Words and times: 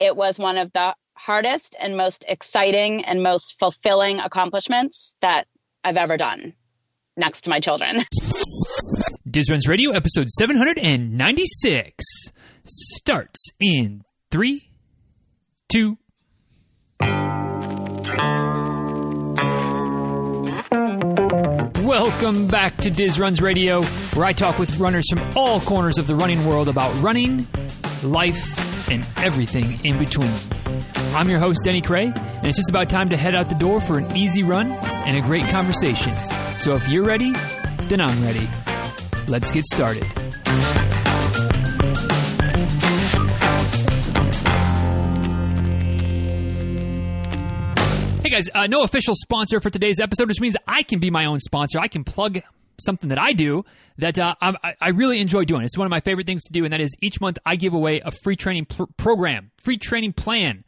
it 0.00 0.16
was 0.16 0.38
one 0.38 0.58
of 0.58 0.72
the 0.72 0.94
hardest 1.14 1.76
and 1.80 1.96
most 1.96 2.24
exciting 2.28 3.04
and 3.04 3.22
most 3.22 3.58
fulfilling 3.58 4.20
accomplishments 4.20 5.16
that 5.20 5.46
I've 5.82 5.96
ever 5.96 6.16
done 6.16 6.54
next 7.16 7.42
to 7.42 7.50
my 7.50 7.60
children. 7.60 8.04
Diz 9.28 9.48
Runs 9.50 9.66
Radio, 9.66 9.92
episode 9.92 10.28
796, 10.30 12.04
starts 12.66 13.50
in 13.58 14.02
three, 14.30 14.70
two, 15.68 15.98
Welcome 21.82 22.48
back 22.48 22.76
to 22.78 22.90
Diz 22.90 23.18
Runs 23.18 23.40
Radio, 23.40 23.82
where 24.14 24.26
I 24.26 24.32
talk 24.32 24.58
with 24.58 24.78
runners 24.78 25.04
from 25.08 25.20
all 25.36 25.60
corners 25.60 25.98
of 25.98 26.06
the 26.06 26.14
running 26.14 26.44
world 26.44 26.68
about 26.68 26.94
running, 27.00 27.46
life, 28.02 28.65
and 28.88 29.06
everything 29.18 29.84
in 29.84 29.98
between. 29.98 30.32
I'm 31.14 31.28
your 31.28 31.38
host, 31.38 31.60
Denny 31.64 31.82
Krahe, 31.82 32.16
and 32.16 32.46
it's 32.46 32.56
just 32.56 32.70
about 32.70 32.88
time 32.88 33.08
to 33.08 33.16
head 33.16 33.34
out 33.34 33.48
the 33.48 33.54
door 33.54 33.80
for 33.80 33.98
an 33.98 34.16
easy 34.16 34.42
run 34.42 34.72
and 34.72 35.16
a 35.16 35.20
great 35.20 35.46
conversation. 35.48 36.12
So 36.58 36.74
if 36.74 36.88
you're 36.88 37.04
ready, 37.04 37.32
then 37.88 38.00
I'm 38.00 38.22
ready. 38.22 38.48
Let's 39.28 39.50
get 39.50 39.64
started. 39.66 40.04
Hey 48.22 48.30
guys, 48.30 48.48
uh, 48.52 48.66
no 48.66 48.82
official 48.82 49.14
sponsor 49.14 49.60
for 49.60 49.70
today's 49.70 50.00
episode, 50.00 50.26
which 50.28 50.40
means 50.40 50.56
I 50.66 50.82
can 50.82 50.98
be 50.98 51.10
my 51.10 51.26
own 51.26 51.38
sponsor. 51.38 51.78
I 51.78 51.86
can 51.86 52.02
plug 52.02 52.40
something 52.80 53.08
that 53.08 53.18
I 53.18 53.32
do 53.32 53.64
that 53.98 54.18
uh, 54.18 54.34
I, 54.40 54.74
I 54.80 54.88
really 54.90 55.20
enjoy 55.20 55.44
doing. 55.44 55.62
It's 55.62 55.78
one 55.78 55.86
of 55.86 55.90
my 55.90 56.00
favorite 56.00 56.26
things 56.26 56.42
to 56.44 56.52
do, 56.52 56.64
and 56.64 56.72
that 56.72 56.80
is 56.80 56.94
each 57.00 57.20
month 57.20 57.38
I 57.44 57.56
give 57.56 57.74
away 57.74 58.00
a 58.00 58.10
free 58.10 58.36
training 58.36 58.66
pr- 58.66 58.84
program, 58.96 59.50
free 59.62 59.78
training 59.78 60.12
plan 60.12 60.64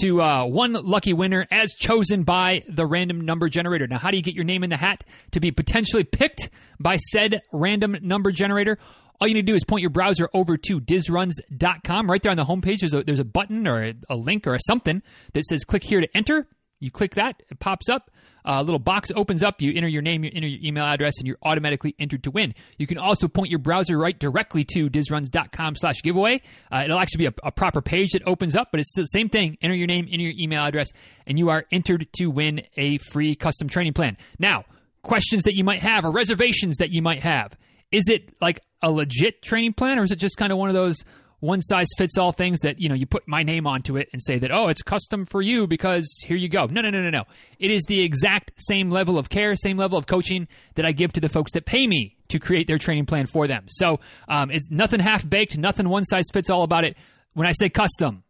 to 0.00 0.22
uh, 0.22 0.44
one 0.44 0.72
lucky 0.72 1.12
winner 1.12 1.46
as 1.50 1.74
chosen 1.74 2.22
by 2.22 2.62
the 2.68 2.86
random 2.86 3.20
number 3.20 3.48
generator. 3.48 3.86
Now, 3.86 3.98
how 3.98 4.10
do 4.10 4.16
you 4.16 4.22
get 4.22 4.34
your 4.34 4.44
name 4.44 4.62
in 4.62 4.70
the 4.70 4.76
hat 4.76 5.04
to 5.32 5.40
be 5.40 5.50
potentially 5.50 6.04
picked 6.04 6.50
by 6.78 6.96
said 6.96 7.42
random 7.52 7.96
number 8.02 8.30
generator? 8.30 8.78
All 9.20 9.28
you 9.28 9.34
need 9.34 9.42
to 9.42 9.52
do 9.52 9.54
is 9.54 9.64
point 9.64 9.82
your 9.82 9.90
browser 9.90 10.30
over 10.32 10.56
to 10.56 10.80
dizruns.com. 10.80 12.10
Right 12.10 12.22
there 12.22 12.30
on 12.30 12.38
the 12.38 12.44
homepage, 12.44 12.80
there's 12.80 12.94
a, 12.94 13.04
there's 13.04 13.20
a 13.20 13.24
button 13.24 13.68
or 13.68 13.84
a, 13.84 13.94
a 14.08 14.16
link 14.16 14.46
or 14.46 14.54
a 14.54 14.60
something 14.66 15.02
that 15.34 15.44
says 15.44 15.64
click 15.64 15.82
here 15.82 16.00
to 16.00 16.08
enter. 16.16 16.46
You 16.78 16.90
click 16.90 17.16
that, 17.16 17.42
it 17.50 17.58
pops 17.58 17.90
up. 17.90 18.10
A 18.44 18.62
little 18.62 18.78
box 18.78 19.10
opens 19.14 19.42
up. 19.42 19.60
You 19.60 19.72
enter 19.74 19.88
your 19.88 20.02
name, 20.02 20.24
you 20.24 20.30
enter 20.34 20.48
your 20.48 20.60
email 20.62 20.84
address, 20.84 21.18
and 21.18 21.26
you're 21.26 21.38
automatically 21.42 21.94
entered 21.98 22.24
to 22.24 22.30
win. 22.30 22.54
You 22.78 22.86
can 22.86 22.98
also 22.98 23.28
point 23.28 23.50
your 23.50 23.58
browser 23.58 23.98
right 23.98 24.18
directly 24.18 24.64
to 24.74 24.88
dizruns.com 24.88 25.76
slash 25.76 26.02
giveaway. 26.02 26.42
Uh, 26.72 26.82
it'll 26.84 26.98
actually 26.98 27.18
be 27.18 27.26
a, 27.26 27.34
a, 27.44 27.52
proper 27.52 27.82
page 27.82 28.12
that 28.12 28.22
opens 28.26 28.56
up, 28.56 28.68
but 28.70 28.80
it's 28.80 28.94
the 28.94 29.04
same 29.04 29.28
thing. 29.28 29.58
Enter 29.60 29.74
your 29.74 29.86
name, 29.86 30.08
enter 30.10 30.24
your 30.24 30.34
email 30.38 30.62
address, 30.62 30.88
and 31.26 31.38
you 31.38 31.50
are 31.50 31.66
entered 31.70 32.08
to 32.14 32.26
win 32.26 32.62
a 32.76 32.98
free 32.98 33.34
custom 33.34 33.68
training 33.68 33.92
plan. 33.92 34.16
Now, 34.38 34.64
questions 35.02 35.44
that 35.44 35.54
you 35.54 35.64
might 35.64 35.82
have 35.82 36.04
or 36.04 36.10
reservations 36.10 36.76
that 36.78 36.90
you 36.90 37.02
might 37.02 37.22
have. 37.22 37.56
Is 37.92 38.08
it 38.08 38.34
like 38.40 38.60
a 38.82 38.90
legit 38.90 39.42
training 39.42 39.74
plan, 39.74 39.98
or 39.98 40.04
is 40.04 40.12
it 40.12 40.16
just 40.16 40.36
kind 40.36 40.52
of 40.52 40.58
one 40.58 40.68
of 40.68 40.74
those 40.74 40.96
one 41.40 41.60
size 41.62 41.88
fits 41.96 42.16
all 42.18 42.32
things 42.32 42.60
that 42.60 42.80
you 42.80 42.88
know 42.88 42.94
you 42.94 43.06
put 43.06 43.26
my 43.26 43.42
name 43.42 43.66
onto 43.66 43.96
it 43.96 44.08
and 44.12 44.22
say 44.22 44.38
that 44.38 44.52
oh 44.52 44.68
it's 44.68 44.82
custom 44.82 45.24
for 45.24 45.42
you 45.42 45.66
because 45.66 46.06
here 46.26 46.36
you 46.36 46.48
go. 46.48 46.66
No 46.66 46.80
no 46.80 46.90
no 46.90 47.02
no 47.02 47.10
no. 47.10 47.24
It 47.58 47.70
is 47.70 47.82
the 47.88 48.00
exact 48.00 48.52
same 48.56 48.90
level 48.90 49.18
of 49.18 49.28
care 49.28 49.56
same 49.56 49.76
level 49.76 49.98
of 49.98 50.06
coaching 50.06 50.48
that 50.74 50.86
i 50.86 50.92
give 50.92 51.12
to 51.14 51.20
the 51.20 51.28
folks 51.28 51.52
that 51.52 51.64
pay 51.64 51.86
me 51.86 52.16
to 52.28 52.38
create 52.38 52.66
their 52.66 52.78
training 52.78 53.06
plan 53.06 53.26
for 53.26 53.46
them. 53.46 53.64
So 53.68 54.00
um, 54.28 54.50
it's 54.50 54.70
nothing 54.70 55.00
half 55.00 55.28
baked 55.28 55.56
nothing 55.56 55.88
one 55.88 56.04
size 56.04 56.26
fits 56.32 56.50
all 56.50 56.62
about 56.62 56.84
it. 56.84 56.96
When 57.32 57.46
i 57.46 57.52
say 57.52 57.68
custom 57.68 58.24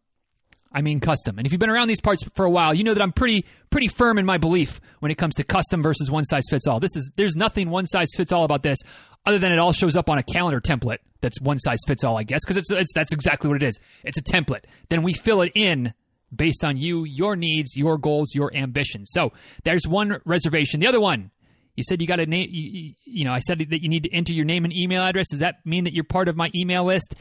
I 0.73 0.81
mean 0.81 0.99
custom. 0.99 1.37
And 1.37 1.45
if 1.45 1.51
you've 1.51 1.59
been 1.59 1.69
around 1.69 1.87
these 1.87 2.01
parts 2.01 2.23
for 2.33 2.45
a 2.45 2.49
while, 2.49 2.73
you 2.73 2.83
know 2.83 2.93
that 2.93 3.01
I'm 3.01 3.11
pretty 3.11 3.45
pretty 3.69 3.87
firm 3.87 4.17
in 4.17 4.25
my 4.25 4.37
belief 4.37 4.79
when 4.99 5.11
it 5.11 5.15
comes 5.15 5.35
to 5.35 5.43
custom 5.43 5.83
versus 5.83 6.09
one 6.09 6.23
size 6.23 6.43
fits 6.49 6.67
all. 6.67 6.79
This 6.79 6.95
is 6.95 7.11
there's 7.15 7.35
nothing 7.35 7.69
one 7.69 7.87
size 7.87 8.09
fits 8.15 8.31
all 8.31 8.43
about 8.43 8.63
this 8.63 8.77
other 9.25 9.39
than 9.39 9.51
it 9.51 9.59
all 9.59 9.73
shows 9.73 9.95
up 9.95 10.09
on 10.09 10.17
a 10.17 10.23
calendar 10.23 10.61
template 10.61 10.99
that's 11.21 11.39
one 11.39 11.59
size 11.59 11.79
fits 11.87 12.03
all, 12.03 12.17
I 12.17 12.23
guess, 12.23 12.41
because 12.43 12.57
it's, 12.57 12.71
it's 12.71 12.93
that's 12.93 13.13
exactly 13.13 13.49
what 13.49 13.61
it 13.61 13.65
is. 13.65 13.79
It's 14.03 14.17
a 14.17 14.23
template. 14.23 14.63
Then 14.89 15.03
we 15.03 15.13
fill 15.13 15.41
it 15.41 15.51
in 15.55 15.93
based 16.33 16.63
on 16.63 16.77
you, 16.77 17.03
your 17.03 17.35
needs, 17.35 17.75
your 17.75 17.97
goals, 17.97 18.33
your 18.33 18.53
ambitions. 18.55 19.11
So 19.11 19.33
there's 19.63 19.87
one 19.87 20.21
reservation. 20.25 20.79
The 20.79 20.87
other 20.87 21.01
one, 21.01 21.31
you 21.75 21.83
said 21.83 22.01
you 22.01 22.07
got 22.07 22.19
a 22.19 22.25
name. 22.25 22.49
You, 22.51 22.93
you 23.05 23.25
know, 23.25 23.33
I 23.33 23.39
said 23.39 23.59
that 23.59 23.81
you 23.81 23.89
need 23.89 24.03
to 24.03 24.13
enter 24.13 24.33
your 24.33 24.45
name 24.45 24.65
and 24.65 24.75
email 24.75 25.03
address. 25.03 25.27
Does 25.29 25.39
that 25.39 25.65
mean 25.65 25.83
that 25.83 25.93
you're 25.93 26.03
part 26.03 26.27
of 26.27 26.35
my 26.35 26.49
email 26.55 26.85
list? 26.85 27.15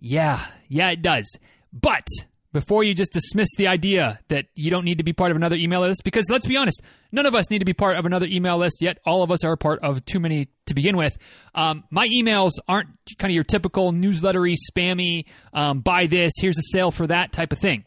Yeah, 0.00 0.44
yeah, 0.68 0.90
it 0.90 1.02
does. 1.02 1.36
But 1.72 2.06
before 2.52 2.84
you 2.84 2.94
just 2.94 3.12
dismiss 3.12 3.48
the 3.56 3.66
idea 3.66 4.20
that 4.28 4.46
you 4.54 4.70
don't 4.70 4.84
need 4.84 4.98
to 4.98 5.04
be 5.04 5.12
part 5.12 5.30
of 5.30 5.36
another 5.36 5.56
email 5.56 5.80
list, 5.80 6.02
because 6.04 6.26
let's 6.28 6.46
be 6.46 6.56
honest, 6.56 6.82
none 7.10 7.26
of 7.26 7.34
us 7.34 7.50
need 7.50 7.60
to 7.60 7.64
be 7.64 7.72
part 7.72 7.96
of 7.96 8.04
another 8.04 8.26
email 8.26 8.58
list, 8.58 8.78
yet 8.80 8.98
all 9.06 9.22
of 9.22 9.30
us 9.30 9.42
are 9.44 9.56
part 9.56 9.80
of 9.82 10.04
too 10.04 10.20
many 10.20 10.48
to 10.66 10.74
begin 10.74 10.96
with. 10.96 11.16
Um, 11.54 11.84
my 11.90 12.08
emails 12.08 12.52
aren't 12.68 12.88
kind 13.18 13.30
of 13.30 13.34
your 13.34 13.44
typical 13.44 13.92
newslettery, 13.92 14.54
spammy, 14.70 15.24
um, 15.52 15.80
buy 15.80 16.06
this, 16.06 16.32
here's 16.38 16.58
a 16.58 16.62
sale 16.72 16.90
for 16.90 17.06
that 17.06 17.32
type 17.32 17.52
of 17.52 17.58
thing. 17.58 17.84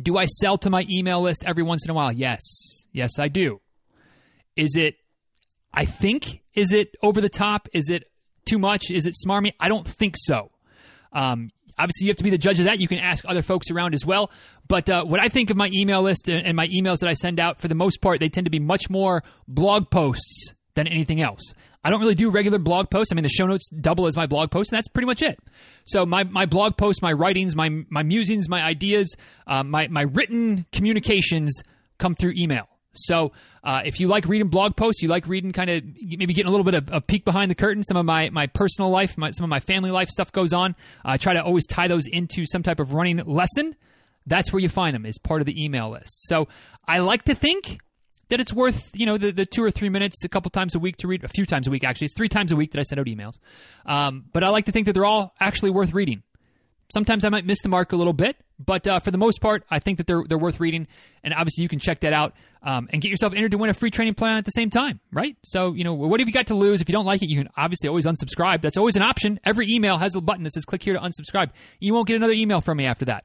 Do 0.00 0.18
I 0.18 0.26
sell 0.26 0.58
to 0.58 0.70
my 0.70 0.84
email 0.90 1.22
list 1.22 1.44
every 1.46 1.62
once 1.62 1.84
in 1.84 1.90
a 1.90 1.94
while? 1.94 2.12
Yes. 2.12 2.40
Yes, 2.92 3.18
I 3.18 3.28
do. 3.28 3.60
Is 4.56 4.76
it, 4.76 4.96
I 5.72 5.84
think, 5.84 6.42
is 6.54 6.72
it 6.72 6.94
over 7.02 7.20
the 7.20 7.28
top? 7.28 7.68
Is 7.72 7.88
it 7.88 8.04
too 8.44 8.58
much? 8.58 8.90
Is 8.90 9.06
it 9.06 9.14
smarmy? 9.26 9.52
I 9.58 9.68
don't 9.68 9.86
think 9.86 10.14
so. 10.16 10.50
Um, 11.12 11.50
obviously 11.78 12.06
you 12.06 12.10
have 12.10 12.16
to 12.16 12.24
be 12.24 12.30
the 12.30 12.38
judge 12.38 12.58
of 12.58 12.66
that. 12.66 12.80
You 12.80 12.88
can 12.88 12.98
ask 12.98 13.24
other 13.26 13.42
folks 13.42 13.70
around 13.70 13.94
as 13.94 14.04
well. 14.04 14.30
But 14.68 14.88
uh, 14.88 15.04
what 15.04 15.20
I 15.20 15.28
think 15.28 15.50
of 15.50 15.56
my 15.56 15.70
email 15.74 16.02
list 16.02 16.28
and 16.28 16.56
my 16.56 16.68
emails 16.68 16.98
that 17.00 17.08
I 17.08 17.14
send 17.14 17.40
out, 17.40 17.60
for 17.60 17.68
the 17.68 17.74
most 17.74 18.00
part, 18.00 18.20
they 18.20 18.28
tend 18.28 18.46
to 18.46 18.50
be 18.50 18.60
much 18.60 18.88
more 18.88 19.22
blog 19.46 19.90
posts 19.90 20.54
than 20.74 20.86
anything 20.88 21.20
else. 21.20 21.54
I 21.84 21.90
don't 21.90 22.00
really 22.00 22.14
do 22.14 22.30
regular 22.30 22.58
blog 22.58 22.88
posts. 22.88 23.12
I 23.12 23.14
mean, 23.14 23.24
the 23.24 23.28
show 23.28 23.46
notes 23.46 23.68
double 23.68 24.06
as 24.06 24.16
my 24.16 24.26
blog 24.26 24.50
post, 24.50 24.72
and 24.72 24.78
that's 24.78 24.88
pretty 24.88 25.06
much 25.06 25.20
it. 25.20 25.38
So 25.84 26.06
my, 26.06 26.24
my 26.24 26.46
blog 26.46 26.78
posts, 26.78 27.02
my 27.02 27.12
writings, 27.12 27.54
my 27.54 27.68
my 27.90 28.02
musings, 28.02 28.48
my 28.48 28.62
ideas, 28.62 29.14
uh, 29.46 29.62
my 29.62 29.88
my 29.88 30.02
written 30.02 30.64
communications 30.72 31.62
come 31.98 32.14
through 32.14 32.32
email. 32.36 32.68
So 32.94 33.32
uh, 33.62 33.82
if 33.84 34.00
you 34.00 34.08
like 34.08 34.26
reading 34.26 34.48
blog 34.48 34.76
posts, 34.76 35.02
you 35.02 35.08
like 35.08 35.26
reading 35.26 35.52
kind 35.52 35.70
of 35.70 35.82
maybe 36.00 36.34
getting 36.34 36.48
a 36.48 36.50
little 36.50 36.64
bit 36.64 36.74
of 36.74 36.88
a 36.92 37.00
peek 37.00 37.24
behind 37.24 37.50
the 37.50 37.54
curtain, 37.54 37.82
some 37.82 37.96
of 37.96 38.04
my, 38.04 38.30
my 38.30 38.46
personal 38.46 38.90
life, 38.90 39.16
my, 39.18 39.30
some 39.30 39.44
of 39.44 39.50
my 39.50 39.60
family 39.60 39.90
life 39.90 40.08
stuff 40.08 40.32
goes 40.32 40.52
on. 40.52 40.74
I 41.04 41.16
try 41.16 41.34
to 41.34 41.42
always 41.42 41.66
tie 41.66 41.88
those 41.88 42.06
into 42.06 42.46
some 42.46 42.62
type 42.62 42.80
of 42.80 42.94
running 42.94 43.18
lesson. 43.18 43.76
That's 44.26 44.52
where 44.52 44.60
you 44.60 44.68
find 44.68 44.94
them, 44.94 45.04
is 45.04 45.18
part 45.18 45.42
of 45.42 45.46
the 45.46 45.62
email 45.62 45.90
list. 45.90 46.26
So 46.28 46.48
I 46.88 46.98
like 46.98 47.24
to 47.24 47.34
think 47.34 47.78
that 48.28 48.40
it's 48.40 48.52
worth 48.52 48.90
you 48.94 49.06
know 49.06 49.18
the, 49.18 49.30
the 49.30 49.46
two 49.46 49.62
or 49.62 49.70
three 49.70 49.88
minutes 49.88 50.24
a 50.24 50.28
couple 50.28 50.50
times 50.50 50.74
a 50.74 50.78
week 50.78 50.96
to 50.98 51.08
read 51.08 51.24
a 51.24 51.28
few 51.28 51.46
times 51.46 51.66
a 51.68 51.70
week 51.70 51.84
actually 51.84 52.06
it's 52.06 52.16
three 52.16 52.28
times 52.28 52.52
a 52.52 52.56
week 52.56 52.72
that 52.72 52.80
i 52.80 52.82
send 52.82 52.98
out 52.98 53.06
emails 53.06 53.38
um, 53.86 54.24
but 54.32 54.42
i 54.42 54.48
like 54.48 54.64
to 54.64 54.72
think 54.72 54.86
that 54.86 54.92
they're 54.92 55.04
all 55.04 55.34
actually 55.40 55.70
worth 55.70 55.92
reading 55.92 56.22
Sometimes 56.92 57.24
I 57.24 57.28
might 57.28 57.46
miss 57.46 57.60
the 57.62 57.68
mark 57.68 57.92
a 57.92 57.96
little 57.96 58.12
bit, 58.12 58.36
but 58.58 58.86
uh, 58.86 59.00
for 59.00 59.10
the 59.10 59.18
most 59.18 59.40
part, 59.40 59.64
I 59.70 59.78
think 59.78 59.98
that 59.98 60.06
they're 60.06 60.22
they're 60.28 60.38
worth 60.38 60.60
reading. 60.60 60.86
And 61.22 61.32
obviously, 61.32 61.62
you 61.62 61.68
can 61.68 61.78
check 61.78 62.00
that 62.00 62.12
out 62.12 62.34
um, 62.62 62.88
and 62.92 63.00
get 63.00 63.10
yourself 63.10 63.32
entered 63.34 63.52
to 63.52 63.58
win 63.58 63.70
a 63.70 63.74
free 63.74 63.90
training 63.90 64.14
plan 64.14 64.36
at 64.36 64.44
the 64.44 64.50
same 64.50 64.70
time, 64.70 65.00
right? 65.12 65.36
So, 65.44 65.72
you 65.72 65.84
know, 65.84 65.94
what 65.94 66.20
have 66.20 66.28
you 66.28 66.34
got 66.34 66.48
to 66.48 66.54
lose? 66.54 66.80
If 66.80 66.88
you 66.88 66.92
don't 66.92 67.06
like 67.06 67.22
it, 67.22 67.30
you 67.30 67.38
can 67.38 67.48
obviously 67.56 67.88
always 67.88 68.06
unsubscribe. 68.06 68.60
That's 68.60 68.76
always 68.76 68.96
an 68.96 69.02
option. 69.02 69.40
Every 69.44 69.66
email 69.70 69.98
has 69.98 70.14
a 70.14 70.20
button 70.20 70.44
that 70.44 70.52
says 70.52 70.64
"click 70.64 70.82
here 70.82 70.94
to 70.94 71.00
unsubscribe." 71.00 71.50
You 71.80 71.94
won't 71.94 72.06
get 72.06 72.16
another 72.16 72.34
email 72.34 72.60
from 72.60 72.78
me 72.78 72.86
after 72.86 73.06
that. 73.06 73.24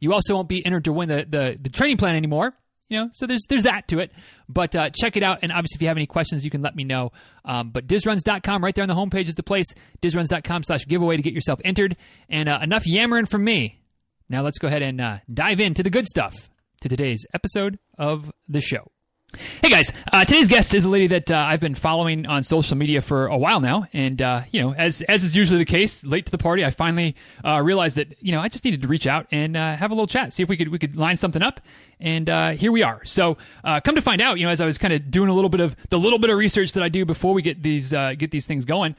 You 0.00 0.12
also 0.12 0.34
won't 0.34 0.48
be 0.48 0.64
entered 0.64 0.84
to 0.84 0.92
win 0.92 1.08
the 1.08 1.26
the, 1.28 1.56
the 1.60 1.70
training 1.70 1.96
plan 1.96 2.16
anymore 2.16 2.54
you 2.88 2.98
know, 2.98 3.10
so 3.12 3.26
there's 3.26 3.44
there's 3.48 3.64
that 3.64 3.88
to 3.88 3.98
it. 3.98 4.12
But 4.48 4.74
uh, 4.74 4.90
check 4.90 5.16
it 5.16 5.22
out, 5.22 5.40
and 5.42 5.52
obviously, 5.52 5.76
if 5.76 5.82
you 5.82 5.88
have 5.88 5.96
any 5.96 6.06
questions, 6.06 6.44
you 6.44 6.50
can 6.50 6.62
let 6.62 6.74
me 6.74 6.84
know. 6.84 7.12
Um, 7.44 7.70
but 7.70 7.86
dizruns.com 7.86 8.64
right 8.64 8.74
there 8.74 8.82
on 8.82 8.88
the 8.88 8.94
homepage, 8.94 9.28
is 9.28 9.34
the 9.34 9.42
place. 9.42 9.66
dizruns.com 10.02 10.64
slash 10.64 10.86
giveaway 10.86 11.16
to 11.16 11.22
get 11.22 11.32
yourself 11.32 11.60
entered. 11.64 11.96
And 12.28 12.48
uh, 12.48 12.60
enough 12.62 12.86
yammering 12.86 13.26
from 13.26 13.44
me. 13.44 13.80
Now 14.28 14.42
let's 14.42 14.58
go 14.58 14.68
ahead 14.68 14.82
and 14.82 15.00
uh, 15.00 15.18
dive 15.32 15.60
into 15.60 15.82
the 15.82 15.90
good 15.90 16.06
stuff 16.06 16.34
to 16.82 16.88
today's 16.88 17.24
episode 17.34 17.78
of 17.96 18.30
the 18.46 18.60
show. 18.60 18.90
Hey 19.36 19.68
guys, 19.68 19.92
uh, 20.10 20.24
today's 20.24 20.48
guest 20.48 20.72
is 20.72 20.86
a 20.86 20.88
lady 20.88 21.06
that 21.08 21.30
uh, 21.30 21.36
I've 21.36 21.60
been 21.60 21.74
following 21.74 22.26
on 22.26 22.42
social 22.42 22.78
media 22.78 23.02
for 23.02 23.26
a 23.26 23.36
while 23.36 23.60
now, 23.60 23.86
and 23.92 24.22
uh, 24.22 24.42
you 24.50 24.62
know, 24.62 24.72
as 24.72 25.02
as 25.02 25.22
is 25.22 25.36
usually 25.36 25.58
the 25.58 25.66
case, 25.66 26.02
late 26.02 26.24
to 26.24 26.32
the 26.32 26.38
party, 26.38 26.64
I 26.64 26.70
finally 26.70 27.14
uh, 27.44 27.60
realized 27.62 27.98
that 27.98 28.14
you 28.22 28.32
know 28.32 28.40
I 28.40 28.48
just 28.48 28.64
needed 28.64 28.80
to 28.82 28.88
reach 28.88 29.06
out 29.06 29.26
and 29.30 29.54
uh, 29.54 29.76
have 29.76 29.90
a 29.90 29.94
little 29.94 30.06
chat, 30.06 30.32
see 30.32 30.42
if 30.42 30.48
we 30.48 30.56
could 30.56 30.68
we 30.68 30.78
could 30.78 30.96
line 30.96 31.18
something 31.18 31.42
up, 31.42 31.60
and 32.00 32.30
uh, 32.30 32.50
here 32.52 32.72
we 32.72 32.82
are. 32.82 33.04
So, 33.04 33.36
come 33.62 33.94
to 33.94 34.00
find 34.00 34.22
out, 34.22 34.38
you 34.38 34.46
know, 34.46 34.50
as 34.50 34.62
I 34.62 34.66
was 34.66 34.78
kind 34.78 34.94
of 34.94 35.10
doing 35.10 35.28
a 35.28 35.34
little 35.34 35.50
bit 35.50 35.60
of 35.60 35.76
the 35.90 35.98
little 35.98 36.18
bit 36.18 36.30
of 36.30 36.38
research 36.38 36.72
that 36.72 36.82
I 36.82 36.88
do 36.88 37.04
before 37.04 37.34
we 37.34 37.42
get 37.42 37.62
these 37.62 37.90
get 37.90 38.30
these 38.30 38.46
things 38.46 38.64
going, 38.64 38.96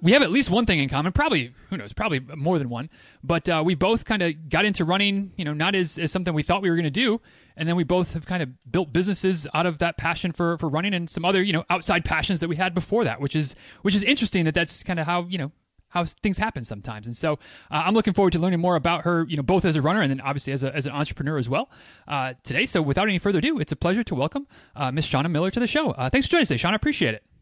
we 0.00 0.12
have 0.12 0.22
at 0.22 0.30
least 0.30 0.48
one 0.48 0.64
thing 0.64 0.78
in 0.78 0.88
common, 0.88 1.10
probably 1.10 1.52
who 1.70 1.76
knows, 1.76 1.92
probably 1.92 2.20
more 2.20 2.60
than 2.60 2.68
one, 2.68 2.88
but 3.24 3.48
we 3.64 3.74
both 3.74 4.04
kind 4.04 4.22
of 4.22 4.48
got 4.48 4.64
into 4.64 4.84
running, 4.84 5.32
you 5.36 5.44
know, 5.44 5.52
not 5.52 5.74
as, 5.74 5.98
as 5.98 6.12
something 6.12 6.34
we 6.34 6.44
thought 6.44 6.62
we 6.62 6.70
were 6.70 6.76
going 6.76 6.84
to 6.84 6.90
do 6.90 7.20
and 7.56 7.68
then 7.68 7.76
we 7.76 7.84
both 7.84 8.14
have 8.14 8.26
kind 8.26 8.42
of 8.42 8.50
built 8.70 8.92
businesses 8.92 9.46
out 9.54 9.66
of 9.66 9.78
that 9.78 9.96
passion 9.96 10.32
for 10.32 10.58
for 10.58 10.68
running 10.68 10.94
and 10.94 11.08
some 11.10 11.24
other 11.24 11.42
you 11.42 11.52
know 11.52 11.64
outside 11.70 12.04
passions 12.04 12.40
that 12.40 12.48
we 12.48 12.56
had 12.56 12.74
before 12.74 13.04
that 13.04 13.20
which 13.20 13.36
is 13.36 13.54
which 13.82 13.94
is 13.94 14.02
interesting 14.02 14.44
that 14.44 14.54
that's 14.54 14.82
kind 14.82 15.00
of 15.00 15.06
how 15.06 15.24
you 15.24 15.38
know 15.38 15.52
how 15.96 16.04
things 16.04 16.36
happen 16.36 16.64
sometimes. 16.64 17.06
And 17.06 17.16
so 17.16 17.34
uh, 17.70 17.82
I'm 17.86 17.94
looking 17.94 18.12
forward 18.12 18.32
to 18.32 18.38
learning 18.38 18.60
more 18.60 18.76
about 18.76 19.04
her, 19.04 19.24
you 19.28 19.36
know, 19.36 19.42
both 19.42 19.64
as 19.64 19.76
a 19.76 19.82
runner 19.82 20.02
and 20.02 20.10
then 20.10 20.20
obviously 20.20 20.52
as, 20.52 20.62
a, 20.62 20.74
as 20.74 20.84
an 20.84 20.92
entrepreneur 20.92 21.38
as 21.38 21.48
well 21.48 21.70
uh, 22.06 22.34
today. 22.42 22.66
So 22.66 22.82
without 22.82 23.04
any 23.04 23.18
further 23.18 23.38
ado, 23.38 23.58
it's 23.58 23.72
a 23.72 23.76
pleasure 23.76 24.04
to 24.04 24.14
welcome 24.14 24.46
uh, 24.74 24.90
Miss 24.90 25.08
Shana 25.08 25.30
Miller 25.30 25.50
to 25.50 25.60
the 25.60 25.66
show. 25.66 25.92
Uh, 25.92 26.10
thanks 26.10 26.26
for 26.26 26.32
joining 26.32 26.42
us 26.42 26.48
today, 26.48 26.62
Shana. 26.62 26.74
Appreciate 26.74 27.14
it. 27.14 27.35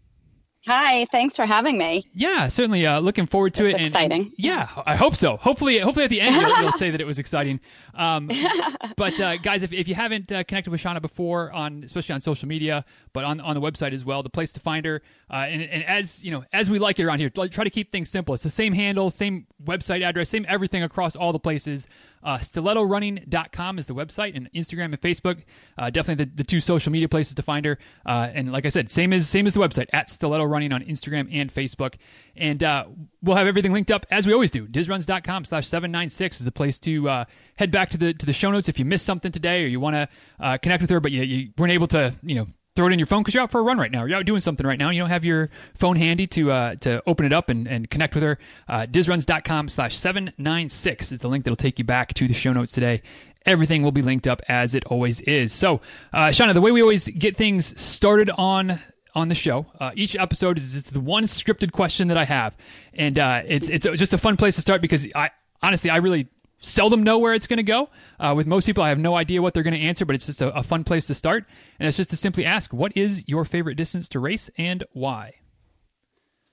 Hi, 0.67 1.05
thanks 1.07 1.37
for 1.37 1.45
having 1.45 1.77
me. 1.77 2.09
Yeah, 2.15 2.49
certainly 2.49 2.87
uh, 2.87 2.99
looking 2.99 3.27
forward 3.27 3.53
to 3.55 3.67
it's 3.67 3.79
it. 3.79 3.87
Exciting. 3.87 4.13
And, 4.13 4.27
and 4.31 4.35
yeah, 4.39 4.69
I 4.87 4.97
hope 4.97 5.15
so. 5.15 5.37
Hopefully, 5.37 5.79
hopefully 5.79 6.05
at 6.05 6.11
the 6.11 6.23
end 6.23 6.35
you'll, 6.37 6.63
you'll 6.63 6.73
say 6.79 6.91
that 6.91 7.03
it 7.03 7.07
was 7.07 7.19
exciting. 7.19 7.61
Um, 7.93 8.31
but 8.97 9.21
uh, 9.21 9.37
guys, 9.37 9.63
if, 9.63 9.75
if 9.75 9.89
you 9.89 9.95
haven't 9.95 10.33
uh, 10.33 10.43
connected 10.45 10.71
with 10.71 10.81
Shana 10.83 11.03
before, 11.03 11.53
on 11.53 11.85
especially 11.85 12.15
on 12.15 12.23
social 12.23 12.49
media, 12.49 12.87
but 13.13 13.25
on 13.25 13.41
on 13.41 13.55
the 13.55 13.61
website 13.61 13.93
as 13.93 14.07
well, 14.07 14.23
the 14.23 14.31
place 14.31 14.55
to 14.55 14.61
find 14.61 14.87
her. 14.87 15.03
Uh, 15.31 15.47
and, 15.49 15.61
and 15.63 15.85
as 15.85 16.25
you 16.25 16.31
know, 16.31 16.45
as 16.53 16.71
we 16.71 16.79
like 16.79 16.99
it 16.99 17.05
around 17.05 17.19
here, 17.19 17.29
try 17.29 17.47
to 17.47 17.71
keep 17.71 17.93
things 17.93 18.09
simple. 18.09 18.35
It's 18.35 18.43
the 18.43 18.51
same 18.51 18.73
handle, 18.73 19.11
same 19.11 19.47
website 19.63 20.03
address, 20.03 20.31
same 20.31 20.47
everything 20.49 20.83
across 20.83 21.15
all 21.15 21.33
the 21.33 21.39
places. 21.39 21.87
Uh, 22.25 22.39
stilettorunning.com 22.39 23.79
is 23.79 23.87
the 23.87 23.95
website, 23.95 24.35
and 24.35 24.51
Instagram 24.53 24.87
and 24.87 25.01
Facebook, 25.01 25.43
uh, 25.77 25.91
definitely 25.91 26.25
the, 26.25 26.31
the 26.37 26.45
two 26.45 26.61
social 26.61 26.91
media 26.91 27.09
places 27.09 27.35
to 27.35 27.43
find 27.43 27.67
her. 27.67 27.79
Uh, 28.07 28.31
and 28.33 28.51
like 28.51 28.65
I 28.65 28.71
said, 28.71 28.91
same 28.91 29.13
as 29.13 29.29
same 29.29 29.47
as 29.47 29.55
the 29.55 29.61
website 29.61 29.87
at 29.93 30.09
Stiletto 30.09 30.45
Running 30.45 30.73
on 30.73 30.83
Instagram 30.83 31.29
and 31.33 31.53
Facebook. 31.53 31.95
And 32.37 32.63
uh, 32.63 32.87
we'll 33.23 33.37
have 33.37 33.47
everything 33.47 33.73
linked 33.73 33.91
up 33.91 34.07
as 34.11 34.27
we 34.27 34.33
always 34.33 34.51
do. 34.51 34.67
Dizruns.com 34.67 35.45
slash 35.45 35.67
796 35.67 36.41
is 36.41 36.45
the 36.45 36.53
place 36.53 36.79
to 36.81 37.09
uh, 37.09 37.25
head 37.57 37.71
back 37.71 37.91
to 37.91 37.99
the 37.99 38.15
to 38.15 38.27
the 38.27 38.33
show 38.33 38.51
notes 38.51 38.69
if 38.69 38.79
you 38.79 38.85
missed 38.85 39.05
something 39.05 39.31
today 39.31 39.63
or 39.63 39.67
you 39.67 39.81
want 39.81 39.95
to 39.95 40.09
uh, 40.41 40.57
connect 40.59 40.81
with 40.81 40.91
her, 40.91 41.01
but 41.01 41.13
you, 41.13 41.23
you 41.23 41.51
weren't 41.59 41.73
able 41.73 41.89
to, 41.89 42.15
you 42.23 42.35
know, 42.35 42.47
throw 42.75 42.89
it 42.89 42.93
in 42.93 42.99
your 42.99 43.07
phone 43.07 43.23
because 43.23 43.35
you're 43.35 43.43
out 43.43 43.51
for 43.51 43.61
a 43.61 43.63
run 43.63 43.79
right 43.79 43.91
now. 43.91 44.05
You're 44.05 44.19
out 44.19 44.27
doing 44.27 44.41
something 44.41 44.67
right 44.67 44.79
now. 44.79 44.91
You 44.91 45.01
don't 45.01 45.11
have 45.11 45.25
your 45.25 45.51
phone 45.75 45.97
handy 45.97 46.27
to 46.29 46.53
uh, 46.53 46.75
to 46.77 47.03
open 47.07 47.25
it 47.27 47.33
up 47.33 47.49
and, 47.49 47.67
and 47.67 47.89
connect 47.89 48.15
with 48.15 48.25
her. 48.25 48.39
Uh, 48.69 48.87
Dizruns.com 48.91 49.69
slash 49.69 49.97
796 49.97 51.13
is 51.13 51.19
the 51.21 51.29
link 51.29 51.45
that'll 51.45 51.57
take 51.57 51.79
you 51.79 51.85
back 51.85 52.15
to 52.15 52.27
the 52.27 52.35
show 52.35 52.53
notes 52.53 52.73
today. 52.73 53.03
Everything 53.47 53.83
will 53.83 53.93
be 53.93 54.03
linked 54.03 54.27
up 54.27 54.41
as 54.49 54.75
it 54.75 54.85
always 54.87 55.21
is. 55.21 55.53
So, 55.53 55.83
uh, 56.13 56.29
Shana, 56.29 56.55
the 56.55 56.63
way 56.63 56.73
we 56.73 56.81
always 56.81 57.07
get 57.09 57.37
things 57.37 57.81
started 57.81 58.31
on 58.37 58.81
on 59.15 59.29
the 59.29 59.35
show. 59.35 59.67
Uh, 59.79 59.93
each 59.95 60.17
episode 60.17 60.59
is 60.59 60.73
just 60.73 60.93
the 60.93 61.01
one 61.01 61.25
scripted 61.25 61.71
question 61.71 62.09
that 62.09 62.17
I 62.17 62.25
have, 62.25 62.57
and 62.93 63.19
uh, 63.19 63.43
it's 63.47 63.69
it's 63.69 63.87
just 63.97 64.13
a 64.13 64.19
fun 64.19 64.37
place 64.37 64.57
to 64.57 64.61
start 64.61 64.81
because 64.81 65.07
I 65.15 65.31
honestly 65.63 65.91
I 65.91 65.97
really 65.97 66.29
seldom 66.65 67.03
know 67.03 67.19
where 67.19 67.35
it's 67.35 67.47
going 67.47 67.59
to 67.59 67.63
go. 67.63 67.91
Uh, 68.19 68.35
with 68.37 68.47
most 68.47 68.67
people, 68.67 68.83
I 68.83 68.89
have 68.89 68.99
no 68.99 69.17
idea 69.17 69.43
what 69.43 69.55
they're 69.55 69.63
going 69.63 69.75
to 69.75 69.81
answer, 69.81 70.05
but 70.05 70.15
it's 70.15 70.27
just 70.27 70.43
a, 70.43 70.55
a, 70.55 70.63
fun 70.63 70.85
place 70.85 71.07
to 71.07 71.15
start. 71.15 71.45
And 71.79 71.87
it's 71.87 71.97
just 71.97 72.11
to 72.11 72.17
simply 72.17 72.45
ask, 72.45 72.73
what 72.73 72.97
is 72.97 73.25
your 73.27 73.45
favorite 73.45 73.77
distance 73.77 74.09
to 74.11 74.21
race 74.21 74.51
and 74.57 74.85
why? 74.93 75.35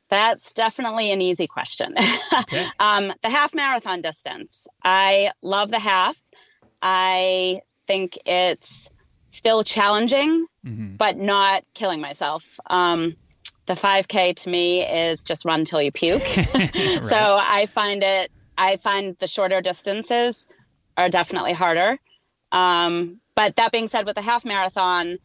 That's 0.09 0.51
definitely 0.51 1.11
an 1.11 1.21
easy 1.21 1.47
question. 1.47 1.95
Okay. 2.33 2.65
um, 2.79 3.13
the 3.23 3.29
half 3.29 3.53
marathon 3.53 4.01
distance. 4.01 4.67
I 4.83 5.31
love 5.41 5.69
the 5.69 5.79
half. 5.79 6.21
I 6.81 7.59
think 7.87 8.17
it's 8.25 8.89
still 9.31 9.63
challenging, 9.63 10.47
mm-hmm. 10.65 10.95
but 10.95 11.17
not 11.17 11.63
killing 11.73 11.99
myself. 11.99 12.59
Um, 12.67 13.17
the 13.65 13.73
5K 13.73 14.35
to 14.37 14.49
me 14.49 14.81
is 14.81 15.23
just 15.23 15.45
run 15.45 15.65
till 15.65 15.81
you 15.81 15.91
puke. 15.91 16.23
right. 16.53 16.99
So 17.03 17.39
I 17.41 17.65
find 17.67 18.01
it 18.01 18.31
I 18.57 18.77
find 18.77 19.17
the 19.17 19.27
shorter 19.27 19.61
distances 19.61 20.47
are 20.97 21.09
definitely 21.09 21.53
harder. 21.53 21.97
Um, 22.51 23.19
but 23.35 23.55
that 23.55 23.71
being 23.71 23.87
said, 23.87 24.05
with 24.05 24.15
the 24.15 24.21
half 24.21 24.45
marathon, 24.45 25.17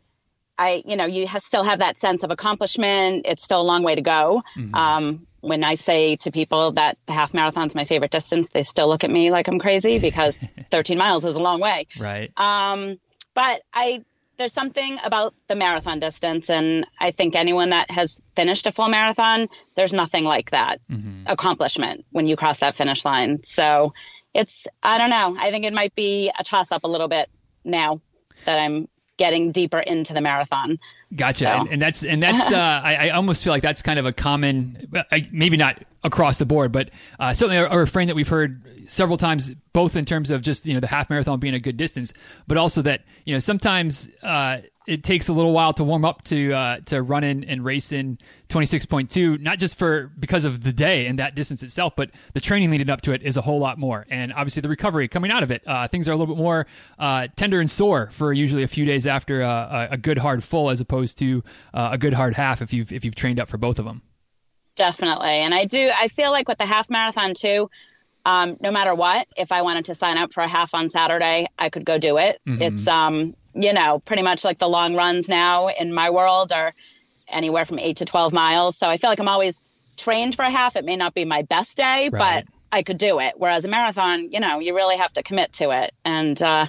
I, 0.58 0.82
you 0.86 0.96
know, 0.96 1.04
you 1.04 1.26
have, 1.26 1.42
still 1.42 1.64
have 1.64 1.80
that 1.80 1.98
sense 1.98 2.22
of 2.22 2.30
accomplishment. 2.30 3.26
It's 3.26 3.44
still 3.44 3.60
a 3.60 3.62
long 3.62 3.82
way 3.82 3.94
to 3.94 4.00
go. 4.00 4.42
Mm-hmm. 4.56 4.74
Um, 4.74 5.26
when 5.40 5.64
I 5.64 5.74
say 5.74 6.16
to 6.16 6.30
people 6.30 6.72
that 6.72 6.98
the 7.06 7.12
half 7.12 7.34
marathon 7.34 7.66
is 7.66 7.74
my 7.74 7.84
favorite 7.84 8.10
distance, 8.10 8.50
they 8.50 8.62
still 8.62 8.88
look 8.88 9.04
at 9.04 9.10
me 9.10 9.30
like 9.30 9.48
I'm 9.48 9.58
crazy 9.58 9.98
because 9.98 10.42
13 10.70 10.98
miles 10.98 11.24
is 11.24 11.36
a 11.36 11.40
long 11.40 11.60
way. 11.60 11.86
Right. 11.98 12.32
Um, 12.36 12.98
but 13.34 13.62
I 13.72 14.04
there's 14.38 14.52
something 14.52 14.98
about 15.04 15.34
the 15.48 15.54
marathon 15.54 15.98
distance 15.98 16.50
and 16.50 16.86
i 17.00 17.10
think 17.10 17.34
anyone 17.34 17.70
that 17.70 17.90
has 17.90 18.20
finished 18.34 18.66
a 18.66 18.72
full 18.72 18.88
marathon 18.88 19.48
there's 19.74 19.92
nothing 19.92 20.24
like 20.24 20.50
that 20.50 20.80
mm-hmm. 20.90 21.22
accomplishment 21.26 22.04
when 22.10 22.26
you 22.26 22.36
cross 22.36 22.60
that 22.60 22.76
finish 22.76 23.04
line. 23.04 23.42
So 23.42 23.92
it's 24.34 24.66
i 24.82 24.98
don't 24.98 25.10
know. 25.10 25.36
I 25.38 25.50
think 25.50 25.64
it 25.64 25.72
might 25.72 25.94
be 25.94 26.30
a 26.38 26.44
toss 26.44 26.72
up 26.72 26.84
a 26.84 26.88
little 26.88 27.08
bit 27.08 27.28
now 27.64 28.00
that 28.44 28.58
i'm 28.58 28.88
getting 29.16 29.52
deeper 29.52 29.78
into 29.78 30.12
the 30.12 30.20
marathon 30.20 30.78
Gotcha, 31.14 31.44
so. 31.44 31.46
and, 31.46 31.68
and, 31.68 31.82
that's 31.82 32.04
and 32.04 32.22
that's 32.22 32.52
uh, 32.52 32.56
I, 32.56 33.08
I, 33.08 33.08
almost 33.10 33.44
feel 33.44 33.52
like 33.52 33.62
that's 33.62 33.80
kind 33.80 33.98
of 33.98 34.06
a 34.06 34.12
common, 34.12 34.90
maybe 35.30 35.56
not 35.56 35.82
across 36.02 36.38
the 36.38 36.46
board, 36.46 36.72
but 36.72 36.90
uh, 37.20 37.32
certainly 37.32 37.58
a, 37.58 37.70
a, 37.70 37.78
refrain 37.78 38.08
that 38.08 38.16
we've 38.16 38.28
heard 38.28 38.84
several 38.88 39.16
times, 39.16 39.52
both 39.72 39.94
in 39.94 40.04
terms 40.04 40.30
of 40.32 40.42
just 40.42 40.66
you 40.66 40.74
know 40.74 40.80
the 40.80 40.88
half 40.88 41.08
marathon 41.08 41.38
being 41.38 41.54
a 41.54 41.60
good 41.60 41.76
distance, 41.76 42.12
but 42.48 42.56
also 42.56 42.82
that 42.82 43.02
you 43.24 43.34
know 43.34 43.38
sometimes 43.38 44.08
uh, 44.24 44.58
it 44.86 45.02
takes 45.02 45.28
a 45.28 45.32
little 45.32 45.52
while 45.52 45.72
to 45.72 45.84
warm 45.84 46.04
up 46.04 46.22
to 46.24 46.52
uh, 46.52 46.80
to 46.86 47.02
run 47.02 47.24
in 47.24 47.44
and 47.44 47.64
race 47.64 47.92
in 47.92 48.18
26.2 48.48 49.40
not 49.40 49.58
just 49.58 49.76
for 49.78 50.10
because 50.18 50.44
of 50.44 50.62
the 50.62 50.72
day 50.72 51.06
and 51.06 51.18
that 51.18 51.34
distance 51.34 51.62
itself 51.62 51.94
but 51.96 52.10
the 52.34 52.40
training 52.40 52.70
leading 52.70 52.88
up 52.88 53.00
to 53.00 53.12
it 53.12 53.22
is 53.22 53.36
a 53.36 53.42
whole 53.42 53.58
lot 53.58 53.78
more 53.78 54.06
and 54.08 54.32
obviously 54.32 54.60
the 54.60 54.68
recovery 54.68 55.08
coming 55.08 55.30
out 55.30 55.42
of 55.42 55.50
it 55.50 55.62
uh, 55.66 55.88
things 55.88 56.08
are 56.08 56.12
a 56.12 56.16
little 56.16 56.34
bit 56.34 56.40
more 56.40 56.66
uh, 56.98 57.26
tender 57.36 57.60
and 57.60 57.70
sore 57.70 58.08
for 58.12 58.32
usually 58.32 58.62
a 58.62 58.68
few 58.68 58.84
days 58.84 59.06
after 59.06 59.42
uh, 59.42 59.88
a 59.90 59.96
good 59.96 60.18
hard 60.18 60.44
full 60.44 60.70
as 60.70 60.80
opposed 60.80 61.18
to 61.18 61.42
uh, 61.74 61.90
a 61.92 61.98
good 61.98 62.14
hard 62.14 62.34
half 62.34 62.62
if 62.62 62.72
you've 62.72 62.92
if 62.92 63.04
you've 63.04 63.14
trained 63.14 63.40
up 63.40 63.48
for 63.48 63.58
both 63.58 63.78
of 63.78 63.84
them 63.84 64.02
definitely 64.76 65.28
and 65.28 65.54
i 65.54 65.64
do 65.64 65.90
i 65.98 66.06
feel 66.08 66.30
like 66.30 66.48
with 66.48 66.58
the 66.58 66.66
half 66.66 66.88
marathon 66.88 67.34
too 67.34 67.68
um, 68.26 68.56
no 68.60 68.72
matter 68.72 68.92
what, 68.92 69.28
if 69.36 69.52
I 69.52 69.62
wanted 69.62 69.84
to 69.84 69.94
sign 69.94 70.18
up 70.18 70.32
for 70.32 70.42
a 70.42 70.48
half 70.48 70.74
on 70.74 70.90
Saturday, 70.90 71.46
I 71.56 71.70
could 71.70 71.84
go 71.84 71.96
do 71.96 72.18
it. 72.18 72.40
Mm-hmm. 72.44 72.60
It's 72.60 72.88
um, 72.88 73.36
you 73.56 73.72
know, 73.72 73.98
pretty 73.98 74.22
much 74.22 74.44
like 74.44 74.58
the 74.58 74.68
long 74.68 74.94
runs 74.94 75.28
now 75.28 75.68
in 75.68 75.92
my 75.92 76.10
world 76.10 76.52
are 76.52 76.74
anywhere 77.28 77.64
from 77.64 77.78
eight 77.78 77.98
to 77.98 78.04
12 78.04 78.32
miles. 78.32 78.76
So 78.76 78.88
I 78.88 78.98
feel 78.98 79.10
like 79.10 79.18
I'm 79.18 79.28
always 79.28 79.60
trained 79.96 80.34
for 80.34 80.44
a 80.44 80.50
half. 80.50 80.76
It 80.76 80.84
may 80.84 80.96
not 80.96 81.14
be 81.14 81.24
my 81.24 81.42
best 81.42 81.76
day, 81.76 82.10
right. 82.12 82.44
but 82.44 82.52
I 82.70 82.82
could 82.82 82.98
do 82.98 83.18
it. 83.20 83.34
Whereas 83.36 83.64
a 83.64 83.68
marathon, 83.68 84.32
you 84.32 84.40
know, 84.40 84.60
you 84.60 84.74
really 84.74 84.96
have 84.96 85.12
to 85.14 85.22
commit 85.22 85.54
to 85.54 85.70
it. 85.70 85.92
And, 86.04 86.40
uh, 86.40 86.66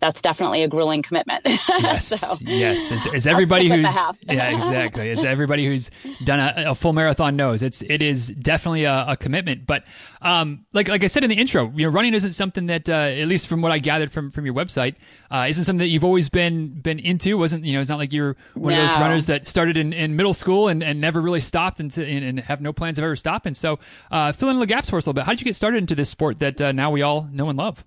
that's 0.00 0.22
definitely 0.22 0.62
a 0.62 0.68
grueling 0.68 1.02
commitment. 1.02 1.44
Yes, 1.44 2.06
so, 2.20 2.36
yes. 2.40 2.92
As, 2.92 3.06
as 3.08 3.26
everybody 3.26 3.68
who's 3.68 3.94
yeah, 4.28 4.50
exactly. 4.50 5.10
As 5.10 5.24
everybody 5.24 5.66
who's 5.66 5.90
done 6.24 6.40
a, 6.40 6.70
a, 6.70 6.74
full 6.74 6.92
marathon 6.92 7.36
knows, 7.36 7.62
it's 7.62 7.82
it 7.82 8.02
is 8.02 8.28
definitely 8.28 8.84
a, 8.84 9.06
a 9.08 9.16
commitment. 9.16 9.66
But 9.66 9.84
um, 10.22 10.66
like 10.72 10.88
like 10.88 11.04
I 11.04 11.08
said 11.08 11.24
in 11.24 11.30
the 11.30 11.36
intro, 11.36 11.72
you 11.74 11.86
know, 11.86 11.92
running 11.92 12.14
isn't 12.14 12.32
something 12.32 12.66
that, 12.66 12.88
uh, 12.88 12.92
at 12.92 13.28
least 13.28 13.46
from 13.46 13.60
what 13.60 13.72
I 13.72 13.78
gathered 13.78 14.12
from 14.12 14.30
from 14.30 14.44
your 14.44 14.54
website, 14.54 14.94
uh, 15.30 15.46
isn't 15.48 15.64
something 15.64 15.78
that 15.78 15.88
you've 15.88 16.04
always 16.04 16.28
been 16.28 16.80
been 16.80 16.98
into. 16.98 17.36
wasn't 17.36 17.64
You 17.64 17.74
know, 17.74 17.80
it's 17.80 17.90
not 17.90 17.98
like 17.98 18.12
you're 18.12 18.36
one 18.54 18.74
no. 18.74 18.82
of 18.82 18.88
those 18.88 18.98
runners 18.98 19.26
that 19.26 19.48
started 19.48 19.76
in, 19.76 19.92
in 19.92 20.16
middle 20.16 20.34
school 20.34 20.68
and, 20.68 20.82
and 20.82 21.00
never 21.00 21.20
really 21.20 21.40
stopped 21.40 21.80
and, 21.80 21.96
and, 21.98 22.24
and 22.24 22.40
have 22.40 22.60
no 22.60 22.72
plans 22.72 22.98
of 22.98 23.04
ever 23.04 23.16
stopping. 23.16 23.54
So, 23.54 23.78
uh, 24.10 24.32
fill 24.32 24.50
in 24.50 24.58
the 24.58 24.66
gaps 24.66 24.90
for 24.90 24.98
us 24.98 25.06
a 25.06 25.10
little 25.10 25.14
bit. 25.14 25.26
How 25.26 25.32
did 25.32 25.40
you 25.40 25.44
get 25.44 25.56
started 25.56 25.78
into 25.78 25.94
this 25.94 26.08
sport 26.08 26.38
that 26.38 26.60
uh, 26.60 26.72
now 26.72 26.90
we 26.90 27.02
all 27.02 27.28
know 27.32 27.48
and 27.48 27.58
love? 27.58 27.84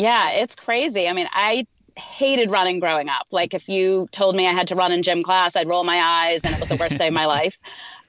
Yeah, 0.00 0.30
it's 0.30 0.56
crazy. 0.56 1.08
I 1.08 1.12
mean, 1.12 1.28
I 1.30 1.66
hated 1.96 2.50
running 2.50 2.80
growing 2.80 3.10
up. 3.10 3.26
Like 3.32 3.52
if 3.52 3.68
you 3.68 4.08
told 4.12 4.34
me 4.34 4.46
I 4.46 4.52
had 4.52 4.68
to 4.68 4.74
run 4.74 4.92
in 4.92 5.02
gym 5.02 5.22
class, 5.22 5.56
I'd 5.56 5.68
roll 5.68 5.84
my 5.84 5.98
eyes 5.98 6.42
and 6.44 6.54
it 6.54 6.60
was 6.60 6.70
the 6.70 6.76
worst 6.76 6.96
day 6.96 7.08
of 7.08 7.12
my 7.12 7.26
life. 7.38 7.58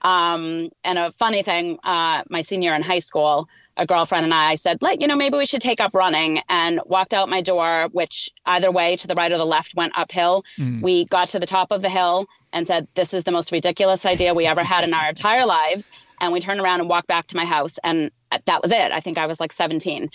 Um, 0.02 0.70
and 0.86 0.98
a 0.98 1.12
funny 1.12 1.44
thing, 1.44 1.80
uh, 1.84 2.24
my 2.30 2.44
senior 2.44 2.74
in 2.74 2.82
high 2.82 3.00
school, 3.00 3.50
a 3.76 3.86
girlfriend 3.86 4.24
and 4.24 4.34
I 4.34 4.56
said, 4.56 4.82
like, 4.82 5.02
you 5.02 5.08
know, 5.08 5.16
maybe 5.18 5.38
we 5.38 5.46
should 5.46 5.62
take 5.62 5.82
up 5.82 5.94
running 5.94 6.42
and 6.48 6.80
walked 6.86 7.14
out 7.14 7.28
my 7.30 7.42
door, 7.42 7.90
which 7.92 8.30
either 8.46 8.72
way 8.72 8.96
to 8.96 9.08
the 9.08 9.16
right 9.16 9.32
or 9.32 9.38
the 9.38 9.46
left 9.46 9.76
went 9.76 9.94
uphill. 9.98 10.46
Mm. 10.58 10.82
We 10.82 11.06
got 11.06 11.30
to 11.30 11.40
the 11.40 11.46
top 11.46 11.72
of 11.72 11.82
the 11.82 11.90
hill 11.90 12.28
and 12.54 12.68
said, 12.68 12.88
this 12.96 13.14
is 13.14 13.24
the 13.24 13.32
most 13.32 13.52
ridiculous 13.52 14.06
idea 14.06 14.34
we 14.34 14.46
ever 14.46 14.64
had 14.64 14.84
in 14.84 14.94
our 14.94 15.10
entire 15.10 15.46
lives. 15.46 15.92
And 16.20 16.32
we 16.32 16.40
turned 16.40 16.62
around 16.62 16.82
and 16.82 16.90
walked 16.90 17.08
back 17.08 17.28
to 17.28 17.36
my 17.36 17.46
house. 17.46 17.80
And 17.84 18.12
that 18.46 18.62
was 18.62 18.72
it. 18.72 18.92
I 18.92 19.00
think 19.00 19.18
I 19.18 19.26
was 19.26 19.40
like 19.40 19.52
17. 19.52 20.10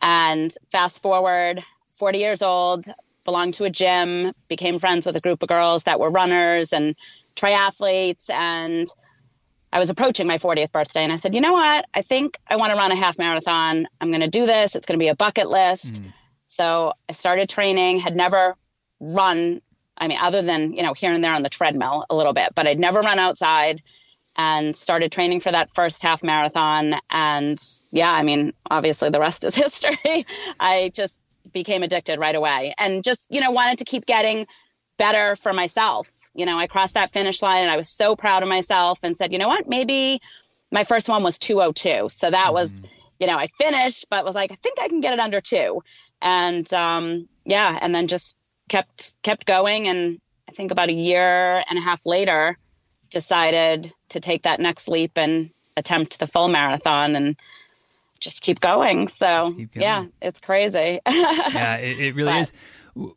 And 0.00 0.52
fast 0.70 1.02
forward, 1.02 1.64
40 1.94 2.18
years 2.18 2.42
old, 2.42 2.86
belonged 3.24 3.54
to 3.54 3.64
a 3.64 3.70
gym, 3.70 4.32
became 4.48 4.78
friends 4.78 5.04
with 5.04 5.16
a 5.16 5.20
group 5.20 5.42
of 5.42 5.48
girls 5.48 5.84
that 5.84 6.00
were 6.00 6.10
runners 6.10 6.72
and 6.72 6.96
triathletes. 7.36 8.30
And 8.30 8.88
I 9.72 9.78
was 9.78 9.90
approaching 9.90 10.26
my 10.26 10.38
40th 10.38 10.72
birthday 10.72 11.04
and 11.04 11.12
I 11.12 11.16
said, 11.16 11.34
you 11.34 11.40
know 11.40 11.52
what? 11.52 11.84
I 11.92 12.02
think 12.02 12.38
I 12.48 12.56
want 12.56 12.70
to 12.70 12.76
run 12.76 12.90
a 12.90 12.96
half 12.96 13.18
marathon. 13.18 13.86
I'm 14.00 14.08
going 14.08 14.22
to 14.22 14.28
do 14.28 14.46
this. 14.46 14.74
It's 14.74 14.86
going 14.86 14.98
to 14.98 15.02
be 15.02 15.08
a 15.08 15.14
bucket 15.14 15.50
list. 15.50 15.96
Mm. 15.96 16.12
So 16.46 16.94
I 17.08 17.12
started 17.12 17.48
training, 17.48 18.00
had 18.00 18.16
never 18.16 18.56
run, 18.98 19.60
I 19.98 20.08
mean, 20.08 20.18
other 20.20 20.40
than, 20.40 20.72
you 20.72 20.82
know, 20.82 20.94
here 20.94 21.12
and 21.12 21.22
there 21.22 21.34
on 21.34 21.42
the 21.42 21.50
treadmill 21.50 22.06
a 22.08 22.16
little 22.16 22.32
bit, 22.32 22.54
but 22.54 22.66
I'd 22.66 22.78
never 22.78 23.00
run 23.00 23.18
outside 23.18 23.82
and 24.38 24.76
started 24.76 25.10
training 25.10 25.40
for 25.40 25.50
that 25.50 25.74
first 25.74 26.00
half 26.00 26.22
marathon. 26.22 26.94
And 27.10 27.60
yeah, 27.90 28.12
I 28.12 28.22
mean, 28.22 28.52
obviously 28.70 29.10
the 29.10 29.18
rest 29.18 29.44
is 29.44 29.54
history. 29.66 30.24
I 30.60 30.92
just 30.94 31.20
became 31.52 31.82
addicted 31.82 32.20
right 32.20 32.36
away 32.36 32.74
and 32.78 33.02
just, 33.02 33.26
you 33.30 33.40
know, 33.40 33.50
wanted 33.50 33.78
to 33.78 33.84
keep 33.84 34.06
getting 34.06 34.46
better 34.96 35.34
for 35.36 35.52
myself. 35.52 36.08
You 36.34 36.46
know, 36.46 36.56
I 36.56 36.68
crossed 36.68 36.94
that 36.94 37.12
finish 37.12 37.42
line 37.42 37.62
and 37.62 37.70
I 37.70 37.76
was 37.76 37.88
so 37.88 38.14
proud 38.14 38.42
of 38.42 38.48
myself 38.48 39.00
and 39.02 39.16
said, 39.16 39.32
you 39.32 39.38
know 39.38 39.48
what, 39.48 39.68
maybe 39.68 40.20
my 40.70 40.84
first 40.84 41.08
one 41.08 41.24
was 41.24 41.38
202. 41.38 42.08
So 42.08 42.30
that 42.30 42.46
mm-hmm. 42.46 42.54
was, 42.54 42.82
you 43.18 43.26
know, 43.26 43.36
I 43.36 43.48
finished, 43.58 44.06
but 44.08 44.24
was 44.24 44.36
like, 44.36 44.52
I 44.52 44.56
think 44.62 44.78
I 44.80 44.88
can 44.88 45.00
get 45.00 45.14
it 45.14 45.20
under 45.20 45.40
two. 45.40 45.82
And 46.22 46.72
um, 46.72 47.28
yeah, 47.44 47.76
and 47.80 47.92
then 47.94 48.06
just 48.06 48.36
kept 48.68 49.16
kept 49.22 49.46
going. 49.46 49.88
And 49.88 50.20
I 50.48 50.52
think 50.52 50.70
about 50.70 50.90
a 50.90 50.92
year 50.92 51.64
and 51.68 51.78
a 51.78 51.82
half 51.82 52.06
later, 52.06 52.58
decided 53.10 53.92
to 54.10 54.20
take 54.20 54.42
that 54.42 54.60
next 54.60 54.88
leap 54.88 55.12
and 55.16 55.50
attempt 55.76 56.18
the 56.18 56.26
full 56.26 56.48
marathon 56.48 57.14
and 57.16 57.36
just 58.20 58.42
keep 58.42 58.60
going. 58.60 59.08
So 59.08 59.52
keep 59.52 59.74
going. 59.74 59.82
yeah, 59.82 60.06
it's 60.20 60.40
crazy. 60.40 61.00
yeah, 61.08 61.76
it, 61.76 61.98
it 61.98 62.14
really 62.14 62.32
but, 62.32 62.40
is 62.40 62.52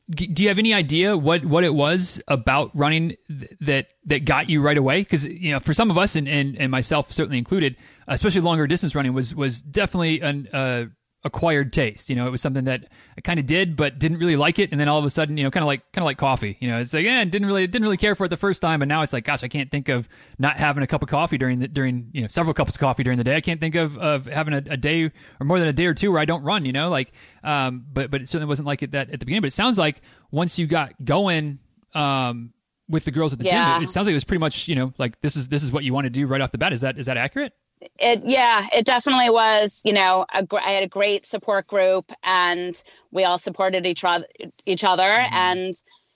do 0.10 0.44
you 0.44 0.50
have 0.50 0.60
any 0.60 0.74
idea 0.74 1.18
what, 1.18 1.44
what 1.46 1.64
it 1.64 1.74
was 1.74 2.22
about 2.28 2.72
running 2.76 3.16
th- 3.28 3.52
that 3.62 3.94
that 4.06 4.26
got 4.26 4.50
you 4.50 4.62
right 4.62 4.78
away? 4.78 5.02
Because 5.02 5.26
you 5.26 5.52
know, 5.52 5.60
for 5.60 5.74
some 5.74 5.90
of 5.90 5.98
us, 5.98 6.16
and, 6.16 6.28
and, 6.28 6.58
and 6.60 6.72
myself 6.72 7.12
certainly 7.12 7.38
included, 7.38 7.76
especially 8.08 8.42
longer 8.42 8.68
distance 8.68 8.96
running 8.96 9.14
was 9.14 9.34
was 9.34 9.62
definitely 9.62 10.22
an 10.22 10.48
uh, 10.54 10.86
acquired 11.24 11.72
taste. 11.72 12.10
You 12.10 12.16
know, 12.16 12.26
it 12.26 12.32
was 12.32 12.42
something 12.42 12.66
that 12.66 12.88
I 13.18 13.22
kind 13.22 13.40
of 13.40 13.46
did, 13.46 13.76
but 13.76 14.00
didn't 14.00 14.18
really 14.18 14.36
like 14.36 14.60
it, 14.60 14.72
and 14.72 14.80
then 14.80 14.88
all 14.88 14.98
of 14.98 15.06
a 15.06 15.10
sudden, 15.10 15.38
you 15.38 15.44
know, 15.44 15.52
kind 15.52 15.64
of 15.64 15.68
like 15.68 15.92
kind 15.92 16.04
of 16.04 16.06
like 16.06 16.18
coffee. 16.18 16.58
You 16.60 16.68
know, 16.70 16.80
it's 16.80 16.94
like, 16.94 17.06
yeah, 17.06 17.24
didn't 17.24 17.48
really 17.48 17.68
didn't 17.68 17.84
really 17.84 17.98
care 17.98 18.16
for 18.16 18.26
it 18.26 18.30
the 18.30 18.38
first 18.38 18.62
time, 18.62 18.82
and 18.82 18.90
now 18.90 19.02
it's 19.02 19.14
like, 19.14 19.24
gosh, 19.24 19.44
I 19.44 19.48
can't 19.48 19.70
think 19.70 19.90
of 19.90 20.10
not 20.40 20.58
having 20.58 20.84
a 20.84 20.88
cup 20.88 21.04
of 21.04 21.10
coffee 21.10 21.38
during 21.38 21.60
the 21.60 21.68
during 21.68 22.10
you 22.14 22.22
know 22.22 22.28
several 22.28 22.54
cups 22.54 22.74
of 22.74 22.80
coffee 22.80 23.04
during 23.04 23.18
the 23.18 23.24
day. 23.24 23.36
I 23.36 23.42
can't 23.42 23.60
think 23.60 23.76
of 23.76 23.98
of 23.98 24.26
having 24.26 24.54
a, 24.54 24.64
a 24.70 24.78
day 24.78 25.12
or 25.40 25.46
more 25.46 25.60
than 25.60 25.68
a 25.68 25.74
day 25.74 25.86
or 25.86 25.94
two 25.94 26.12
where 26.12 26.20
I 26.20 26.26
don't 26.26 26.44
run. 26.44 26.66
You 26.66 26.74
know, 26.74 26.90
like, 26.90 27.12
um, 27.44 27.86
but 27.92 28.10
but 28.10 28.22
it 28.22 28.30
certainly 28.30 28.50
wasn't 28.50 28.68
like 28.68 28.82
it 28.84 28.92
that 28.92 29.12
at 29.12 29.20
the 29.20 29.26
beginning. 29.26 29.42
But 29.42 29.48
it 29.48 29.54
sounds 29.54 29.78
like 29.78 30.02
once 30.32 30.58
you 30.60 30.68
got 30.68 30.94
going, 31.04 31.60
um. 31.94 32.54
With 32.90 33.06
the 33.06 33.12
girls 33.12 33.32
at 33.32 33.40
the 33.40 33.46
yeah. 33.46 33.76
gym, 33.76 33.84
it, 33.84 33.86
it 33.86 33.90
sounds 33.90 34.06
like 34.06 34.12
it 34.12 34.16
was 34.16 34.26
pretty 34.26 34.42
much, 34.42 34.68
you 34.68 34.76
know, 34.76 34.92
like 34.98 35.22
this 35.22 35.38
is 35.38 35.48
this 35.48 35.64
is 35.64 35.72
what 35.72 35.86
you 35.86 35.94
want 35.94 36.04
to 36.08 36.10
do 36.10 36.28
right 36.28 36.42
off 36.42 36.52
the 36.52 36.58
bat. 36.58 36.74
Is 36.74 36.82
that 36.82 36.98
is 36.98 37.06
that 37.06 37.16
accurate? 37.16 37.54
It 37.98 38.22
yeah 38.26 38.68
it 38.74 38.86
definitely 38.86 39.30
was 39.30 39.82
you 39.86 39.94
know 39.94 40.26
a, 40.34 40.46
i 40.64 40.72
had 40.72 40.84
a 40.84 40.88
great 40.88 41.26
support 41.26 41.68
group 41.68 42.12
and 42.24 42.84
we 43.12 43.24
all 43.24 43.38
supported 43.38 43.86
each 43.86 44.04
other 44.04 44.26
each 44.66 44.84
other 44.84 45.04
mm-hmm. 45.04 45.34
and 45.34 45.76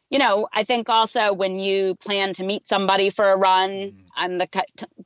you 0.10 0.19
know 0.19 0.48
i 0.53 0.63
think 0.63 0.89
also 0.89 1.34
when 1.34 1.57
you 1.57 1.95
plan 1.95 2.34
to 2.34 2.43
meet 2.43 2.67
somebody 2.67 3.10
for 3.10 3.31
a 3.31 3.36
run 3.36 3.69
mm-hmm. 3.69 4.00
i'm 4.15 4.38
the 4.38 4.48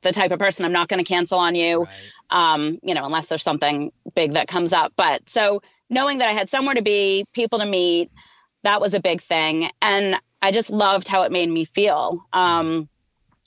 the 0.02 0.12
type 0.12 0.30
of 0.30 0.38
person 0.38 0.64
i'm 0.64 0.72
not 0.72 0.88
going 0.88 1.02
to 1.02 1.08
cancel 1.08 1.38
on 1.38 1.54
you 1.54 1.84
right. 1.84 2.00
um 2.30 2.78
you 2.82 2.94
know 2.94 3.04
unless 3.04 3.28
there's 3.28 3.42
something 3.42 3.90
big 4.14 4.34
that 4.34 4.48
comes 4.48 4.72
up 4.72 4.92
but 4.96 5.28
so 5.28 5.62
knowing 5.88 6.18
that 6.18 6.28
i 6.28 6.32
had 6.32 6.50
somewhere 6.50 6.74
to 6.74 6.82
be 6.82 7.24
people 7.32 7.58
to 7.58 7.66
meet 7.66 8.10
that 8.62 8.80
was 8.80 8.92
a 8.92 9.00
big 9.00 9.22
thing 9.22 9.70
and 9.80 10.16
i 10.42 10.50
just 10.50 10.70
loved 10.70 11.08
how 11.08 11.22
it 11.22 11.32
made 11.32 11.48
me 11.48 11.64
feel 11.64 12.22
um 12.34 12.88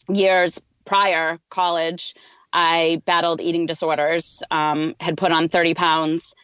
years 0.09 0.59
prior 0.85 1.39
college 1.49 2.15
I 2.53 3.01
battled 3.05 3.41
eating 3.41 3.65
disorders, 3.65 4.43
um, 4.51 4.95
had 4.99 5.17
put 5.17 5.31
on 5.31 5.49
30 5.49 5.73
pounds 5.73 6.35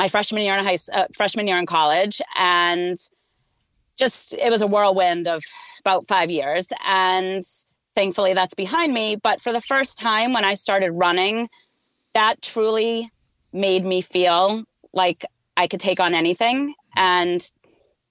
my 0.00 0.08
freshman 0.08 0.42
year 0.42 0.56
in 0.56 0.64
high 0.64 0.78
uh, 0.94 1.04
freshman 1.14 1.46
year 1.46 1.58
in 1.58 1.66
college, 1.66 2.22
and 2.34 2.96
just 3.98 4.32
it 4.32 4.50
was 4.50 4.62
a 4.62 4.66
whirlwind 4.66 5.28
of 5.28 5.42
about 5.80 6.08
five 6.08 6.30
years. 6.30 6.72
And 6.82 7.44
thankfully, 7.94 8.32
that's 8.32 8.54
behind 8.54 8.94
me. 8.94 9.16
But 9.16 9.42
for 9.42 9.52
the 9.52 9.60
first 9.60 9.98
time, 9.98 10.32
when 10.32 10.42
I 10.42 10.54
started 10.54 10.92
running, 10.92 11.50
that 12.14 12.40
truly 12.40 13.10
made 13.52 13.84
me 13.84 14.00
feel 14.00 14.64
like 14.94 15.26
I 15.54 15.66
could 15.66 15.80
take 15.80 16.00
on 16.00 16.14
anything 16.14 16.74
and 16.96 17.46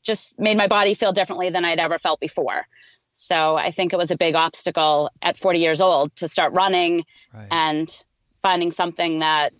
just 0.04 0.38
made 0.38 0.58
my 0.58 0.68
body 0.68 0.94
feel 0.94 1.12
differently 1.12 1.50
than 1.50 1.66
I'd 1.66 1.80
ever 1.80 1.98
felt 1.98 2.20
before. 2.20 2.68
So 3.14 3.56
I 3.58 3.72
think 3.72 3.94
it 3.94 3.98
was 3.98 4.12
a 4.12 4.18
big 4.18 4.36
obstacle 4.36 5.10
at 5.22 5.38
40 5.38 5.60
years 5.60 5.82
old 5.82 6.16
to 6.18 6.28
start 6.28 6.54
running 6.54 7.06
right. 7.34 7.48
and 7.52 8.04
finding 8.42 8.72
something 8.72 9.20
that 9.20 9.52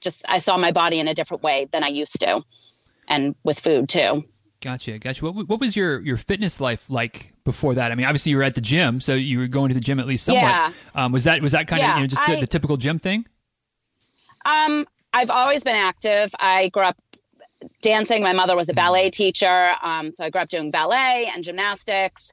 just 0.00 0.24
I 0.28 0.38
saw 0.38 0.56
my 0.56 0.72
body 0.72 1.00
in 1.00 1.08
a 1.08 1.14
different 1.14 1.42
way 1.42 1.66
than 1.70 1.82
I 1.82 1.88
used 1.88 2.20
to, 2.20 2.42
and 3.08 3.34
with 3.42 3.60
food 3.60 3.88
too. 3.88 4.24
Gotcha, 4.60 4.98
gotcha. 4.98 5.24
What, 5.24 5.46
what 5.46 5.60
was 5.60 5.76
your, 5.76 6.00
your 6.00 6.16
fitness 6.16 6.58
life 6.58 6.88
like 6.88 7.34
before 7.44 7.74
that? 7.74 7.92
I 7.92 7.94
mean, 7.94 8.06
obviously 8.06 8.30
you 8.30 8.38
were 8.38 8.42
at 8.42 8.54
the 8.54 8.62
gym, 8.62 9.00
so 9.02 9.14
you 9.14 9.38
were 9.38 9.46
going 9.46 9.68
to 9.68 9.74
the 9.74 9.80
gym 9.80 10.00
at 10.00 10.06
least 10.06 10.24
somewhat. 10.24 10.42
Yeah. 10.42 10.72
Um, 10.94 11.12
was 11.12 11.24
that 11.24 11.42
was 11.42 11.52
that 11.52 11.68
kind 11.68 11.80
yeah, 11.80 11.92
of 11.92 11.96
you 11.96 12.02
know 12.04 12.06
just 12.06 12.22
I, 12.26 12.36
the, 12.36 12.40
the 12.42 12.46
typical 12.46 12.78
gym 12.78 12.98
thing? 12.98 13.26
Um, 14.46 14.86
I've 15.12 15.28
always 15.28 15.64
been 15.64 15.76
active. 15.76 16.34
I 16.38 16.68
grew 16.68 16.84
up 16.84 16.96
dancing. 17.82 18.22
My 18.22 18.32
mother 18.32 18.56
was 18.56 18.70
a 18.70 18.74
ballet 18.74 19.08
mm-hmm. 19.08 19.22
teacher, 19.22 19.74
um, 19.82 20.12
so 20.12 20.24
I 20.24 20.30
grew 20.30 20.40
up 20.40 20.48
doing 20.48 20.70
ballet 20.70 21.30
and 21.34 21.44
gymnastics. 21.44 22.32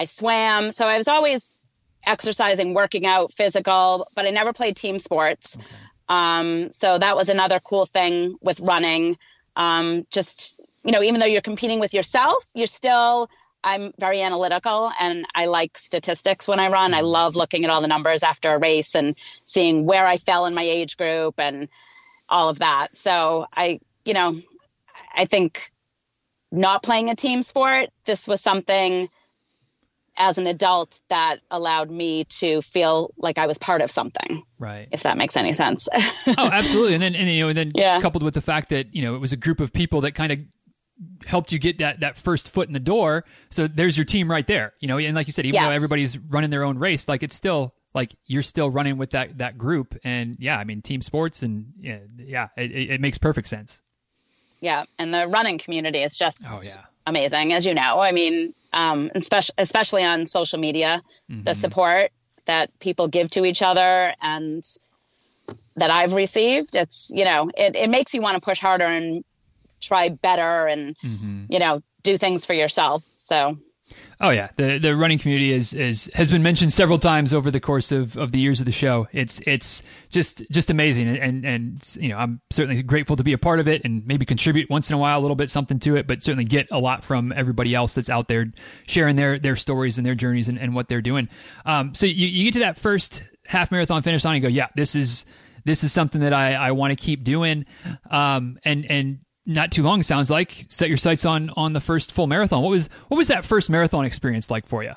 I 0.00 0.06
swam. 0.06 0.70
So 0.70 0.88
I 0.88 0.96
was 0.96 1.08
always 1.08 1.58
exercising, 2.06 2.72
working 2.72 3.04
out, 3.04 3.34
physical, 3.34 4.08
but 4.14 4.24
I 4.24 4.30
never 4.30 4.54
played 4.54 4.74
team 4.74 4.98
sports. 4.98 5.56
Okay. 5.56 5.66
Um, 6.08 6.72
so 6.72 6.96
that 6.96 7.16
was 7.16 7.28
another 7.28 7.60
cool 7.60 7.84
thing 7.84 8.36
with 8.40 8.58
running. 8.60 9.18
Um, 9.56 10.06
just, 10.10 10.58
you 10.84 10.92
know, 10.92 11.02
even 11.02 11.20
though 11.20 11.26
you're 11.26 11.42
competing 11.42 11.80
with 11.80 11.92
yourself, 11.92 12.46
you're 12.54 12.66
still, 12.66 13.28
I'm 13.62 13.92
very 13.98 14.22
analytical 14.22 14.90
and 14.98 15.26
I 15.34 15.44
like 15.44 15.76
statistics 15.76 16.48
when 16.48 16.60
I 16.60 16.68
run. 16.68 16.94
I 16.94 17.00
mm-hmm. 17.00 17.06
love 17.06 17.36
looking 17.36 17.66
at 17.66 17.70
all 17.70 17.82
the 17.82 17.86
numbers 17.86 18.22
after 18.22 18.48
a 18.48 18.58
race 18.58 18.94
and 18.94 19.14
seeing 19.44 19.84
where 19.84 20.06
I 20.06 20.16
fell 20.16 20.46
in 20.46 20.54
my 20.54 20.62
age 20.62 20.96
group 20.96 21.38
and 21.38 21.68
all 22.30 22.48
of 22.48 22.60
that. 22.60 22.96
So 22.96 23.46
I, 23.54 23.80
you 24.06 24.14
know, 24.14 24.40
I 25.14 25.26
think 25.26 25.70
not 26.50 26.82
playing 26.82 27.10
a 27.10 27.14
team 27.14 27.42
sport, 27.42 27.90
this 28.06 28.26
was 28.26 28.40
something 28.40 29.10
as 30.20 30.36
an 30.36 30.46
adult 30.46 31.00
that 31.08 31.38
allowed 31.50 31.90
me 31.90 32.24
to 32.24 32.60
feel 32.60 33.12
like 33.16 33.38
I 33.38 33.46
was 33.46 33.56
part 33.56 33.80
of 33.80 33.90
something. 33.90 34.44
Right. 34.58 34.86
If 34.92 35.02
that 35.02 35.16
makes 35.16 35.34
any 35.34 35.54
sense. 35.54 35.88
oh, 36.26 36.34
absolutely. 36.38 36.92
And 36.92 37.02
then, 37.02 37.14
and, 37.14 37.28
you 37.28 37.40
know, 37.40 37.48
and 37.48 37.56
then 37.56 37.72
yeah. 37.74 38.00
coupled 38.02 38.22
with 38.22 38.34
the 38.34 38.42
fact 38.42 38.68
that, 38.68 38.94
you 38.94 39.02
know, 39.02 39.14
it 39.14 39.18
was 39.18 39.32
a 39.32 39.36
group 39.36 39.60
of 39.60 39.72
people 39.72 40.02
that 40.02 40.12
kind 40.12 40.30
of 40.30 40.38
helped 41.26 41.52
you 41.52 41.58
get 41.58 41.78
that, 41.78 42.00
that 42.00 42.18
first 42.18 42.50
foot 42.50 42.68
in 42.68 42.74
the 42.74 42.78
door. 42.78 43.24
So 43.48 43.66
there's 43.66 43.96
your 43.96 44.04
team 44.04 44.30
right 44.30 44.46
there, 44.46 44.74
you 44.78 44.88
know, 44.88 44.98
and 44.98 45.16
like 45.16 45.26
you 45.26 45.32
said, 45.32 45.46
even 45.46 45.54
yes. 45.54 45.70
though 45.70 45.74
everybody's 45.74 46.18
running 46.18 46.50
their 46.50 46.64
own 46.64 46.78
race, 46.78 47.08
like 47.08 47.22
it's 47.22 47.34
still 47.34 47.74
like 47.94 48.14
you're 48.26 48.42
still 48.42 48.68
running 48.68 48.98
with 48.98 49.10
that, 49.12 49.38
that 49.38 49.56
group. 49.56 49.96
And 50.04 50.36
yeah, 50.38 50.58
I 50.58 50.64
mean, 50.64 50.82
team 50.82 51.00
sports 51.00 51.42
and 51.42 51.72
yeah, 51.80 52.00
yeah 52.18 52.48
it, 52.58 52.72
it 52.72 53.00
makes 53.00 53.16
perfect 53.16 53.48
sense. 53.48 53.80
Yeah. 54.60 54.84
And 54.98 55.14
the 55.14 55.26
running 55.26 55.56
community 55.56 56.02
is 56.02 56.14
just 56.14 56.44
oh, 56.46 56.60
yeah. 56.62 56.84
amazing, 57.06 57.54
as 57.54 57.64
you 57.64 57.72
know. 57.72 57.98
I 57.98 58.12
mean, 58.12 58.52
um, 58.72 59.10
especially 59.14 59.54
especially 59.58 60.04
on 60.04 60.26
social 60.26 60.58
media, 60.58 61.02
mm-hmm. 61.30 61.44
the 61.44 61.54
support 61.54 62.12
that 62.46 62.76
people 62.80 63.08
give 63.08 63.30
to 63.30 63.44
each 63.44 63.62
other 63.62 64.14
and 64.20 64.64
that 65.76 65.90
I've 65.90 66.14
received. 66.14 66.76
It's 66.76 67.10
you 67.12 67.24
know 67.24 67.50
it 67.56 67.76
it 67.76 67.90
makes 67.90 68.14
you 68.14 68.20
want 68.20 68.36
to 68.36 68.40
push 68.40 68.60
harder 68.60 68.86
and 68.86 69.24
try 69.80 70.08
better 70.08 70.66
and 70.66 70.96
mm-hmm. 70.98 71.44
you 71.48 71.58
know 71.58 71.82
do 72.02 72.16
things 72.18 72.46
for 72.46 72.54
yourself. 72.54 73.04
So 73.14 73.58
Oh 74.22 74.28
yeah, 74.28 74.50
the 74.56 74.78
the 74.78 74.94
running 74.94 75.18
community 75.18 75.50
is 75.50 75.72
is 75.72 76.10
has 76.14 76.30
been 76.30 76.42
mentioned 76.42 76.74
several 76.74 76.98
times 76.98 77.32
over 77.32 77.50
the 77.50 77.60
course 77.60 77.90
of, 77.90 78.18
of 78.18 78.32
the 78.32 78.38
years 78.38 78.60
of 78.60 78.66
the 78.66 78.72
show. 78.72 79.08
It's 79.12 79.40
it's 79.46 79.82
just 80.10 80.42
just 80.50 80.68
amazing, 80.68 81.08
and 81.08 81.46
and 81.46 81.96
you 81.98 82.10
know 82.10 82.18
I'm 82.18 82.42
certainly 82.50 82.82
grateful 82.82 83.16
to 83.16 83.24
be 83.24 83.32
a 83.32 83.38
part 83.38 83.60
of 83.60 83.68
it 83.68 83.82
and 83.82 84.06
maybe 84.06 84.26
contribute 84.26 84.68
once 84.68 84.90
in 84.90 84.94
a 84.94 84.98
while 84.98 85.18
a 85.18 85.22
little 85.22 85.36
bit 85.36 85.48
something 85.48 85.78
to 85.80 85.96
it, 85.96 86.06
but 86.06 86.22
certainly 86.22 86.44
get 86.44 86.68
a 86.70 86.78
lot 86.78 87.02
from 87.02 87.32
everybody 87.34 87.74
else 87.74 87.94
that's 87.94 88.10
out 88.10 88.28
there 88.28 88.52
sharing 88.86 89.16
their 89.16 89.38
their 89.38 89.56
stories 89.56 89.96
and 89.96 90.06
their 90.06 90.14
journeys 90.14 90.48
and, 90.48 90.58
and 90.58 90.74
what 90.74 90.88
they're 90.88 91.00
doing. 91.00 91.30
Um, 91.64 91.94
so 91.94 92.04
you, 92.04 92.26
you 92.26 92.44
get 92.44 92.54
to 92.54 92.60
that 92.60 92.78
first 92.78 93.22
half 93.46 93.70
marathon 93.70 94.02
finish 94.02 94.22
line 94.22 94.34
and 94.34 94.42
go, 94.42 94.48
yeah, 94.48 94.66
this 94.76 94.94
is 94.94 95.24
this 95.64 95.82
is 95.82 95.92
something 95.92 96.20
that 96.20 96.34
I, 96.34 96.54
I 96.54 96.72
want 96.72 96.90
to 96.90 96.96
keep 96.96 97.24
doing. 97.24 97.64
Um, 98.10 98.58
and 98.64 98.84
and 98.84 99.20
not 99.50 99.72
too 99.72 99.82
long 99.82 100.02
sounds 100.02 100.30
like. 100.30 100.66
Set 100.68 100.88
your 100.88 100.98
sights 100.98 101.24
on 101.24 101.50
on 101.56 101.72
the 101.72 101.80
first 101.80 102.12
full 102.12 102.26
marathon. 102.26 102.62
What 102.62 102.70
was 102.70 102.88
what 103.08 103.16
was 103.16 103.28
that 103.28 103.44
first 103.44 103.68
marathon 103.68 104.04
experience 104.04 104.50
like 104.50 104.66
for 104.66 104.82
you 104.82 104.94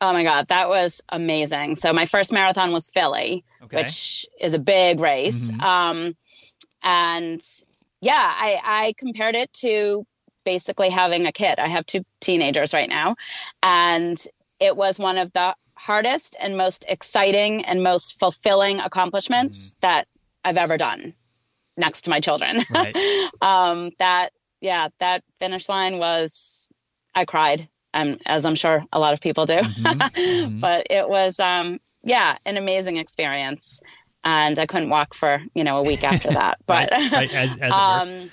oh 0.00 0.12
my 0.12 0.22
god 0.22 0.48
that 0.48 0.68
was 0.68 1.00
amazing. 1.08 1.76
So 1.76 1.92
my 1.92 2.06
first 2.06 2.32
marathon 2.32 2.72
was 2.72 2.88
philly 2.88 3.44
okay. 3.62 3.82
which 3.82 4.26
is 4.40 4.54
a 4.54 4.58
big 4.58 5.00
race. 5.00 5.50
Mm-hmm. 5.50 5.60
um, 5.60 6.16
and 6.82 7.42
yeah 8.00 8.14
i 8.14 8.58
i 8.64 8.94
compared 8.96 9.34
it 9.34 9.52
to 9.52 10.06
basically 10.44 10.88
having 10.88 11.26
a 11.26 11.32
kid. 11.32 11.58
I 11.58 11.68
have 11.68 11.84
two 11.84 12.02
teenagers 12.20 12.72
right 12.72 12.88
now 12.88 13.16
and 13.62 14.22
it 14.58 14.76
was 14.76 14.98
one 14.98 15.18
of 15.18 15.32
the 15.32 15.54
hardest 15.74 16.36
and 16.40 16.56
most 16.56 16.84
exciting 16.88 17.64
and 17.64 17.82
most 17.82 18.18
fulfilling 18.18 18.80
accomplishments 18.80 19.70
mm-hmm. 19.70 19.78
that 19.80 20.08
i've 20.44 20.58
ever 20.58 20.76
done 20.76 21.14
next 21.80 22.02
to 22.02 22.10
my 22.10 22.20
children. 22.20 22.62
Right. 22.70 22.96
um, 23.42 23.90
that, 23.98 24.30
yeah, 24.60 24.88
that 24.98 25.24
finish 25.38 25.68
line 25.68 25.98
was, 25.98 26.68
I 27.14 27.24
cried, 27.24 27.68
um, 27.92 28.18
as 28.24 28.44
I'm 28.44 28.54
sure 28.54 28.84
a 28.92 29.00
lot 29.00 29.14
of 29.14 29.20
people 29.20 29.46
do. 29.46 29.54
Mm-hmm. 29.54 30.00
mm-hmm. 30.20 30.60
but 30.60 30.86
it 30.90 31.08
was, 31.08 31.40
um, 31.40 31.80
yeah, 32.04 32.36
an 32.46 32.56
amazing 32.56 32.98
experience. 32.98 33.82
And 34.22 34.58
I 34.58 34.66
couldn't 34.66 34.90
walk 34.90 35.14
for, 35.14 35.42
you 35.54 35.64
know, 35.64 35.78
a 35.78 35.82
week 35.82 36.04
after 36.04 36.28
that. 36.32 36.58
But, 36.66 36.90
right, 36.92 37.12
right. 37.12 37.34
As, 37.34 37.56
as 37.56 37.72
um, 37.72 38.30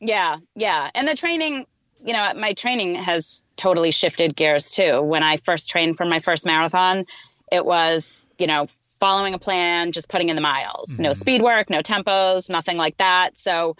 yeah, 0.00 0.38
yeah. 0.54 0.90
And 0.94 1.08
the 1.08 1.16
training, 1.16 1.66
you 2.04 2.12
know, 2.12 2.32
my 2.34 2.52
training 2.52 2.94
has 2.94 3.44
totally 3.56 3.90
shifted 3.90 4.36
gears 4.36 4.70
too. 4.70 5.02
When 5.02 5.22
I 5.22 5.38
first 5.38 5.68
trained 5.68 5.96
for 5.96 6.06
my 6.06 6.20
first 6.20 6.46
marathon, 6.46 7.06
it 7.50 7.64
was, 7.64 8.28
you 8.38 8.46
know, 8.46 8.68
following 9.00 9.34
a 9.34 9.38
plan, 9.38 9.92
just 9.92 10.08
putting 10.08 10.28
in 10.28 10.36
the 10.36 10.42
miles. 10.42 10.92
Mm-hmm. 10.92 11.02
No 11.04 11.12
speed 11.12 11.42
work, 11.42 11.70
no 11.70 11.80
tempos, 11.80 12.50
nothing 12.50 12.76
like 12.76 12.96
that. 12.98 13.38
So, 13.38 13.76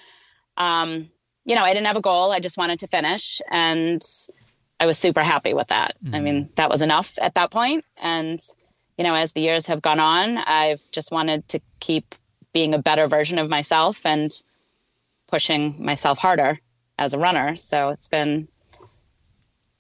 um, 0.57 1.11
you 1.45 1.55
know, 1.55 1.63
I 1.63 1.73
didn't 1.73 1.87
have 1.87 1.97
a 1.97 2.01
goal. 2.03 2.33
I 2.33 2.41
just 2.41 2.59
wanted 2.59 2.81
to 2.81 2.87
finish. 2.87 3.41
And 3.51 4.03
I 4.79 4.87
was 4.87 4.99
super 4.99 5.23
happy 5.23 5.55
with 5.55 5.69
that. 5.69 5.97
Mm-hmm. 6.05 6.15
I 6.15 6.21
mean, 6.21 6.51
that 6.57 6.71
was 6.71 6.83
enough 6.83 7.15
at 7.21 7.35
that 7.35 7.51
point. 7.51 7.85
And, 8.03 8.41
you 8.99 9.05
know, 9.05 9.15
as 9.15 9.33
the 9.33 9.41
years 9.41 9.67
have 9.67 9.83
gone 9.83 10.01
on, 10.01 10.39
I've 10.39 10.83
just 10.91 11.13
wanted 11.13 11.49
to 11.51 11.61
keep 11.81 12.15
being 12.53 12.75
a 12.75 12.79
better 12.79 13.07
version 13.07 13.39
of 13.39 13.49
myself 13.49 14.05
and 14.05 14.31
pushing 15.27 15.85
myself 15.85 16.19
harder 16.19 16.59
as 16.99 17.15
a 17.15 17.19
runner. 17.19 17.57
So 17.57 17.91
it's 17.91 18.09
been 18.09 18.49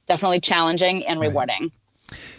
definitely 0.06 0.40
challenging 0.40 1.06
and 1.06 1.20
rewarding. 1.20 1.62
Right 1.62 1.72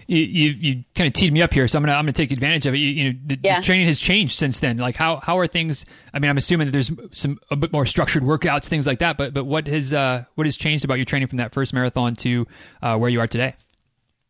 you, 0.07 0.19
you, 0.19 0.49
you 0.51 0.83
kind 0.95 1.07
of 1.07 1.13
teed 1.13 1.33
me 1.33 1.41
up 1.41 1.53
here, 1.53 1.67
so 1.67 1.77
I'm 1.77 1.83
gonna 1.83 1.97
I'm 1.97 2.05
gonna 2.05 2.13
take 2.13 2.31
advantage 2.31 2.65
of 2.65 2.73
it. 2.73 2.77
You, 2.77 2.87
you 2.87 3.03
know, 3.11 3.19
the, 3.25 3.39
yeah. 3.43 3.59
the, 3.59 3.65
training 3.65 3.87
has 3.87 3.99
changed 3.99 4.37
since 4.37 4.59
then. 4.59 4.77
Like 4.77 4.95
how 4.95 5.17
how 5.17 5.37
are 5.37 5.47
things? 5.47 5.85
I 6.13 6.19
mean, 6.19 6.29
I'm 6.29 6.37
assuming 6.37 6.67
that 6.67 6.71
there's 6.71 6.91
some 7.13 7.39
a 7.51 7.55
bit 7.55 7.73
more 7.73 7.85
structured 7.85 8.23
workouts, 8.23 8.65
things 8.65 8.87
like 8.87 8.99
that. 8.99 9.17
But 9.17 9.33
but 9.33 9.45
what 9.45 9.67
has 9.67 9.93
uh, 9.93 10.25
what 10.35 10.47
has 10.47 10.55
changed 10.55 10.85
about 10.85 10.95
your 10.95 11.05
training 11.05 11.27
from 11.27 11.37
that 11.37 11.53
first 11.53 11.73
marathon 11.73 12.13
to 12.15 12.47
uh, 12.81 12.97
where 12.97 13.09
you 13.09 13.19
are 13.19 13.27
today? 13.27 13.55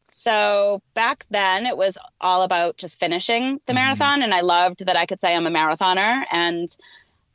So 0.10 0.82
back 0.94 1.26
then, 1.30 1.66
it 1.66 1.78
was 1.78 1.98
all 2.20 2.42
about 2.42 2.78
just 2.78 3.00
finishing 3.00 3.62
the 3.66 3.74
mm-hmm. 3.74 3.76
marathon, 3.76 4.24
and 4.24 4.34
I 4.34 4.42
loved 4.42 4.86
that 4.86 4.98
I 4.98 5.06
could 5.06 5.22
say 5.22 5.36
I'm 5.36 5.46
a 5.46 5.52
marathoner, 5.52 6.24
and 6.32 6.68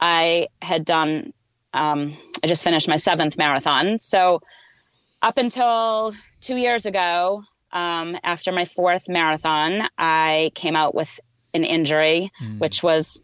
I 0.01 0.49
had 0.61 0.85
done. 0.85 1.33
Um, 1.75 2.19
I 2.43 2.49
just 2.49 2.65
finished 2.65 2.89
my 2.89 2.97
seventh 2.97 3.39
marathon, 3.39 3.99
so 4.01 4.43
up 5.23 5.39
until 5.39 6.13
two 6.41 6.57
years 6.57 6.85
ago, 6.85 7.45
um, 7.73 8.17
after 8.23 8.53
my 8.53 8.65
fourth 8.65 9.09
marathon, 9.09 9.89
I 9.99 10.53
came 10.55 10.77
out 10.77 10.95
with 10.95 11.21
an 11.55 11.65
injury, 11.65 12.31
mm. 12.43 12.59
which 12.61 12.83
was 12.83 13.23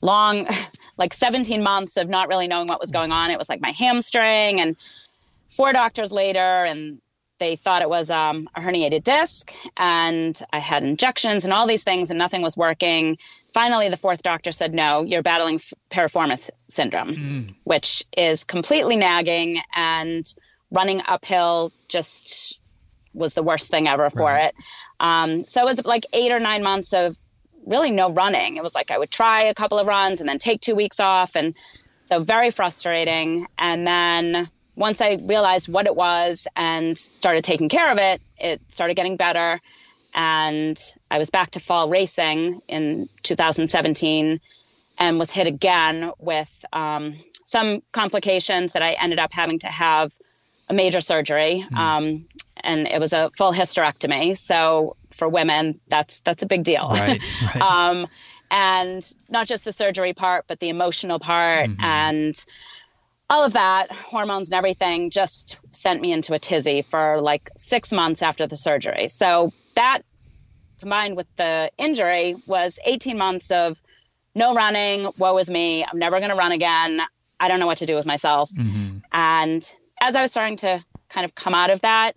long, 0.00 0.46
like 0.98 1.14
17 1.14 1.62
months 1.62 1.96
of 1.96 2.08
not 2.08 2.28
really 2.28 2.48
knowing 2.48 2.68
what 2.68 2.80
was 2.80 2.92
going 2.92 3.12
on. 3.12 3.30
It 3.30 3.38
was 3.38 3.48
like 3.48 3.60
my 3.60 3.72
hamstring, 3.72 4.60
and 4.60 4.76
four 5.48 5.72
doctors 5.72 6.12
later, 6.12 6.64
and 6.64 7.00
they 7.38 7.56
thought 7.56 7.82
it 7.82 7.88
was 7.88 8.10
um, 8.10 8.48
a 8.54 8.60
herniated 8.60 9.02
disc, 9.02 9.52
and 9.76 10.40
I 10.52 10.60
had 10.60 10.84
injections 10.84 11.44
and 11.44 11.52
all 11.52 11.66
these 11.66 11.84
things, 11.84 12.10
and 12.10 12.18
nothing 12.18 12.42
was 12.42 12.56
working. 12.56 13.18
Finally, 13.52 13.88
the 13.88 13.96
fourth 13.96 14.22
doctor 14.22 14.52
said, 14.52 14.72
"No, 14.72 15.02
you're 15.02 15.22
battling 15.22 15.60
piriformis 15.90 16.50
syndrome, 16.68 17.08
mm. 17.08 17.54
which 17.64 18.04
is 18.16 18.44
completely 18.44 18.96
nagging 18.96 19.60
and 19.74 20.32
running 20.70 21.02
uphill 21.06 21.70
just 21.88 22.60
was 23.14 23.34
the 23.34 23.42
worst 23.42 23.70
thing 23.70 23.88
ever 23.88 24.10
for 24.10 24.22
right. 24.22 24.46
it. 24.46 24.54
Um, 25.00 25.46
so 25.46 25.62
it 25.62 25.64
was 25.64 25.84
like 25.84 26.06
eight 26.12 26.32
or 26.32 26.40
nine 26.40 26.62
months 26.62 26.92
of 26.92 27.16
really 27.66 27.92
no 27.92 28.10
running. 28.10 28.56
It 28.56 28.62
was 28.62 28.74
like 28.74 28.90
I 28.90 28.98
would 28.98 29.10
try 29.10 29.44
a 29.44 29.54
couple 29.54 29.78
of 29.78 29.86
runs 29.86 30.20
and 30.20 30.28
then 30.28 30.38
take 30.38 30.60
two 30.60 30.74
weeks 30.74 31.00
off. 31.00 31.36
And 31.36 31.54
so 32.02 32.20
very 32.20 32.50
frustrating. 32.50 33.46
And 33.58 33.86
then 33.86 34.50
once 34.76 35.00
I 35.00 35.18
realized 35.22 35.68
what 35.68 35.86
it 35.86 35.96
was 35.96 36.46
and 36.56 36.98
started 36.98 37.44
taking 37.44 37.68
care 37.68 37.90
of 37.90 37.98
it, 37.98 38.20
it 38.38 38.60
started 38.68 38.94
getting 38.94 39.16
better. 39.16 39.60
And 40.12 40.80
I 41.10 41.18
was 41.18 41.30
back 41.30 41.52
to 41.52 41.60
fall 41.60 41.88
racing 41.88 42.60
in 42.68 43.08
2017 43.22 44.40
and 44.98 45.18
was 45.18 45.30
hit 45.30 45.46
again 45.46 46.12
with 46.18 46.64
um, 46.72 47.16
some 47.44 47.82
complications 47.92 48.72
that 48.72 48.82
I 48.82 48.92
ended 48.92 49.18
up 49.18 49.32
having 49.32 49.58
to 49.60 49.66
have 49.66 50.12
a 50.68 50.74
major 50.74 51.00
surgery. 51.00 51.66
Mm. 51.70 51.76
Um, 51.76 52.26
and 52.56 52.86
it 52.86 52.98
was 52.98 53.12
a 53.12 53.30
full 53.36 53.52
hysterectomy. 53.52 54.36
So 54.36 54.96
for 55.12 55.28
women, 55.28 55.80
that's 55.88 56.20
that's 56.20 56.42
a 56.42 56.46
big 56.46 56.64
deal. 56.64 56.88
Right, 56.88 57.22
right. 57.42 57.56
um, 57.60 58.06
and 58.50 59.14
not 59.28 59.46
just 59.46 59.64
the 59.64 59.72
surgery 59.72 60.14
part, 60.14 60.46
but 60.46 60.60
the 60.60 60.68
emotional 60.68 61.18
part 61.18 61.70
mm-hmm. 61.70 61.84
and 61.84 62.44
all 63.30 63.44
of 63.44 63.54
that, 63.54 63.90
hormones 63.90 64.50
and 64.50 64.58
everything, 64.58 65.10
just 65.10 65.58
sent 65.72 66.00
me 66.00 66.12
into 66.12 66.34
a 66.34 66.38
tizzy 66.38 66.82
for 66.82 67.20
like 67.20 67.50
six 67.56 67.90
months 67.90 68.22
after 68.22 68.46
the 68.46 68.56
surgery. 68.56 69.08
So 69.08 69.52
that 69.74 70.02
combined 70.78 71.16
with 71.16 71.26
the 71.36 71.70
injury 71.78 72.36
was 72.46 72.78
18 72.84 73.16
months 73.16 73.50
of 73.50 73.80
no 74.34 74.54
running. 74.54 75.10
Woe 75.16 75.38
is 75.38 75.50
me. 75.50 75.84
I'm 75.84 75.98
never 75.98 76.18
going 76.18 76.30
to 76.30 76.36
run 76.36 76.52
again. 76.52 77.00
I 77.40 77.48
don't 77.48 77.60
know 77.60 77.66
what 77.66 77.78
to 77.78 77.86
do 77.86 77.94
with 77.94 78.06
myself. 78.06 78.50
Mm-hmm. 78.52 78.98
And 79.12 79.76
as 80.04 80.14
I 80.14 80.22
was 80.22 80.30
starting 80.30 80.58
to 80.58 80.84
kind 81.08 81.24
of 81.24 81.34
come 81.34 81.54
out 81.54 81.70
of 81.70 81.80
that, 81.80 82.14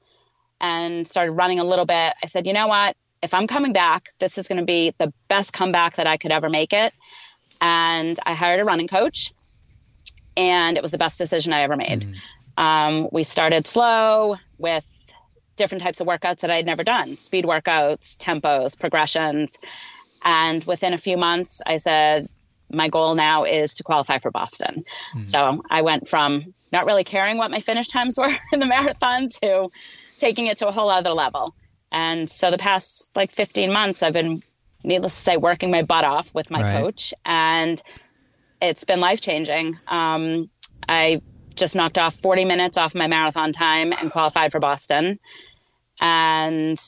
and 0.60 1.08
started 1.08 1.34
running 1.34 1.60
a 1.60 1.63
little 1.63 1.86
bit, 1.86 2.13
I 2.23 2.26
said, 2.28 2.47
you 2.47 2.54
know 2.54 2.67
what? 2.67 2.97
If 3.21 3.34
I'm 3.34 3.47
coming 3.47 3.73
back, 3.73 4.10
this 4.19 4.38
is 4.38 4.47
going 4.47 4.60
to 4.60 4.65
be 4.65 4.93
the 4.97 5.13
best 5.28 5.54
comeback 5.54 5.97
that 5.97 6.08
I 6.08 6.17
could 6.17 6.32
ever 6.32 6.50
make 6.50 6.73
it. 6.73 6.93
And 7.62 8.19
I 8.26 8.34
hired 8.34 8.60
a 8.60 8.65
running 8.65 8.88
coach, 8.88 9.34
and 10.36 10.76
it 10.78 10.82
was 10.82 10.91
the 10.91 10.97
best 10.97 11.17
decision 11.17 11.54
I 11.54 11.62
ever 11.62 11.78
made. 11.78 12.08
Mm. 12.58 12.63
Um, 12.63 13.10
we 13.12 13.23
started 13.23 13.67
slow 13.67 14.36
with 14.58 14.84
different 15.58 15.84
types 15.84 16.02
of 16.02 16.08
workouts 16.08 16.39
that 16.39 16.52
I 16.52 16.56
had 16.56 16.65
never 16.65 16.84
done 16.84 17.17
speed 17.17 17.45
workouts, 17.45 18.17
tempos, 18.17 18.78
progressions. 18.78 19.58
And 20.23 20.63
within 20.63 20.93
a 20.93 20.97
few 20.97 21.17
months, 21.17 21.62
I 21.65 21.78
said, 21.78 22.30
my 22.71 22.89
goal 22.89 23.15
now 23.15 23.43
is 23.43 23.76
to 23.76 23.84
qualify 23.84 24.17
for 24.17 24.32
Boston. 24.32 24.84
Mm. 25.15 25.30
So 25.30 25.63
I 25.69 25.84
went 25.84 26.08
from 26.08 26.54
not 26.72 26.86
really 26.86 27.04
caring 27.04 27.38
what 27.38 27.52
my 27.52 27.60
finish 27.60 27.88
times 27.88 28.18
were 28.18 28.30
in 28.52 28.60
the 28.60 28.66
marathon 28.66 29.28
to 29.44 29.70
taking 30.18 30.48
it 30.48 30.58
to 30.58 30.68
a 30.68 30.72
whole 30.72 30.90
other 30.90 31.12
level. 31.12 31.56
And 31.92 32.30
so 32.30 32.52
the 32.52 32.58
past 32.58 33.16
like 33.16 33.32
15 33.32 33.72
months, 33.72 34.04
I've 34.04 34.14
been, 34.14 34.44
needless 34.84 35.16
to 35.16 35.22
say, 35.22 35.38
working 35.38 35.72
my 35.72 35.84
butt 35.84 36.04
off 36.04 36.34
with 36.34 36.52
my 36.52 36.62
right. 36.62 36.82
coach, 36.82 37.14
and 37.26 37.82
it's 38.62 38.84
been 38.84 39.00
life 39.00 39.22
changing. 39.22 39.80
Um, 39.88 40.50
I 40.88 41.22
just 41.56 41.76
knocked 41.76 41.98
off 41.98 42.16
40 42.16 42.46
minutes 42.46 42.78
off 42.78 42.94
my 42.94 43.08
marathon 43.08 43.54
time 43.54 43.94
and 43.94 44.12
qualified 44.12 44.52
for 44.52 44.60
Boston, 44.60 45.20
and 46.00 46.80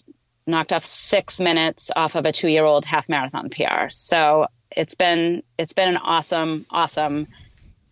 knocked 0.46 0.74
off 0.74 0.86
six 0.86 1.40
minutes 1.40 1.92
off 1.96 2.16
of 2.16 2.26
a 2.26 2.32
two 2.32 2.50
year 2.50 2.66
old 2.66 2.84
half 2.86 3.08
marathon 3.08 3.50
PR. 3.50 3.90
So 3.90 4.48
it's 4.70 4.96
been 4.96 5.44
it's 5.58 5.74
been 5.74 5.90
an 5.90 5.98
awesome, 5.98 6.66
awesome 6.70 7.28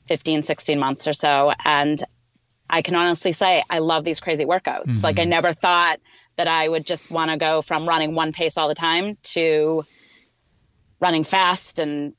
15, 0.08 0.44
16 0.44 0.80
months 0.80 1.08
or 1.08 1.14
so. 1.14 1.52
And 1.64 2.02
I 2.70 2.82
can 2.82 2.96
honestly 2.96 3.32
say 3.32 3.64
I 3.70 3.80
love 3.80 4.04
these 4.04 4.20
crazy 4.20 4.46
workouts. 4.46 4.86
Mm-hmm. 4.86 5.04
Like 5.04 5.20
I 5.20 5.24
never 5.24 5.54
thought 5.54 6.00
that 6.38 6.48
I 6.48 6.68
would 6.68 6.86
just 6.86 7.10
want 7.12 7.32
to 7.32 7.38
go 7.38 7.62
from 7.62 7.88
running 7.88 8.16
one 8.16 8.32
pace 8.32 8.58
all 8.58 8.68
the 8.68 8.76
time 8.76 9.18
to 9.24 9.86
running 11.00 11.24
fast 11.24 11.80
and 11.80 12.14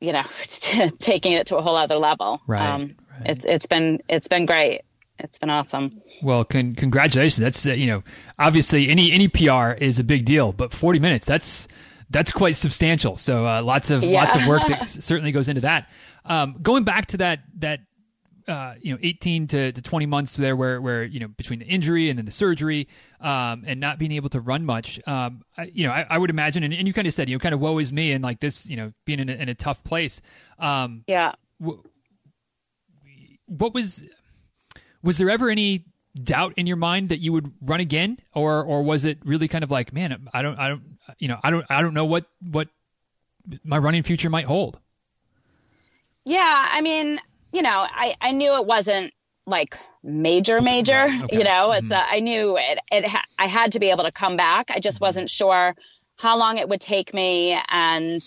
you 0.00 0.12
know 0.12 0.24
taking 0.98 1.32
it 1.32 1.48
to 1.48 1.56
a 1.56 1.62
whole 1.62 1.76
other 1.76 1.96
level. 1.96 2.40
Right, 2.46 2.66
um, 2.66 2.94
right. 3.10 3.30
It's 3.30 3.44
it's 3.44 3.66
been 3.66 4.00
it's 4.08 4.28
been 4.28 4.46
great. 4.46 4.82
It's 5.18 5.38
been 5.38 5.50
awesome. 5.50 6.00
Well, 6.22 6.44
con- 6.44 6.76
congratulations. 6.76 7.38
That's 7.38 7.66
uh, 7.66 7.72
you 7.72 7.86
know 7.86 8.02
obviously 8.38 8.88
any 8.88 9.12
any 9.12 9.28
PR 9.28 9.72
is 9.72 9.98
a 9.98 10.04
big 10.04 10.24
deal, 10.24 10.52
but 10.52 10.72
40 10.72 11.00
minutes 11.00 11.26
that's 11.26 11.68
that's 12.10 12.32
quite 12.32 12.56
substantial. 12.56 13.16
So 13.16 13.46
uh, 13.46 13.62
lots 13.62 13.90
of 13.90 14.02
yeah. 14.02 14.22
lots 14.22 14.36
of 14.36 14.46
work 14.46 14.66
that 14.68 14.88
certainly 14.88 15.32
goes 15.32 15.48
into 15.48 15.60
that. 15.62 15.88
Um, 16.28 16.56
going 16.62 16.84
back 16.84 17.06
to 17.06 17.16
that 17.18 17.40
that 17.58 17.80
uh, 18.48 18.74
you 18.80 18.92
know, 18.92 18.98
18 19.02 19.46
to, 19.48 19.72
to 19.72 19.82
20 19.82 20.06
months 20.06 20.34
there 20.36 20.56
where, 20.56 20.80
where, 20.80 21.04
you 21.04 21.20
know, 21.20 21.28
between 21.28 21.58
the 21.58 21.66
injury 21.66 22.08
and 22.08 22.18
then 22.18 22.24
the 22.24 22.32
surgery, 22.32 22.88
um, 23.20 23.62
and 23.66 23.78
not 23.78 23.98
being 23.98 24.12
able 24.12 24.30
to 24.30 24.40
run 24.40 24.64
much, 24.64 24.98
um, 25.06 25.42
I, 25.56 25.64
you 25.64 25.86
know, 25.86 25.92
I, 25.92 26.06
I 26.08 26.16
would 26.16 26.30
imagine, 26.30 26.62
and, 26.62 26.72
and, 26.72 26.88
you 26.88 26.94
kind 26.94 27.06
of 27.06 27.12
said, 27.12 27.28
you 27.28 27.36
know, 27.36 27.40
kind 27.40 27.54
of 27.54 27.60
woe 27.60 27.78
is 27.78 27.92
me 27.92 28.10
and 28.12 28.24
like 28.24 28.40
this, 28.40 28.66
you 28.68 28.76
know, 28.76 28.92
being 29.04 29.20
in 29.20 29.28
a, 29.28 29.32
in 29.32 29.48
a 29.50 29.54
tough 29.54 29.84
place. 29.84 30.22
Um, 30.58 31.04
yeah. 31.06 31.32
W- 31.60 31.82
what 33.44 33.74
was, 33.74 34.02
was 35.02 35.18
there 35.18 35.28
ever 35.28 35.50
any 35.50 35.84
doubt 36.14 36.54
in 36.56 36.66
your 36.66 36.78
mind 36.78 37.10
that 37.10 37.20
you 37.20 37.34
would 37.34 37.52
run 37.60 37.80
again? 37.80 38.18
Or, 38.34 38.64
or 38.64 38.82
was 38.82 39.04
it 39.04 39.18
really 39.26 39.48
kind 39.48 39.62
of 39.62 39.70
like, 39.70 39.92
man, 39.92 40.26
I 40.32 40.40
don't, 40.40 40.58
I 40.58 40.68
don't, 40.68 40.82
you 41.18 41.28
know, 41.28 41.38
I 41.42 41.50
don't, 41.50 41.66
I 41.68 41.82
don't 41.82 41.92
know 41.92 42.06
what, 42.06 42.24
what 42.40 42.68
my 43.62 43.76
running 43.76 44.02
future 44.02 44.30
might 44.30 44.46
hold. 44.46 44.78
Yeah. 46.28 46.68
I 46.70 46.82
mean, 46.82 47.18
you 47.52 47.62
know, 47.62 47.86
I, 47.88 48.14
I 48.20 48.32
knew 48.32 48.54
it 48.54 48.66
wasn't 48.66 49.14
like 49.46 49.78
major, 50.02 50.60
major, 50.60 51.04
okay. 51.04 51.38
you 51.38 51.42
know, 51.42 51.72
it's, 51.72 51.88
mm-hmm. 51.88 52.12
a, 52.12 52.16
I 52.16 52.20
knew 52.20 52.58
it, 52.58 52.78
it, 52.92 53.06
ha- 53.06 53.24
I 53.38 53.46
had 53.46 53.72
to 53.72 53.80
be 53.80 53.90
able 53.90 54.04
to 54.04 54.12
come 54.12 54.36
back. 54.36 54.70
I 54.70 54.78
just 54.78 54.96
mm-hmm. 54.96 55.06
wasn't 55.06 55.30
sure 55.30 55.74
how 56.16 56.36
long 56.36 56.58
it 56.58 56.68
would 56.68 56.82
take 56.82 57.14
me 57.14 57.58
and 57.70 58.22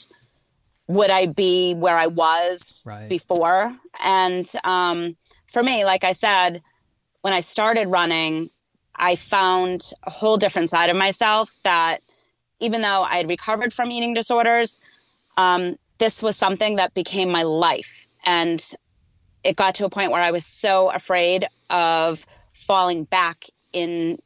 would 0.88 1.12
I 1.12 1.28
be 1.28 1.76
where 1.76 1.96
I 1.96 2.08
was 2.08 2.82
right. 2.88 3.08
before. 3.08 3.72
And, 4.00 4.52
um, 4.64 5.16
for 5.52 5.62
me, 5.62 5.86
like 5.86 6.04
I 6.04 6.14
said, 6.14 6.64
when 7.22 7.34
I 7.34 7.42
started 7.42 7.88
running, 7.88 8.50
I 8.96 9.16
found 9.16 9.94
a 10.04 10.10
whole 10.10 10.38
different 10.38 10.72
side 10.72 10.90
of 10.90 10.96
myself 10.96 11.56
that 11.64 12.00
even 12.60 12.82
though 12.82 13.04
I 13.04 13.18
had 13.18 13.30
recovered 13.30 13.74
from 13.74 13.92
eating 13.92 14.16
disorders, 14.16 14.80
um, 15.38 15.78
this 16.02 16.24
was 16.24 16.36
something 16.36 16.78
that 16.78 16.96
became 16.96 17.32
my 17.32 17.44
life. 17.44 18.08
And 18.26 18.60
it 19.44 19.56
got 19.56 19.76
to 19.76 19.86
a 19.86 19.90
point 19.90 20.12
where 20.12 20.22
I 20.22 20.32
was 20.32 20.46
so 20.48 20.90
afraid 20.90 21.48
of 21.70 22.26
falling 22.54 23.04
back 23.04 23.46
in 23.72 24.18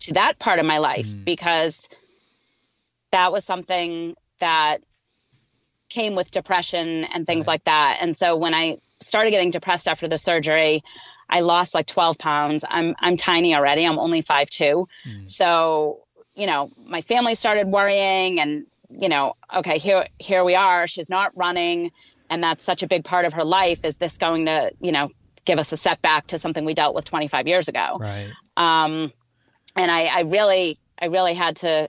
to 0.00 0.12
that 0.12 0.38
part 0.38 0.58
of 0.58 0.66
my 0.66 0.76
life 0.76 1.06
mm. 1.06 1.24
because 1.24 1.88
that 3.10 3.32
was 3.32 3.42
something 3.42 4.14
that 4.38 4.82
came 5.88 6.12
with 6.12 6.30
depression 6.30 7.04
and 7.04 7.26
things 7.26 7.46
right. 7.46 7.54
like 7.54 7.64
that. 7.64 7.98
And 8.02 8.14
so 8.14 8.36
when 8.36 8.52
I 8.52 8.76
started 9.00 9.30
getting 9.30 9.50
depressed 9.50 9.88
after 9.88 10.06
the 10.06 10.18
surgery, 10.18 10.82
I 11.30 11.40
lost 11.40 11.74
like 11.74 11.86
12 11.86 12.18
pounds. 12.18 12.66
I'm 12.68 12.94
I'm 12.98 13.16
tiny 13.16 13.54
already. 13.54 13.86
I'm 13.86 13.98
only 13.98 14.22
5'2". 14.22 14.86
Mm. 15.06 15.26
So, 15.26 16.00
you 16.34 16.46
know, 16.46 16.70
my 16.86 17.00
family 17.00 17.34
started 17.34 17.68
worrying 17.68 18.40
and, 18.40 18.66
you 18.98 19.08
know, 19.08 19.34
okay, 19.54 19.78
here 19.78 20.06
here 20.18 20.44
we 20.44 20.54
are. 20.54 20.86
She's 20.86 21.10
not 21.10 21.36
running 21.36 21.90
and 22.30 22.42
that's 22.42 22.64
such 22.64 22.82
a 22.82 22.86
big 22.86 23.04
part 23.04 23.24
of 23.26 23.34
her 23.34 23.44
life. 23.44 23.84
Is 23.84 23.98
this 23.98 24.18
going 24.18 24.46
to, 24.46 24.72
you 24.80 24.92
know, 24.92 25.10
give 25.44 25.58
us 25.58 25.72
a 25.72 25.76
setback 25.76 26.28
to 26.28 26.38
something 26.38 26.64
we 26.64 26.74
dealt 26.74 26.94
with 26.94 27.04
25 27.04 27.46
years 27.46 27.68
ago? 27.68 27.96
Right. 28.00 28.30
Um, 28.56 29.12
and 29.76 29.90
I, 29.90 30.04
I 30.04 30.20
really, 30.22 30.78
I 31.00 31.06
really 31.06 31.34
had 31.34 31.56
to 31.56 31.88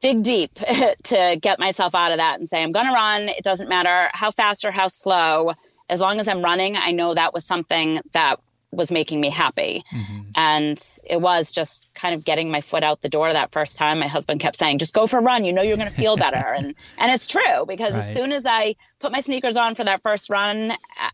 dig 0.00 0.22
deep 0.22 0.54
to 1.04 1.38
get 1.40 1.58
myself 1.58 1.94
out 1.94 2.12
of 2.12 2.18
that 2.18 2.38
and 2.38 2.48
say, 2.48 2.62
I'm 2.62 2.72
going 2.72 2.86
to 2.86 2.92
run. 2.92 3.28
It 3.28 3.44
doesn't 3.44 3.68
matter 3.68 4.10
how 4.12 4.30
fast 4.30 4.64
or 4.64 4.70
how 4.70 4.88
slow. 4.88 5.54
As 5.88 6.00
long 6.00 6.20
as 6.20 6.28
I'm 6.28 6.42
running, 6.42 6.76
I 6.76 6.92
know 6.92 7.14
that 7.14 7.34
was 7.34 7.44
something 7.44 8.00
that 8.12 8.40
was 8.72 8.90
making 8.90 9.20
me 9.20 9.28
happy. 9.28 9.84
Mm-hmm. 9.92 10.20
And 10.34 11.00
it 11.04 11.20
was 11.20 11.50
just 11.50 11.92
kind 11.94 12.14
of 12.14 12.24
getting 12.24 12.50
my 12.50 12.62
foot 12.62 12.82
out 12.82 13.02
the 13.02 13.08
door 13.08 13.30
that 13.30 13.52
first 13.52 13.76
time. 13.76 13.98
My 13.98 14.08
husband 14.08 14.40
kept 14.40 14.56
saying, 14.56 14.78
just 14.78 14.94
go 14.94 15.06
for 15.06 15.18
a 15.18 15.22
run. 15.22 15.44
You 15.44 15.52
know, 15.52 15.62
you're 15.62 15.76
going 15.76 15.90
to 15.90 15.94
feel 15.94 16.16
better. 16.16 16.36
and, 16.56 16.74
and 16.96 17.12
it's 17.12 17.26
true 17.26 17.66
because 17.68 17.94
right. 17.94 18.00
as 18.00 18.12
soon 18.12 18.32
as 18.32 18.44
I 18.46 18.76
put 18.98 19.12
my 19.12 19.20
sneakers 19.20 19.56
on 19.56 19.74
for 19.74 19.84
that 19.84 20.02
first 20.02 20.30
run 20.30 20.72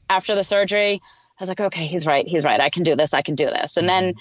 after 0.08 0.36
the 0.36 0.44
surgery, 0.44 1.02
I 1.38 1.42
was 1.42 1.48
like, 1.48 1.60
okay, 1.60 1.86
he's 1.86 2.06
right. 2.06 2.26
He's 2.26 2.44
right. 2.44 2.60
I 2.60 2.70
can 2.70 2.84
do 2.84 2.94
this. 2.94 3.12
I 3.12 3.22
can 3.22 3.34
do 3.34 3.46
this. 3.46 3.76
And 3.76 3.88
mm-hmm. 3.88 4.06
then, 4.06 4.14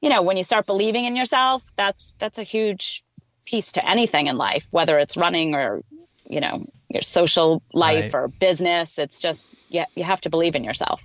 you 0.00 0.08
know, 0.08 0.22
when 0.22 0.38
you 0.38 0.42
start 0.42 0.64
believing 0.64 1.04
in 1.04 1.16
yourself, 1.16 1.70
that's, 1.76 2.14
that's 2.18 2.38
a 2.38 2.42
huge 2.42 3.04
piece 3.44 3.72
to 3.72 3.88
anything 3.88 4.26
in 4.26 4.36
life, 4.36 4.68
whether 4.70 4.98
it's 4.98 5.18
running 5.18 5.54
or, 5.54 5.82
you 6.26 6.40
know, 6.40 6.64
your 6.88 7.02
social 7.02 7.62
life 7.74 8.14
right. 8.14 8.20
or 8.20 8.28
business. 8.28 8.98
It's 8.98 9.20
just, 9.20 9.54
yeah, 9.68 9.86
you 9.94 10.04
have 10.04 10.20
to 10.22 10.30
believe 10.30 10.56
in 10.56 10.64
yourself. 10.64 11.04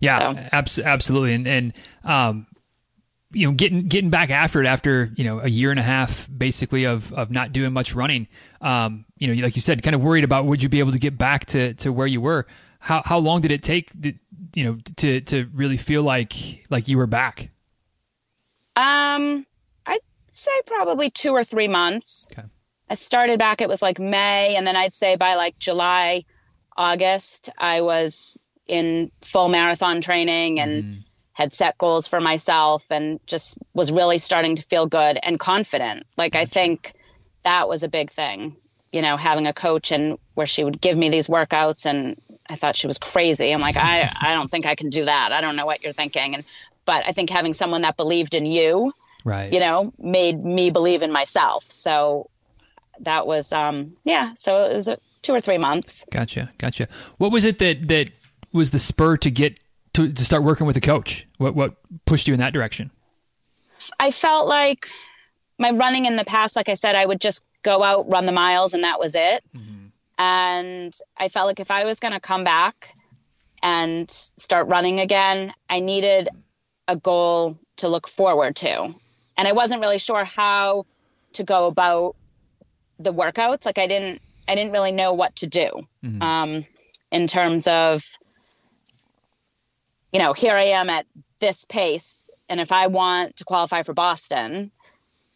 Yeah, 0.00 0.18
so. 0.18 0.48
abs- 0.52 0.78
absolutely. 0.78 1.34
And, 1.34 1.46
and, 1.46 1.72
um, 2.04 2.46
you 3.32 3.48
know, 3.48 3.52
getting 3.52 3.88
getting 3.88 4.10
back 4.10 4.30
after 4.30 4.62
it 4.62 4.66
after 4.66 5.12
you 5.16 5.24
know 5.24 5.40
a 5.40 5.48
year 5.48 5.70
and 5.70 5.80
a 5.80 5.82
half 5.82 6.28
basically 6.34 6.84
of 6.84 7.12
of 7.12 7.32
not 7.32 7.52
doing 7.52 7.72
much 7.72 7.92
running. 7.94 8.28
Um, 8.60 9.06
you 9.18 9.26
know, 9.26 9.42
like 9.42 9.56
you 9.56 9.62
said, 9.62 9.82
kind 9.82 9.96
of 9.96 10.00
worried 10.00 10.22
about 10.22 10.46
would 10.46 10.62
you 10.62 10.68
be 10.68 10.78
able 10.78 10.92
to 10.92 11.00
get 11.00 11.18
back 11.18 11.46
to 11.46 11.74
to 11.74 11.92
where 11.92 12.06
you 12.06 12.20
were. 12.20 12.46
How 12.78 13.02
how 13.04 13.18
long 13.18 13.40
did 13.40 13.50
it 13.50 13.64
take? 13.64 13.90
you 14.54 14.64
know, 14.64 14.78
to 14.96 15.20
to 15.22 15.48
really 15.52 15.76
feel 15.76 16.02
like 16.02 16.64
like 16.70 16.88
you 16.88 16.96
were 16.96 17.06
back? 17.06 17.50
Um, 18.76 19.46
I'd 19.86 20.00
say 20.30 20.52
probably 20.66 21.10
two 21.10 21.32
or 21.32 21.44
three 21.44 21.68
months. 21.68 22.28
Okay. 22.32 22.46
I 22.88 22.94
started 22.94 23.38
back. 23.38 23.60
It 23.60 23.68
was 23.68 23.82
like 23.82 23.98
May, 23.98 24.56
and 24.56 24.66
then 24.66 24.76
I'd 24.76 24.94
say 24.94 25.16
by 25.16 25.34
like 25.34 25.58
July, 25.58 26.24
August, 26.76 27.50
I 27.58 27.80
was 27.80 28.38
in 28.66 29.10
full 29.22 29.48
marathon 29.48 30.00
training 30.00 30.60
and 30.60 30.84
mm. 30.84 31.04
had 31.32 31.52
set 31.52 31.76
goals 31.78 32.08
for 32.08 32.20
myself 32.20 32.90
and 32.90 33.20
just 33.26 33.58
was 33.74 33.92
really 33.92 34.18
starting 34.18 34.56
to 34.56 34.62
feel 34.62 34.86
good 34.86 35.18
and 35.22 35.38
confident. 35.38 36.06
Like 36.16 36.32
gotcha. 36.32 36.42
I 36.42 36.46
think 36.46 36.94
that 37.44 37.68
was 37.68 37.82
a 37.82 37.88
big 37.88 38.10
thing, 38.10 38.56
you 38.92 39.02
know, 39.02 39.16
having 39.16 39.46
a 39.46 39.52
coach 39.52 39.92
and 39.92 40.18
where 40.34 40.46
she 40.46 40.64
would 40.64 40.80
give 40.80 40.96
me 40.96 41.10
these 41.10 41.26
workouts 41.26 41.86
and 41.86 42.20
I 42.48 42.56
thought 42.56 42.76
she 42.76 42.86
was 42.86 42.98
crazy. 42.98 43.52
I'm 43.52 43.60
like, 43.60 43.76
I, 43.76 44.10
I 44.20 44.34
don't 44.34 44.50
think 44.50 44.66
I 44.66 44.74
can 44.74 44.90
do 44.90 45.04
that. 45.04 45.32
I 45.32 45.40
don't 45.40 45.56
know 45.56 45.66
what 45.66 45.82
you're 45.82 45.92
thinking. 45.92 46.34
And, 46.34 46.44
but 46.84 47.04
I 47.06 47.12
think 47.12 47.30
having 47.30 47.54
someone 47.54 47.82
that 47.82 47.96
believed 47.96 48.34
in 48.34 48.46
you, 48.46 48.92
right. 49.24 49.52
you 49.52 49.60
know, 49.60 49.92
made 49.98 50.44
me 50.44 50.70
believe 50.70 51.02
in 51.02 51.12
myself. 51.12 51.70
So 51.70 52.30
that 53.00 53.26
was, 53.26 53.52
um, 53.52 53.96
yeah. 54.04 54.34
So 54.34 54.64
it 54.64 54.74
was 54.74 54.90
two 55.22 55.32
or 55.32 55.40
three 55.40 55.58
months. 55.58 56.04
Gotcha. 56.10 56.50
Gotcha. 56.58 56.88
What 57.18 57.32
was 57.32 57.44
it 57.44 57.58
that, 57.58 57.88
that 57.88 58.10
was 58.54 58.70
the 58.70 58.78
spur 58.78 59.16
to 59.18 59.30
get 59.30 59.60
to, 59.92 60.10
to 60.10 60.24
start 60.24 60.44
working 60.44 60.66
with 60.66 60.76
a 60.76 60.80
coach? 60.80 61.26
What 61.36 61.54
what 61.54 61.74
pushed 62.06 62.28
you 62.28 62.34
in 62.34 62.40
that 62.40 62.52
direction? 62.52 62.90
I 64.00 64.10
felt 64.10 64.46
like 64.46 64.88
my 65.58 65.70
running 65.70 66.06
in 66.06 66.16
the 66.16 66.24
past, 66.24 66.56
like 66.56 66.68
I 66.68 66.74
said, 66.74 66.94
I 66.94 67.04
would 67.04 67.20
just 67.20 67.44
go 67.62 67.82
out, 67.82 68.10
run 68.10 68.26
the 68.26 68.32
miles, 68.32 68.74
and 68.74 68.84
that 68.84 68.98
was 68.98 69.14
it. 69.14 69.44
Mm-hmm. 69.54 69.86
And 70.18 70.96
I 71.16 71.28
felt 71.28 71.46
like 71.46 71.60
if 71.60 71.70
I 71.70 71.84
was 71.84 72.00
going 72.00 72.14
to 72.14 72.20
come 72.20 72.44
back 72.44 72.94
and 73.62 74.10
start 74.10 74.68
running 74.68 75.00
again, 75.00 75.52
I 75.68 75.80
needed 75.80 76.28
a 76.86 76.96
goal 76.96 77.58
to 77.76 77.88
look 77.88 78.08
forward 78.08 78.56
to. 78.56 78.94
And 79.36 79.48
I 79.48 79.52
wasn't 79.52 79.80
really 79.80 79.98
sure 79.98 80.24
how 80.24 80.86
to 81.32 81.44
go 81.44 81.66
about 81.66 82.14
the 82.98 83.12
workouts. 83.12 83.66
Like 83.66 83.78
I 83.78 83.86
didn't, 83.86 84.22
I 84.46 84.54
didn't 84.54 84.72
really 84.72 84.92
know 84.92 85.12
what 85.12 85.34
to 85.36 85.46
do 85.46 85.66
mm-hmm. 86.04 86.22
um, 86.22 86.66
in 87.10 87.26
terms 87.26 87.66
of 87.66 88.04
you 90.14 90.20
know, 90.20 90.32
here 90.32 90.56
I 90.56 90.66
am 90.66 90.88
at 90.88 91.06
this 91.40 91.64
pace, 91.64 92.30
and 92.48 92.60
if 92.60 92.70
I 92.70 92.86
want 92.86 93.36
to 93.36 93.44
qualify 93.44 93.82
for 93.82 93.94
Boston, 93.94 94.70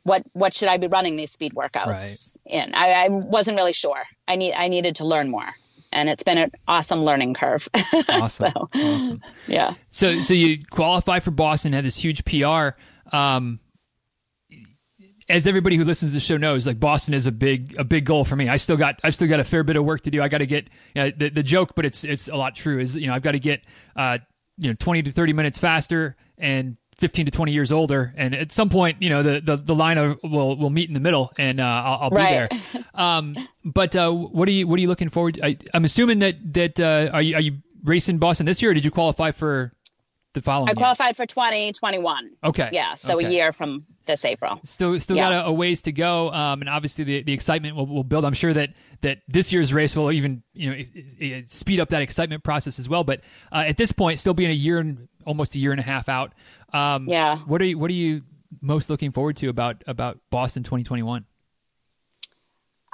what 0.04 0.22
what 0.34 0.54
should 0.54 0.68
I 0.68 0.78
be 0.78 0.86
running 0.86 1.16
these 1.16 1.32
speed 1.32 1.52
workouts 1.52 1.86
right. 1.86 2.36
in? 2.46 2.74
I, 2.76 2.92
I, 2.92 3.08
wasn't 3.08 3.56
really 3.56 3.72
sure. 3.72 4.04
I 4.28 4.36
need 4.36 4.54
I 4.54 4.68
needed 4.68 4.94
to 4.96 5.04
learn 5.04 5.30
more, 5.30 5.48
and 5.90 6.08
it's 6.08 6.22
been 6.22 6.38
an 6.38 6.52
awesome 6.68 7.04
learning 7.04 7.34
curve. 7.34 7.68
Awesome, 8.08 8.52
so, 8.54 8.68
awesome. 8.72 9.20
Yeah. 9.48 9.74
So 9.90 10.20
so 10.20 10.32
you 10.32 10.64
qualify 10.70 11.18
for 11.18 11.32
Boston, 11.32 11.72
had 11.72 11.84
this 11.84 11.96
huge 11.96 12.24
PR. 12.24 12.78
Um, 13.14 13.58
as 15.28 15.46
everybody 15.46 15.76
who 15.76 15.84
listens 15.84 16.12
to 16.12 16.14
the 16.14 16.20
show 16.20 16.36
knows, 16.36 16.68
like 16.68 16.78
Boston 16.78 17.14
is 17.14 17.26
a 17.26 17.32
big 17.32 17.74
a 17.76 17.84
big 17.84 18.04
goal 18.04 18.24
for 18.24 18.36
me. 18.36 18.48
I 18.48 18.58
still 18.58 18.76
got 18.76 19.00
I've 19.02 19.16
still 19.16 19.28
got 19.28 19.40
a 19.40 19.44
fair 19.44 19.64
bit 19.64 19.76
of 19.76 19.84
work 19.84 20.02
to 20.02 20.10
do. 20.12 20.22
I 20.22 20.28
got 20.28 20.38
to 20.38 20.46
get 20.46 20.68
you 20.94 21.02
know, 21.02 21.10
the 21.16 21.30
the 21.30 21.42
joke, 21.42 21.72
but 21.74 21.84
it's 21.84 22.04
it's 22.04 22.28
a 22.28 22.36
lot 22.36 22.54
true. 22.54 22.78
Is 22.78 22.96
you 22.96 23.08
know 23.08 23.14
I've 23.14 23.22
got 23.22 23.32
to 23.32 23.40
get 23.40 23.62
uh, 23.96 24.18
you 24.58 24.68
know 24.68 24.76
20 24.78 25.02
to 25.04 25.12
30 25.12 25.32
minutes 25.32 25.58
faster 25.58 26.16
and 26.36 26.76
15 26.98 27.26
to 27.26 27.30
20 27.30 27.52
years 27.52 27.70
older 27.70 28.12
and 28.16 28.34
at 28.34 28.50
some 28.50 28.68
point 28.68 29.00
you 29.00 29.08
know 29.08 29.22
the 29.22 29.40
the, 29.40 29.56
the 29.56 29.74
line 29.74 29.98
of, 29.98 30.18
will 30.22 30.56
will 30.56 30.70
meet 30.70 30.88
in 30.88 30.94
the 30.94 31.00
middle 31.00 31.32
and 31.38 31.60
uh, 31.60 31.64
I'll, 31.64 31.98
I'll 32.02 32.10
right. 32.10 32.50
be 32.50 32.58
there 32.74 32.84
um, 32.94 33.36
but 33.64 33.94
uh, 33.94 34.10
what 34.10 34.48
are 34.48 34.52
you 34.52 34.66
what 34.66 34.78
are 34.78 34.82
you 34.82 34.88
looking 34.88 35.10
forward 35.10 35.34
to? 35.34 35.46
I, 35.46 35.56
am 35.74 35.84
assuming 35.84 36.18
that 36.20 36.36
that 36.54 36.80
uh, 36.80 37.10
are 37.12 37.22
you 37.22 37.34
are 37.36 37.40
you 37.40 37.58
racing 37.84 38.18
Boston 38.18 38.46
this 38.46 38.60
year 38.60 38.72
or 38.72 38.74
did 38.74 38.84
you 38.84 38.90
qualify 38.90 39.30
for 39.30 39.72
the 40.38 40.42
following 40.42 40.70
I 40.70 40.74
qualified 40.74 41.08
year? 41.08 41.14
for 41.14 41.26
2021 41.26 42.30
okay 42.44 42.70
yeah 42.72 42.94
so 42.94 43.18
okay. 43.18 43.26
a 43.26 43.30
year 43.30 43.52
from 43.52 43.84
this 44.08 44.24
April. 44.24 44.58
Still, 44.64 44.98
still 44.98 45.16
yeah. 45.16 45.30
got 45.30 45.44
a, 45.44 45.46
a, 45.46 45.52
ways 45.52 45.82
to 45.82 45.92
go, 45.92 46.32
um, 46.32 46.60
and 46.60 46.68
obviously 46.68 47.04
the, 47.04 47.22
the 47.22 47.32
excitement 47.32 47.76
will, 47.76 47.86
will 47.86 48.02
build. 48.02 48.24
I'm 48.24 48.34
sure 48.34 48.52
that 48.52 48.70
that 49.02 49.20
this 49.28 49.52
year's 49.52 49.72
race 49.72 49.94
will 49.94 50.10
even 50.10 50.42
you 50.52 50.70
know 50.70 50.76
it, 50.76 50.88
it 51.20 51.50
speed 51.50 51.78
up 51.78 51.90
that 51.90 52.02
excitement 52.02 52.42
process 52.42 52.80
as 52.80 52.88
well. 52.88 53.04
But 53.04 53.20
uh, 53.52 53.64
at 53.68 53.76
this 53.76 53.92
point, 53.92 54.18
still 54.18 54.34
being 54.34 54.50
a 54.50 54.54
year 54.54 54.80
and 54.80 55.06
almost 55.24 55.54
a 55.54 55.60
year 55.60 55.70
and 55.70 55.78
a 55.78 55.84
half 55.84 56.08
out, 56.08 56.32
um, 56.72 57.06
yeah. 57.08 57.38
What 57.38 57.62
are 57.62 57.66
you 57.66 57.78
What 57.78 57.90
are 57.90 57.94
you 57.94 58.22
most 58.60 58.90
looking 58.90 59.12
forward 59.12 59.36
to 59.36 59.48
about 59.48 59.84
about 59.86 60.18
Boston 60.30 60.64
2021? 60.64 61.24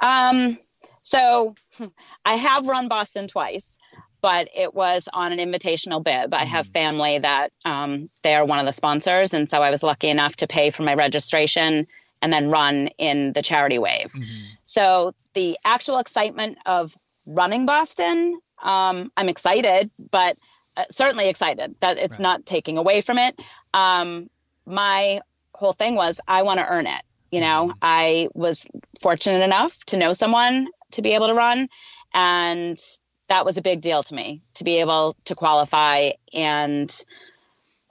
Um. 0.01 0.59
So, 1.01 1.55
I 2.25 2.35
have 2.35 2.67
run 2.67 2.87
Boston 2.87 3.27
twice 3.27 3.77
but 4.21 4.49
it 4.55 4.73
was 4.73 5.07
on 5.11 5.31
an 5.31 5.39
invitational 5.39 6.03
bib. 6.03 6.33
I 6.33 6.45
have 6.45 6.65
mm-hmm. 6.65 6.73
family 6.73 7.19
that 7.19 7.51
um, 7.63 8.09
they 8.23 8.35
are 8.35 8.45
one 8.45 8.59
of 8.59 8.65
the 8.65 8.73
sponsors, 8.73 9.33
and 9.33 9.49
so 9.49 9.61
I 9.61 9.69
was 9.69 9.83
lucky 9.83 10.09
enough 10.09 10.35
to 10.37 10.47
pay 10.47 10.71
for 10.71 10.83
my 10.83 10.93
registration 10.93 11.87
and 12.21 12.33
then 12.33 12.49
run 12.49 12.87
in 12.97 13.33
the 13.33 13.41
charity 13.41 13.77
wave. 13.77 14.11
Mm-hmm. 14.13 14.45
So 14.63 15.13
the 15.33 15.57
actual 15.63 15.99
excitement 15.99 16.57
of 16.65 16.95
running 17.25 17.65
Boston, 17.65 18.39
um, 18.63 19.11
I'm 19.15 19.29
excited, 19.29 19.91
but 20.11 20.37
uh, 20.77 20.85
certainly 20.89 21.29
excited 21.29 21.75
that 21.81 21.97
it's 21.97 22.13
right. 22.13 22.21
not 22.21 22.45
taking 22.45 22.77
away 22.77 23.01
from 23.01 23.17
it. 23.17 23.39
Um, 23.73 24.29
my 24.65 25.21
whole 25.53 25.73
thing 25.73 25.95
was 25.95 26.19
I 26.27 26.41
want 26.41 26.59
to 26.59 26.65
earn 26.65 26.87
it. 26.87 27.01
You 27.31 27.41
know, 27.41 27.67
mm-hmm. 27.67 27.77
I 27.81 28.29
was 28.33 28.65
fortunate 29.01 29.43
enough 29.43 29.83
to 29.85 29.97
know 29.97 30.13
someone 30.13 30.67
to 30.91 31.01
be 31.01 31.13
able 31.13 31.27
to 31.27 31.33
run, 31.33 31.67
and 32.13 32.79
that 33.27 33.45
was 33.45 33.57
a 33.57 33.61
big 33.61 33.81
deal 33.81 34.03
to 34.03 34.13
me 34.13 34.41
to 34.55 34.63
be 34.63 34.79
able 34.79 35.15
to 35.25 35.35
qualify 35.35 36.11
and 36.33 37.05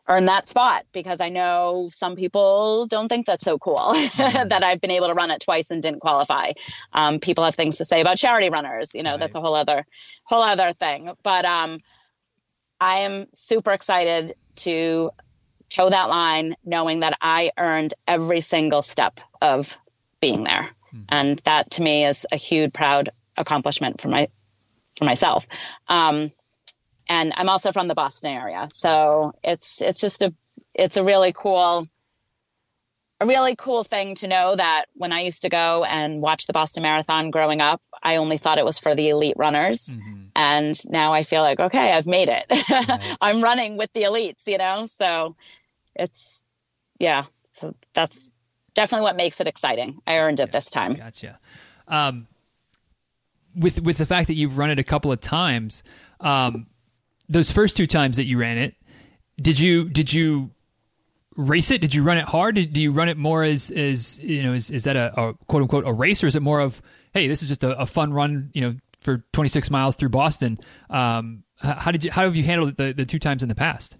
earn 0.06 0.26
that 0.26 0.48
spot 0.48 0.84
because 0.92 1.20
I 1.20 1.30
know 1.30 1.88
some 1.92 2.14
people 2.14 2.86
don't 2.86 3.08
think 3.08 3.26
that's 3.26 3.44
so 3.44 3.58
cool 3.58 3.76
mm-hmm. 3.94 4.48
that 4.48 4.62
I've 4.62 4.80
been 4.80 4.90
able 4.90 5.06
to 5.06 5.14
run 5.14 5.30
it 5.30 5.40
twice 5.40 5.70
and 5.70 5.82
didn't 5.82 6.00
qualify. 6.00 6.52
Um, 6.92 7.20
people 7.20 7.44
have 7.44 7.54
things 7.54 7.78
to 7.78 7.84
say 7.84 8.00
about 8.00 8.18
charity 8.18 8.50
runners, 8.50 8.94
you 8.94 9.02
know, 9.02 9.12
right. 9.12 9.20
that's 9.20 9.34
a 9.34 9.40
whole 9.40 9.54
other 9.54 9.86
whole 10.24 10.42
other 10.42 10.72
thing. 10.72 11.12
But 11.22 11.44
um, 11.44 11.80
I 12.80 12.98
am 12.98 13.28
super 13.32 13.72
excited 13.72 14.36
to 14.56 15.10
toe 15.70 15.90
that 15.90 16.10
line, 16.10 16.56
knowing 16.64 17.00
that 17.00 17.16
I 17.20 17.50
earned 17.56 17.94
every 18.06 18.42
single 18.42 18.82
step 18.82 19.20
of 19.40 19.76
being 20.20 20.44
there, 20.44 20.70
mm-hmm. 20.94 21.02
and 21.08 21.38
that 21.40 21.72
to 21.72 21.82
me 21.82 22.04
is 22.04 22.26
a 22.30 22.36
huge, 22.36 22.72
proud 22.72 23.08
accomplishment 23.36 24.00
for 24.00 24.08
my 24.08 24.28
for 24.96 25.04
myself. 25.04 25.46
Um, 25.88 26.32
and 27.08 27.32
I'm 27.36 27.48
also 27.48 27.72
from 27.72 27.88
the 27.88 27.94
Boston 27.94 28.30
area, 28.30 28.68
so 28.70 29.34
it's 29.42 29.82
it's 29.82 30.00
just 30.00 30.22
a 30.22 30.32
it's 30.74 30.96
a 30.96 31.04
really 31.04 31.32
cool 31.34 31.86
a 33.20 33.26
really 33.26 33.56
cool 33.56 33.84
thing 33.84 34.14
to 34.16 34.26
know 34.26 34.56
that 34.56 34.86
when 34.94 35.12
I 35.12 35.20
used 35.20 35.42
to 35.42 35.48
go 35.48 35.84
and 35.84 36.20
watch 36.20 36.46
the 36.46 36.52
Boston 36.52 36.82
Marathon 36.82 37.30
growing 37.30 37.60
up, 37.60 37.80
I 38.02 38.16
only 38.16 38.38
thought 38.38 38.58
it 38.58 38.64
was 38.64 38.78
for 38.78 38.94
the 38.94 39.08
elite 39.08 39.36
runners. 39.36 39.96
Mm-hmm. 39.96 40.22
And 40.36 40.90
now 40.90 41.14
I 41.14 41.22
feel 41.22 41.42
like, 41.42 41.60
okay, 41.60 41.92
I've 41.92 42.06
made 42.06 42.28
it. 42.28 42.44
Right. 42.68 43.16
I'm 43.20 43.40
running 43.40 43.76
with 43.76 43.92
the 43.92 44.02
elites, 44.02 44.46
you 44.46 44.58
know? 44.58 44.86
So 44.86 45.36
it's, 45.94 46.42
yeah, 46.98 47.24
so 47.52 47.74
that's 47.94 48.30
definitely 48.74 49.04
what 49.04 49.16
makes 49.16 49.40
it 49.40 49.46
exciting. 49.46 50.02
I 50.06 50.16
earned 50.16 50.40
it 50.40 50.50
this 50.50 50.68
time. 50.68 50.94
Gotcha. 50.94 51.38
Um, 51.86 52.26
with 53.56 53.80
with 53.82 53.98
the 53.98 54.06
fact 54.06 54.26
that 54.28 54.34
you've 54.34 54.58
run 54.58 54.70
it 54.70 54.78
a 54.78 54.84
couple 54.84 55.12
of 55.12 55.20
times, 55.20 55.82
um, 56.20 56.66
those 57.28 57.50
first 57.50 57.76
two 57.76 57.86
times 57.86 58.16
that 58.16 58.24
you 58.24 58.38
ran 58.38 58.58
it, 58.58 58.74
did 59.40 59.58
you 59.58 59.88
did 59.88 60.12
you 60.12 60.50
race 61.36 61.70
it? 61.70 61.80
Did 61.80 61.94
you 61.94 62.02
run 62.02 62.18
it 62.18 62.24
hard? 62.24 62.54
Do 62.54 62.80
you 62.80 62.92
run 62.92 63.08
it 63.08 63.16
more 63.16 63.42
as 63.42 63.70
as 63.70 64.18
you 64.20 64.42
know? 64.42 64.52
Is 64.52 64.70
is 64.70 64.84
that 64.84 64.96
a, 64.96 65.20
a 65.20 65.34
quote 65.46 65.62
unquote 65.62 65.86
a 65.86 65.92
race, 65.92 66.22
or 66.22 66.26
is 66.26 66.36
it 66.36 66.42
more 66.42 66.60
of 66.60 66.82
hey, 67.12 67.28
this 67.28 67.42
is 67.42 67.48
just 67.48 67.64
a, 67.64 67.78
a 67.78 67.86
fun 67.86 68.12
run, 68.12 68.50
you 68.54 68.60
know, 68.60 68.74
for 69.00 69.24
26 69.32 69.70
miles 69.70 69.96
through 69.96 70.08
Boston? 70.08 70.58
Um, 70.90 71.44
how 71.56 71.90
did 71.90 72.04
you 72.04 72.10
how 72.10 72.24
have 72.24 72.36
you 72.36 72.44
handled 72.44 72.76
the 72.76 72.92
the 72.92 73.06
two 73.06 73.18
times 73.18 73.42
in 73.42 73.48
the 73.48 73.54
past? 73.54 73.96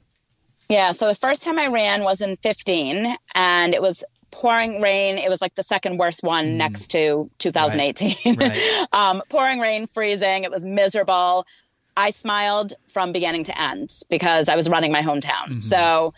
Yeah, 0.69 0.93
so 0.93 1.09
the 1.09 1.15
first 1.15 1.43
time 1.43 1.59
I 1.59 1.67
ran 1.67 2.05
was 2.05 2.23
in 2.23 2.39
15, 2.39 3.15
and 3.35 3.75
it 3.75 3.83
was 3.83 4.03
pouring 4.35 4.81
rain. 4.81 5.17
It 5.17 5.31
was 5.31 5.41
like 5.41 5.55
the 5.55 5.63
second 5.63 5.97
worst 5.99 6.25
one 6.25 6.47
mm. 6.47 6.57
next 6.57 6.89
to 6.89 7.31
2018. 7.39 8.37
Right. 8.37 8.51
Right. 8.51 8.87
um, 8.93 9.23
pouring 9.29 9.61
rain, 9.61 9.87
freezing. 9.95 10.43
It 10.43 10.51
was 10.51 10.65
miserable. 10.65 11.47
I 11.97 12.11
smiled 12.11 12.75
from 12.89 13.13
beginning 13.13 13.45
to 13.45 13.61
end 13.61 13.95
because 14.11 14.49
I 14.49 14.57
was 14.57 14.69
running 14.69 14.91
my 14.91 15.03
hometown. 15.03 15.47
Mm-hmm. 15.47 15.59
So 15.61 16.13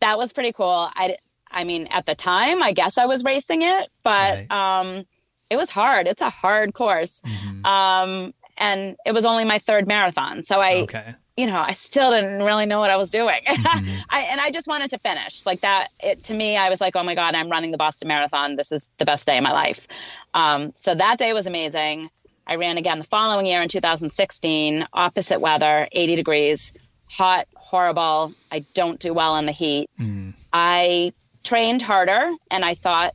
that 0.00 0.16
was 0.16 0.32
pretty 0.32 0.52
cool. 0.52 0.88
I, 0.94 1.16
I 1.50 1.64
mean, 1.64 1.88
at 1.88 2.06
the 2.06 2.14
time, 2.14 2.62
I 2.62 2.72
guess 2.72 2.96
I 2.96 3.06
was 3.06 3.24
racing 3.24 3.62
it, 3.62 3.90
but 4.04 4.46
right. 4.48 4.52
um, 4.52 5.04
it 5.50 5.56
was 5.56 5.68
hard. 5.68 6.06
It's 6.06 6.22
a 6.22 6.30
hard 6.30 6.74
course. 6.74 7.20
Mm-hmm. 7.22 7.66
Um, 7.66 8.34
and 8.56 8.96
it 9.04 9.12
was 9.12 9.24
only 9.24 9.44
my 9.44 9.58
third 9.58 9.88
marathon. 9.88 10.44
So 10.44 10.60
I, 10.60 10.82
okay. 10.82 11.14
You 11.36 11.46
know, 11.46 11.56
I 11.56 11.72
still 11.72 12.10
didn't 12.10 12.42
really 12.42 12.66
know 12.66 12.80
what 12.80 12.90
I 12.90 12.96
was 12.96 13.10
doing. 13.10 13.40
Mm-hmm. 13.66 13.98
I, 14.08 14.20
and 14.22 14.40
I 14.40 14.50
just 14.50 14.68
wanted 14.68 14.90
to 14.90 14.98
finish 14.98 15.44
like 15.44 15.60
that. 15.60 15.88
It, 16.00 16.24
to 16.24 16.34
me, 16.34 16.56
I 16.56 16.70
was 16.70 16.80
like, 16.80 16.96
oh 16.96 17.02
my 17.02 17.14
God, 17.14 17.34
I'm 17.34 17.50
running 17.50 17.72
the 17.72 17.76
Boston 17.76 18.08
Marathon. 18.08 18.54
This 18.54 18.72
is 18.72 18.90
the 18.96 19.04
best 19.04 19.26
day 19.26 19.36
of 19.36 19.42
my 19.42 19.52
life. 19.52 19.86
Um, 20.32 20.72
so 20.74 20.94
that 20.94 21.18
day 21.18 21.32
was 21.34 21.46
amazing. 21.46 22.10
I 22.46 22.56
ran 22.56 22.78
again 22.78 22.98
the 22.98 23.04
following 23.04 23.44
year 23.44 23.60
in 23.60 23.68
2016, 23.68 24.86
opposite 24.92 25.40
weather, 25.40 25.88
80 25.92 26.16
degrees, 26.16 26.72
hot, 27.10 27.48
horrible. 27.54 28.32
I 28.50 28.64
don't 28.72 28.98
do 28.98 29.12
well 29.12 29.36
in 29.36 29.46
the 29.46 29.52
heat. 29.52 29.90
Mm. 29.98 30.34
I 30.52 31.12
trained 31.42 31.82
harder 31.82 32.30
and 32.50 32.64
I 32.64 32.74
thought 32.74 33.14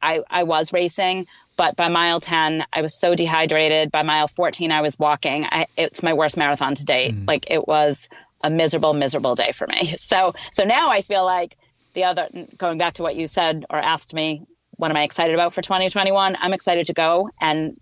I, 0.00 0.20
I 0.30 0.44
was 0.44 0.72
racing, 0.72 1.26
but 1.56 1.76
by 1.76 1.88
mile 1.88 2.20
10, 2.20 2.64
I 2.72 2.82
was 2.82 2.94
so 2.94 3.14
dehydrated. 3.14 3.90
By 3.90 4.02
mile 4.02 4.28
14, 4.28 4.70
I 4.70 4.80
was 4.80 4.98
walking. 4.98 5.44
I, 5.44 5.66
it's 5.76 6.02
my 6.02 6.12
worst 6.12 6.36
marathon 6.36 6.74
to 6.74 6.84
date. 6.84 7.14
Mm. 7.14 7.26
Like 7.26 7.46
it 7.50 7.66
was 7.66 8.08
a 8.42 8.50
miserable, 8.50 8.92
miserable 8.92 9.34
day 9.34 9.52
for 9.52 9.66
me. 9.66 9.94
So, 10.06 10.34
so 10.52 10.64
now 10.64 10.90
I 10.90 11.02
feel 11.02 11.24
like 11.24 11.56
the 11.94 12.04
other, 12.04 12.28
going 12.56 12.78
back 12.78 12.94
to 12.94 13.02
what 13.02 13.16
you 13.16 13.26
said 13.26 13.64
or 13.70 13.78
asked 13.78 14.14
me, 14.14 14.46
what 14.76 14.90
am 14.90 14.96
I 14.96 15.02
excited 15.02 15.34
about 15.34 15.54
for 15.54 15.62
2021? 15.62 16.36
I'm 16.38 16.52
excited 16.52 16.86
to 16.86 16.92
go 16.92 17.30
and 17.40 17.80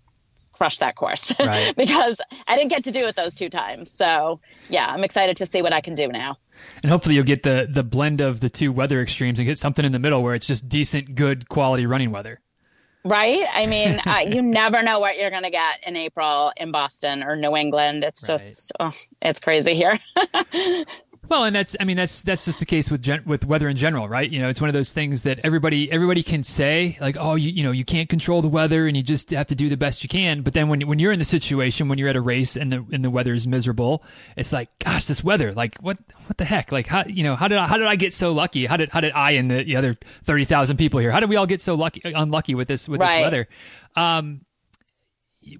crush 0.53 0.79
that 0.79 0.95
course 0.95 1.33
right. 1.39 1.75
because 1.75 2.19
I 2.47 2.55
didn't 2.55 2.69
get 2.69 2.85
to 2.85 2.91
do 2.91 3.05
it 3.05 3.15
those 3.15 3.33
two 3.33 3.49
times. 3.49 3.91
So 3.91 4.39
yeah, 4.69 4.87
I'm 4.87 5.03
excited 5.03 5.37
to 5.37 5.45
see 5.45 5.61
what 5.61 5.73
I 5.73 5.81
can 5.81 5.93
do 5.93 6.07
now. 6.07 6.37
And 6.81 6.89
hopefully 6.89 7.15
you'll 7.15 7.25
get 7.25 7.43
the 7.43 7.67
the 7.69 7.83
blend 7.83 8.21
of 8.21 8.39
the 8.39 8.49
two 8.49 8.71
weather 8.71 9.01
extremes 9.01 9.39
and 9.39 9.45
get 9.45 9.59
something 9.59 9.83
in 9.83 9.91
the 9.91 9.99
middle 9.99 10.23
where 10.23 10.33
it's 10.33 10.47
just 10.47 10.69
decent, 10.69 11.15
good 11.15 11.49
quality 11.49 11.85
running 11.85 12.11
weather. 12.11 12.39
Right? 13.05 13.45
I 13.53 13.67
mean, 13.67 13.99
uh, 14.05 14.19
you 14.27 14.41
never 14.41 14.81
know 14.81 14.99
what 14.99 15.17
you're 15.17 15.29
going 15.29 15.43
to 15.43 15.49
get 15.51 15.83
in 15.85 15.95
April 15.95 16.51
in 16.57 16.71
Boston 16.71 17.23
or 17.23 17.35
New 17.35 17.55
England. 17.55 18.03
It's 18.03 18.27
right. 18.27 18.37
just, 18.37 18.73
oh, 18.79 18.91
it's 19.21 19.39
crazy 19.39 19.73
here. 19.73 19.97
Well, 21.27 21.43
and 21.45 21.55
that's 21.55 21.75
I 21.79 21.85
mean 21.85 21.97
that's 21.97 22.21
that's 22.21 22.45
just 22.45 22.59
the 22.59 22.65
case 22.65 22.91
with 22.91 23.01
gen- 23.01 23.23
with 23.25 23.45
weather 23.45 23.67
in 23.67 23.77
general, 23.77 24.07
right? 24.07 24.29
You 24.29 24.39
know, 24.39 24.49
it's 24.49 24.61
one 24.61 24.69
of 24.69 24.73
those 24.73 24.91
things 24.91 25.23
that 25.23 25.39
everybody 25.43 25.91
everybody 25.91 26.21
can 26.23 26.43
say 26.43 26.97
like, 27.01 27.17
"Oh, 27.19 27.35
you 27.35 27.51
you 27.51 27.63
know, 27.63 27.71
you 27.71 27.83
can't 27.83 28.09
control 28.09 28.41
the 28.41 28.47
weather 28.47 28.87
and 28.87 28.95
you 28.95 29.03
just 29.03 29.31
have 29.31 29.47
to 29.47 29.55
do 29.55 29.69
the 29.69 29.77
best 29.77 30.03
you 30.03 30.09
can." 30.09 30.41
But 30.41 30.53
then 30.53 30.69
when 30.69 30.81
when 30.81 30.99
you're 30.99 31.11
in 31.11 31.19
the 31.19 31.25
situation 31.25 31.87
when 31.87 31.97
you're 31.97 32.09
at 32.09 32.15
a 32.15 32.21
race 32.21 32.55
and 32.55 32.71
the 32.71 32.85
and 32.91 33.03
the 33.03 33.09
weather 33.09 33.33
is 33.33 33.47
miserable, 33.47 34.03
it's 34.37 34.53
like, 34.53 34.69
"Gosh, 34.79 35.05
this 35.05 35.23
weather, 35.23 35.51
like 35.51 35.77
what 35.79 35.97
what 36.27 36.37
the 36.37 36.45
heck? 36.45 36.71
Like 36.71 36.87
how, 36.87 37.05
you 37.05 37.23
know, 37.23 37.35
how 37.35 37.47
did 37.47 37.57
I, 37.57 37.67
how 37.67 37.77
did 37.77 37.87
I 37.87 37.95
get 37.95 38.13
so 38.13 38.31
lucky? 38.31 38.65
How 38.65 38.77
did 38.77 38.89
how 38.89 39.01
did 39.01 39.13
I 39.13 39.31
and 39.31 39.49
the, 39.49 39.63
the 39.63 39.75
other 39.75 39.97
30,000 40.23 40.77
people 40.77 40.99
here, 40.99 41.11
how 41.11 41.19
did 41.19 41.29
we 41.29 41.35
all 41.35 41.45
get 41.47 41.61
so 41.61 41.75
lucky 41.75 42.01
unlucky 42.03 42.55
with 42.55 42.67
this 42.67 42.87
with 42.87 43.01
right. 43.01 43.17
this 43.17 43.21
weather?" 43.21 43.47
Um 43.95 44.41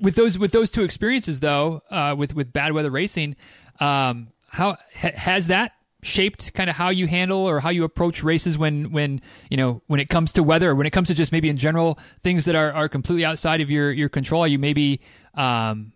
with 0.02 0.16
those 0.16 0.38
with 0.38 0.52
those 0.52 0.72
two 0.72 0.84
experiences 0.84 1.40
though, 1.40 1.82
uh 1.90 2.16
with 2.18 2.36
with 2.36 2.54
bad 2.54 2.74
weather 2.74 2.92
racing, 2.92 3.36
um 3.80 4.30
how 4.56 4.78
ha, 4.96 5.12
has 5.16 5.48
that 5.48 5.74
shaped 6.02 6.54
kind 6.54 6.70
of 6.70 6.76
how 6.76 6.90
you 6.90 7.08
handle 7.08 7.40
or 7.40 7.60
how 7.60 7.70
you 7.70 7.84
approach 7.84 8.24
races 8.24 8.58
when 8.58 8.92
when 8.92 9.22
you 9.50 9.58
know 9.58 9.82
when 9.88 10.00
it 10.00 10.08
comes 10.08 10.34
to 10.34 10.44
weather 10.44 10.70
or 10.72 10.76
when 10.76 10.86
it 10.86 10.92
comes 10.92 11.08
to 11.08 11.14
just 11.14 11.32
maybe 11.32 11.50
in 11.50 11.58
general 11.58 11.98
things 12.22 12.46
that 12.46 12.56
are, 12.56 12.72
are 12.72 12.88
completely 12.88 13.26
outside 13.26 13.60
of 13.60 13.72
your 13.72 13.92
your 13.92 14.10
control 14.10 14.44
are 14.44 14.48
you 14.48 14.60
maybe 14.60 15.02
um, 15.34 15.92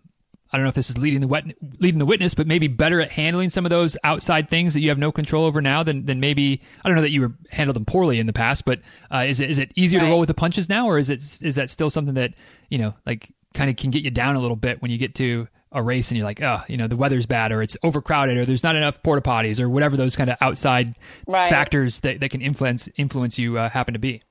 I 0.52 0.56
don't 0.56 0.64
know 0.64 0.70
if 0.70 0.74
this 0.74 0.90
is 0.90 0.98
leading 0.98 1.20
the 1.20 1.28
wet, 1.28 1.44
leading 1.78 2.00
the 2.00 2.06
witness, 2.06 2.34
but 2.34 2.46
maybe 2.48 2.66
better 2.66 3.00
at 3.00 3.12
handling 3.12 3.50
some 3.50 3.64
of 3.64 3.70
those 3.70 3.96
outside 4.02 4.50
things 4.50 4.74
that 4.74 4.80
you 4.80 4.88
have 4.88 4.98
no 4.98 5.12
control 5.12 5.44
over 5.44 5.62
now 5.62 5.84
than, 5.84 6.06
than 6.06 6.18
maybe 6.18 6.60
I 6.84 6.88
don't 6.88 6.96
know 6.96 7.02
that 7.02 7.12
you 7.12 7.20
were 7.20 7.32
handled 7.50 7.76
them 7.76 7.84
poorly 7.84 8.18
in 8.18 8.26
the 8.26 8.32
past, 8.32 8.64
but 8.64 8.80
uh, 9.14 9.18
is 9.28 9.38
it 9.38 9.48
is 9.48 9.58
it 9.58 9.70
easier 9.76 10.00
right. 10.00 10.06
to 10.06 10.10
roll 10.10 10.18
with 10.18 10.26
the 10.26 10.34
punches 10.34 10.68
now, 10.68 10.86
or 10.86 10.98
is 10.98 11.08
it 11.08 11.20
is 11.42 11.54
that 11.54 11.70
still 11.70 11.88
something 11.88 12.14
that 12.14 12.34
you 12.68 12.78
know 12.78 12.94
like 13.06 13.32
kind 13.54 13.70
of 13.70 13.76
can 13.76 13.92
get 13.92 14.02
you 14.02 14.10
down 14.10 14.34
a 14.34 14.40
little 14.40 14.56
bit 14.56 14.82
when 14.82 14.90
you 14.90 14.98
get 14.98 15.14
to 15.16 15.46
a 15.72 15.82
race 15.82 16.10
and 16.10 16.18
you're 16.18 16.26
like, 16.26 16.42
oh, 16.42 16.62
you 16.68 16.76
know, 16.76 16.88
the 16.88 16.96
weather's 16.96 17.26
bad 17.26 17.52
or 17.52 17.62
it's 17.62 17.76
overcrowded 17.82 18.36
or 18.36 18.44
there's 18.44 18.64
not 18.64 18.76
enough 18.76 19.02
porta 19.02 19.22
potties 19.22 19.60
or 19.60 19.68
whatever 19.68 19.96
those 19.96 20.16
kind 20.16 20.30
of 20.30 20.36
outside 20.40 20.96
right. 21.26 21.48
factors 21.48 22.00
that, 22.00 22.20
that 22.20 22.30
can 22.30 22.40
influence 22.40 22.88
influence 22.96 23.38
you 23.38 23.58
uh, 23.58 23.68
happen 23.68 23.94
to 23.94 24.00
be. 24.00 24.22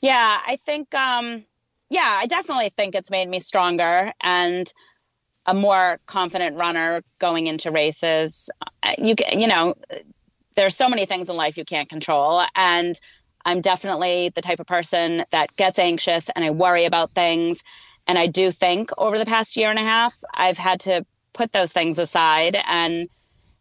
Yeah, 0.00 0.40
I 0.46 0.56
think, 0.64 0.94
um, 0.94 1.44
yeah, 1.90 2.18
I 2.20 2.26
definitely 2.26 2.70
think 2.70 2.94
it's 2.94 3.10
made 3.10 3.28
me 3.28 3.40
stronger 3.40 4.12
and 4.20 4.72
a 5.46 5.54
more 5.54 5.98
confident 6.06 6.56
runner 6.56 7.02
going 7.18 7.46
into 7.46 7.70
races. 7.70 8.48
You 8.98 9.16
can, 9.16 9.40
you 9.40 9.48
know, 9.48 9.74
there's 10.54 10.76
so 10.76 10.88
many 10.88 11.06
things 11.06 11.28
in 11.28 11.36
life 11.36 11.56
you 11.56 11.64
can't 11.64 11.88
control, 11.88 12.42
and 12.54 12.98
I'm 13.44 13.60
definitely 13.60 14.30
the 14.34 14.42
type 14.42 14.60
of 14.60 14.66
person 14.66 15.24
that 15.32 15.56
gets 15.56 15.78
anxious 15.78 16.28
and 16.28 16.44
I 16.44 16.50
worry 16.50 16.84
about 16.84 17.14
things 17.14 17.62
and 18.10 18.18
I 18.18 18.26
do 18.26 18.50
think 18.50 18.90
over 18.98 19.20
the 19.20 19.24
past 19.24 19.56
year 19.56 19.70
and 19.70 19.78
a 19.78 19.82
half, 19.82 20.16
I've 20.34 20.58
had 20.58 20.80
to 20.80 21.06
put 21.32 21.52
those 21.52 21.72
things 21.72 21.96
aside. 21.96 22.56
And 22.66 23.08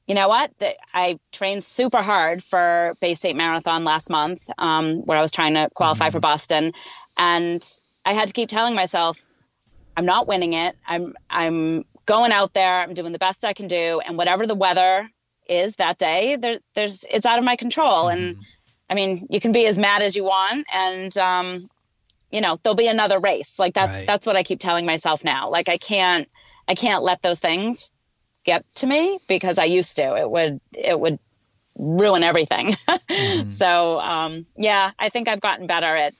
you 0.07 0.15
know 0.15 0.27
what? 0.27 0.51
I 0.91 1.19
trained 1.31 1.63
super 1.63 2.01
hard 2.01 2.43
for 2.43 2.95
Bay 2.99 3.13
State 3.13 3.35
Marathon 3.35 3.83
last 3.83 4.09
month, 4.09 4.49
um, 4.57 5.01
where 5.05 5.19
I 5.19 5.21
was 5.21 5.31
trying 5.31 5.53
to 5.53 5.69
qualify 5.75 6.07
mm-hmm. 6.07 6.13
for 6.13 6.19
Boston. 6.19 6.73
And 7.15 7.63
I 8.03 8.13
had 8.13 8.29
to 8.29 8.33
keep 8.33 8.49
telling 8.49 8.73
myself, 8.73 9.23
I'm 9.95 10.07
not 10.07 10.27
winning 10.27 10.53
it. 10.53 10.75
I'm 10.87 11.13
I'm 11.29 11.85
going 12.07 12.31
out 12.31 12.55
there. 12.55 12.81
I'm 12.81 12.95
doing 12.95 13.11
the 13.11 13.19
best 13.19 13.45
I 13.45 13.53
can 13.53 13.67
do, 13.67 14.01
and 14.03 14.17
whatever 14.17 14.47
the 14.47 14.55
weather 14.55 15.11
is 15.47 15.75
that 15.75 15.99
day, 15.99 16.37
there, 16.37 16.57
there's 16.73 17.05
it's 17.07 17.27
out 17.27 17.37
of 17.37 17.45
my 17.45 17.55
control. 17.55 18.05
Mm-hmm. 18.05 18.17
And 18.17 18.37
I 18.89 18.95
mean, 18.95 19.27
you 19.29 19.39
can 19.39 19.51
be 19.51 19.67
as 19.67 19.77
mad 19.77 20.01
as 20.01 20.15
you 20.15 20.23
want, 20.23 20.65
and 20.73 21.15
um, 21.19 21.69
you 22.31 22.41
know 22.41 22.59
there'll 22.63 22.75
be 22.75 22.87
another 22.87 23.19
race 23.19 23.59
like 23.59 23.73
that's 23.73 23.99
right. 23.99 24.07
that's 24.07 24.25
what 24.25 24.35
i 24.35 24.43
keep 24.43 24.59
telling 24.59 24.85
myself 24.85 25.23
now 25.23 25.49
like 25.49 25.69
i 25.69 25.77
can't 25.77 26.29
i 26.67 26.75
can't 26.75 27.03
let 27.03 27.21
those 27.21 27.39
things 27.39 27.93
get 28.45 28.63
to 28.75 28.87
me 28.87 29.19
because 29.27 29.57
i 29.57 29.65
used 29.65 29.95
to 29.97 30.15
it 30.15 30.29
would 30.29 30.59
it 30.73 30.99
would 30.99 31.19
ruin 31.77 32.23
everything 32.23 32.75
mm-hmm. 32.89 33.47
so 33.47 33.99
um, 33.99 34.45
yeah 34.57 34.91
i 34.99 35.09
think 35.09 35.27
i've 35.27 35.41
gotten 35.41 35.67
better 35.67 35.95
at 35.95 36.13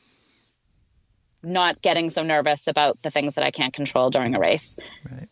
not 1.42 1.82
getting 1.82 2.10
so 2.10 2.22
nervous 2.22 2.68
about 2.68 3.02
the 3.02 3.12
things 3.12 3.36
that 3.36 3.44
i 3.44 3.52
can't 3.52 3.74
control 3.74 4.10
during 4.10 4.36
a 4.36 4.40
race 4.40 4.78
right 5.10 5.30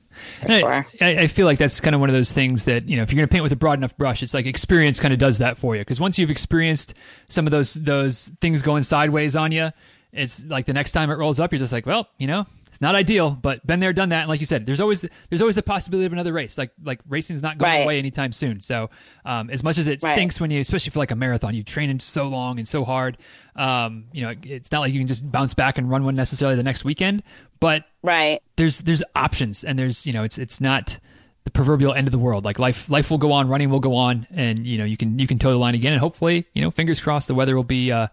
Sure. 0.48 0.88
I, 1.02 1.18
I, 1.18 1.28
feel 1.28 1.46
like 1.46 1.58
that's 1.58 1.80
kind 1.80 1.94
of 1.94 2.00
one 2.00 2.10
of 2.10 2.14
those 2.14 2.32
things 2.32 2.66
that 2.66 2.88
you 2.88 2.96
know 2.96 3.04
if 3.04 3.12
you're 3.12 3.18
going 3.18 3.28
to 3.28 3.32
paint 3.32 3.44
with 3.44 3.52
a 3.52 3.58
broad 3.58 3.78
enough 3.78 3.98
brush, 3.98 4.24
it's 4.24 4.34
like 4.34 4.46
experience 4.46 5.00
kind 5.00 5.14
of 5.14 5.20
does 5.20 5.40
that 5.40 5.58
for 5.58 5.76
you. 5.76 5.82
Because 5.82 6.00
once 6.00 6.18
you've 6.18 6.32
experienced 6.32 6.94
some 7.28 7.46
of 7.46 7.52
those 7.52 7.74
those 7.74 8.32
things 8.42 8.62
going 8.62 8.84
sideways 8.84 9.36
on 9.36 9.52
you, 9.52 9.72
it's 10.12 10.44
like 10.46 10.66
the 10.66 10.74
next 10.74 10.92
time 10.92 11.10
it 11.10 11.16
rolls 11.16 11.40
up, 11.40 11.52
you're 11.52 11.60
just 11.60 11.74
like, 11.74 11.86
well, 11.86 12.08
you 12.18 12.28
know, 12.28 12.46
it's 12.68 12.82
not 12.82 12.96
ideal, 12.96 13.32
but 13.32 13.66
been 13.66 13.80
there, 13.80 13.94
done 13.94 14.10
that. 14.10 14.22
And 14.22 14.30
like 14.30 14.40
you 14.40 14.46
said, 14.46 14.66
there's 14.66 14.82
always 14.82 15.06
there's 15.30 15.42
always 15.42 15.56
the 15.56 15.64
possibility 15.64 16.06
of 16.06 16.14
another 16.14 16.34
race. 16.34 16.58
Like 16.58 16.72
like 16.84 17.00
racing 17.08 17.36
is 17.36 17.42
not 17.42 17.58
going 17.58 17.72
right. 17.72 17.84
away 17.84 17.98
anytime 18.00 18.32
soon. 18.32 18.62
So 18.62 18.90
um, 19.26 19.50
as 19.50 19.64
much 19.64 19.78
as 19.78 19.88
it 19.88 20.04
right. 20.04 20.12
stinks 20.12 20.40
when 20.40 20.52
you, 20.52 20.60
especially 20.60 20.92
for 20.92 21.00
like 21.00 21.12
a 21.12 21.16
marathon, 21.16 21.56
you 21.56 21.64
train 21.64 21.90
in 21.90 22.00
so 22.00 22.28
long 22.28 22.60
and 22.60 22.68
so 22.68 22.86
hard. 22.86 23.18
Um, 23.56 24.06
you 24.12 24.22
know, 24.22 24.34
it's 24.44 24.72
not 24.72 24.82
like 24.82 24.94
you 24.94 25.00
can 25.00 25.08
just 25.08 25.30
bounce 25.32 25.54
back 25.54 25.78
and 25.78 25.90
run 25.90 26.04
one 26.04 26.16
necessarily 26.16 26.56
the 26.56 26.64
next 26.64 26.86
weekend. 26.86 27.24
But 27.60 27.86
right 28.04 28.42
there's 28.58 28.80
there's 28.82 29.04
options, 29.16 29.64
and 29.64 29.80
there's 29.80 30.06
you 30.06 30.14
know 30.14 30.24
it's 30.24 30.38
it's 30.38 30.60
not 30.60 31.00
the 31.46 31.52
proverbial 31.52 31.94
end 31.94 32.08
of 32.08 32.12
the 32.12 32.20
world. 32.20 32.44
Like 32.44 32.60
life, 32.60 32.90
life 32.90 33.10
will 33.10 33.18
go 33.18 33.32
on, 33.32 33.48
running 33.48 33.70
will 33.70 33.80
go 33.80 33.96
on, 33.96 34.28
and 34.32 34.68
you 34.68 34.78
know 34.78 34.84
you 34.84 34.98
can 34.98 35.18
you 35.18 35.28
can 35.28 35.40
toe 35.40 35.52
the 35.52 35.58
line 35.58 35.76
again, 35.76 35.94
and 35.94 36.00
hopefully, 36.00 36.46
you 36.54 36.62
know, 36.62 36.72
fingers 36.72 37.00
crossed, 37.00 37.30
the 37.30 37.36
weather 37.36 37.56
will 37.56 37.64
be 37.64 37.92
uh, 37.92 38.08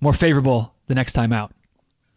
more 0.00 0.12
favorable 0.12 0.72
the 0.86 0.94
next 0.94 1.12
time 1.12 1.32
out. 1.32 1.52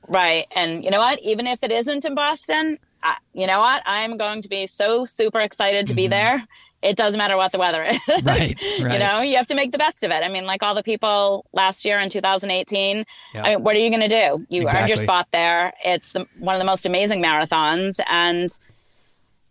Right. 0.07 0.47
And 0.55 0.83
you 0.83 0.91
know 0.91 0.99
what? 0.99 1.19
Even 1.21 1.47
if 1.47 1.63
it 1.63 1.71
isn't 1.71 2.05
in 2.05 2.15
Boston, 2.15 2.79
I, 3.03 3.17
you 3.33 3.47
know 3.47 3.59
what? 3.59 3.83
I'm 3.85 4.17
going 4.17 4.41
to 4.41 4.49
be 4.49 4.65
so 4.65 5.05
super 5.05 5.39
excited 5.39 5.87
to 5.87 5.93
mm-hmm. 5.93 5.97
be 5.97 6.07
there. 6.07 6.43
It 6.81 6.95
doesn't 6.95 7.17
matter 7.17 7.35
what 7.35 7.51
the 7.51 7.59
weather 7.59 7.83
is. 7.83 8.23
Right, 8.23 8.57
right. 8.81 8.93
you 8.93 8.99
know, 8.99 9.21
you 9.21 9.35
have 9.35 9.47
to 9.47 9.55
make 9.55 9.73
the 9.73 9.77
best 9.77 10.03
of 10.03 10.11
it. 10.11 10.23
I 10.23 10.29
mean, 10.29 10.45
like 10.45 10.63
all 10.63 10.75
the 10.75 10.83
people 10.83 11.45
last 11.51 11.83
year 11.83 11.99
in 11.99 12.09
2018, 12.09 13.05
yeah. 13.33 13.43
I 13.43 13.55
mean, 13.55 13.63
what 13.63 13.75
are 13.75 13.79
you 13.79 13.89
going 13.89 14.07
to 14.07 14.07
do? 14.07 14.45
You 14.49 14.61
exactly. 14.61 14.79
earned 14.79 14.89
your 14.89 14.97
spot 14.97 15.27
there. 15.31 15.73
It's 15.83 16.13
the, 16.13 16.25
one 16.39 16.55
of 16.55 16.59
the 16.59 16.65
most 16.65 16.85
amazing 16.85 17.21
marathons. 17.21 17.99
And 18.07 18.49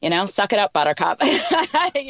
you 0.01 0.11
know, 0.11 0.27
suck 0.27 0.53
it 0.53 0.59
up, 0.59 0.73
Buttercup. 0.73 1.21
you 1.23 1.29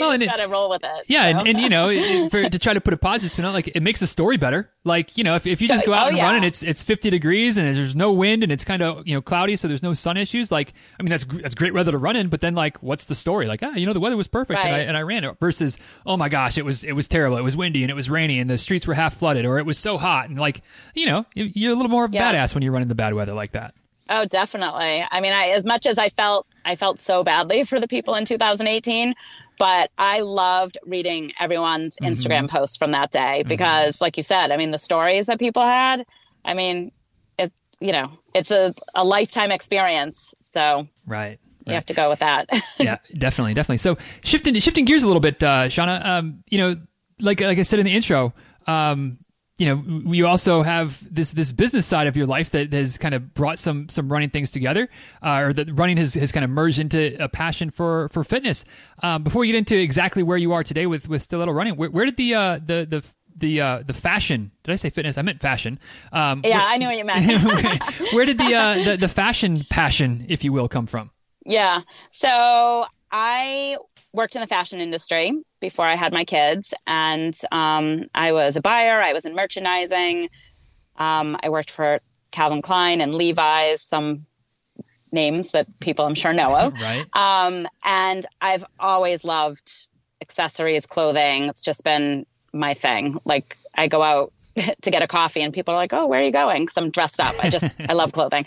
well, 0.01 0.17
just 0.19 0.31
gotta 0.31 0.49
roll 0.49 0.69
with 0.69 0.83
it. 0.85 1.05
Yeah, 1.09 1.33
so. 1.33 1.39
and, 1.39 1.49
and, 1.49 1.61
you 1.61 1.69
know, 1.69 2.29
for, 2.29 2.49
to 2.49 2.59
try 2.59 2.75
to 2.75 2.81
put 2.81 2.93
a 2.93 2.99
positive 2.99 3.31
spin 3.31 3.45
on, 3.47 3.55
like 3.55 3.69
it 3.69 3.83
makes 3.83 4.01
the 4.01 4.07
story 4.07 4.37
better. 4.37 4.71
Like 4.85 5.17
you 5.17 5.25
know, 5.25 5.37
if, 5.37 5.47
if 5.47 5.61
you 5.61 5.69
just 5.69 5.87
go 5.87 5.95
out 5.95 6.07
oh, 6.07 6.09
and 6.09 6.17
yeah. 6.17 6.25
run 6.25 6.37
and 6.37 6.45
it's 6.45 6.63
it's 6.63 6.83
50 6.83 7.11
degrees 7.11 7.57
and 7.57 7.75
there's 7.75 7.97
no 7.97 8.13
wind 8.13 8.43
and 8.43 8.53
it's 8.53 8.65
kind 8.65 8.83
of 8.83 9.07
you 9.07 9.15
know 9.15 9.23
cloudy, 9.23 9.57
so 9.57 9.69
there's 9.69 9.83
no 9.83 9.95
sun 9.95 10.17
issues. 10.17 10.53
Like, 10.53 10.75
I 10.99 11.03
mean, 11.03 11.11
that's 11.11 11.25
that's 11.25 11.55
great 11.55 11.73
weather 11.73 11.93
to 11.93 11.99
run 11.99 12.17
in. 12.17 12.29
But 12.29 12.41
then, 12.41 12.55
like, 12.55 12.83
what's 12.83 13.07
the 13.07 13.15
story? 13.15 13.47
Like, 13.47 13.63
ah, 13.63 13.75
you 13.75 13.87
know, 13.87 13.95
the 13.95 14.01
weather 14.01 14.17
was 14.17 14.29
perfect 14.29 14.59
right. 14.59 14.67
and 14.67 14.75
I 14.75 14.79
and 14.81 14.97
I 14.97 15.03
ran 15.03 15.25
it. 15.25 15.39
Versus, 15.41 15.79
oh 16.05 16.17
my 16.17 16.29
gosh, 16.29 16.59
it 16.59 16.65
was 16.65 16.85
it 16.85 16.93
was 16.93 17.09
terrible. 17.09 17.39
It 17.39 17.43
was 17.43 17.57
windy 17.57 17.83
and 17.83 17.91
it 17.91 17.95
was 17.95 18.11
rainy 18.11 18.39
and 18.39 18.51
the 18.51 18.59
streets 18.59 18.87
were 18.87 18.95
half 18.95 19.15
flooded 19.15 19.47
or 19.47 19.59
it 19.59 19.67
was 19.67 19.79
so 19.79 19.97
hot 19.97 20.29
and 20.29 20.39
like, 20.39 20.63
you 20.95 21.07
know, 21.07 21.25
you're 21.35 21.73
a 21.73 21.75
little 21.75 21.91
more 21.91 22.09
yeah. 22.11 22.33
badass 22.33 22.55
when 22.55 22.63
you're 22.63 22.73
running 22.73 22.89
the 22.89 22.95
bad 22.95 23.15
weather 23.15 23.33
like 23.33 23.53
that. 23.53 23.75
Oh, 24.09 24.25
definitely. 24.25 25.05
I 25.11 25.21
mean, 25.21 25.33
I 25.33 25.49
as 25.49 25.65
much 25.65 25.87
as 25.87 25.99
I 25.99 26.09
felt 26.09 26.47
I 26.65 26.77
felt 26.77 27.01
so 27.01 27.23
badly 27.23 27.65
for 27.65 27.79
the 27.79 27.89
people 27.89 28.15
in 28.15 28.25
2018, 28.25 29.15
but 29.59 29.91
I 29.99 30.21
loved 30.21 30.79
reading 30.87 31.33
everyone's 31.39 31.97
mm-hmm. 31.97 32.13
Instagram 32.13 32.49
posts 32.49 32.77
from 32.77 32.93
that 32.93 33.11
day 33.11 33.41
mm-hmm. 33.41 33.49
because 33.49 33.97
mm-hmm. 33.97 34.05
like 34.05 34.17
you 34.17 34.23
said, 34.23 34.51
I 34.51 34.57
mean, 34.57 34.71
the 34.71 34.79
stories 34.79 35.27
that 35.27 35.39
people 35.39 35.63
had, 35.63 36.07
I 36.45 36.55
mean, 36.55 36.93
it 37.39 37.53
you 37.81 37.93
know, 37.93 38.13
it's 38.35 38.51
a, 38.51 38.75
a 38.95 39.05
lifetime 39.05 39.51
experience. 39.51 40.35
So 40.41 40.89
Right. 41.07 41.39
You 41.67 41.73
right. 41.73 41.75
have 41.75 41.87
to 41.87 41.95
go 41.95 42.09
with 42.09 42.21
that. 42.21 42.49
yeah, 42.79 42.97
definitely, 43.19 43.53
definitely. 43.53 43.79
So 43.79 43.99
shifting 44.23 44.55
shifting 44.59 44.87
gears 44.87 45.03
a 45.03 45.07
little 45.07 45.21
bit, 45.21 45.43
uh, 45.43 45.67
Shana, 45.67 46.03
um, 46.05 46.43
you 46.49 46.57
know, 46.57 46.77
like 47.21 47.43
like 47.43 47.59
I 47.59 47.63
said 47.63 47.79
in 47.79 47.85
the 47.85 47.93
intro, 47.93 48.33
um, 48.67 49.19
you 49.59 49.67
know 49.67 50.13
you 50.13 50.27
also 50.27 50.63
have 50.63 51.03
this 51.13 51.33
this 51.33 51.53
business 51.53 51.87
side 51.87 52.07
of 52.07 52.17
your 52.17 52.27
life 52.27 52.51
that 52.51 52.73
has 52.73 52.97
kind 52.97 53.15
of 53.15 53.35
brought 53.35 53.59
some 53.59 53.89
some 53.89 54.11
running 54.11 54.31
things 54.31 54.53
together 54.53 54.89
uh, 55.23 55.41
or 55.41 55.53
that 55.53 55.69
running 55.73 55.97
has, 55.97 56.15
has 56.15 56.33
kind 56.33 56.45
of 56.45 56.51
merged 56.51 56.79
into 56.79 57.23
a 57.23 57.29
passion 57.29 57.71
for 57.71 58.09
for 58.11 58.23
fitness. 58.25 58.65
Um, 59.03 59.25
before 59.25 59.41
we 59.41 59.49
get 59.49 59.57
into 59.57 59.77
exactly 59.77 60.23
where 60.23 60.39
you 60.39 60.53
are 60.53 60.63
today 60.63 60.87
with 60.87 61.09
with 61.09 61.23
stiletto 61.23 61.53
running 61.53 61.77
where, 61.77 61.91
where 61.91 62.05
did 62.05 62.17
the 62.17 62.35
uh, 62.35 62.59
the 62.65 62.87
the 62.89 63.05
the 63.37 63.61
uh, 63.61 63.83
the 63.85 63.93
fashion 63.93 64.53
did 64.63 64.73
I 64.73 64.77
say 64.77 64.91
fitness? 64.91 65.19
I 65.19 65.23
meant 65.23 65.43
fashion. 65.43 65.81
Um, 66.13 66.43
yeah 66.45 66.59
where, 66.59 66.67
I 66.67 66.77
knew 66.77 66.87
what 66.87 66.97
you 66.97 67.05
meant. 67.05 67.27
where, 67.45 67.79
where, 68.13 68.25
did 68.25 68.39
the, 68.39 68.55
uh, 68.55 68.85
the 68.85 68.97
the 68.97 69.09
fashion 69.09 69.67
passion 69.69 70.27
if 70.29 70.45
you 70.45 70.53
will 70.53 70.69
come 70.69 70.87
from? 70.87 71.11
Yeah. 71.45 71.83
So 72.11 72.87
I 73.11 73.77
worked 74.13 74.35
in 74.35 74.41
the 74.41 74.47
fashion 74.47 74.81
industry 74.81 75.33
before 75.61 75.87
I 75.87 75.97
had 75.97 76.13
my 76.13 76.25
kids, 76.25 76.73
and 76.87 77.39
um, 77.53 78.05
I 78.15 78.33
was 78.33 78.57
a 78.57 78.61
buyer. 78.61 79.01
I 79.01 79.13
was 79.13 79.25
in 79.25 79.35
merchandising. 79.35 80.29
Um, 80.97 81.37
I 81.43 81.49
worked 81.49 81.71
for 81.71 82.01
Calvin 82.31 82.63
Klein 82.63 83.01
and 83.01 83.15
Levi's, 83.15 83.83
some 83.83 84.27
names 85.13 85.53
that 85.53 85.67
people 85.81 86.05
I'm 86.05 86.15
sure 86.15 86.33
know 86.33 86.57
of. 86.57 86.75
right. 86.81 87.07
Um, 87.15 87.67
and 87.85 88.27
I've 88.41 88.65
always 88.79 89.25
loved 89.25 89.87
accessories, 90.21 90.87
clothing. 90.87 91.45
It's 91.45 91.63
just 91.63 91.85
been 91.85 92.27
my 92.53 92.75
thing. 92.75 93.19
Like 93.25 93.57
I 93.75 93.89
go 93.89 94.03
out 94.03 94.33
to 94.83 94.91
get 94.91 95.03
a 95.03 95.07
coffee 95.07 95.41
and 95.41 95.53
people 95.53 95.75
are 95.75 95.77
like, 95.77 95.93
"Oh, 95.93 96.07
where 96.07 96.21
are 96.21 96.25
you 96.25 96.33
going?" 96.33 96.63
Because 96.63 96.77
I'm 96.77 96.91
dressed 96.91 97.21
up. 97.21 97.35
I 97.43 97.51
just 97.51 97.81
I 97.89 97.93
love 97.93 98.13
clothing. 98.19 98.47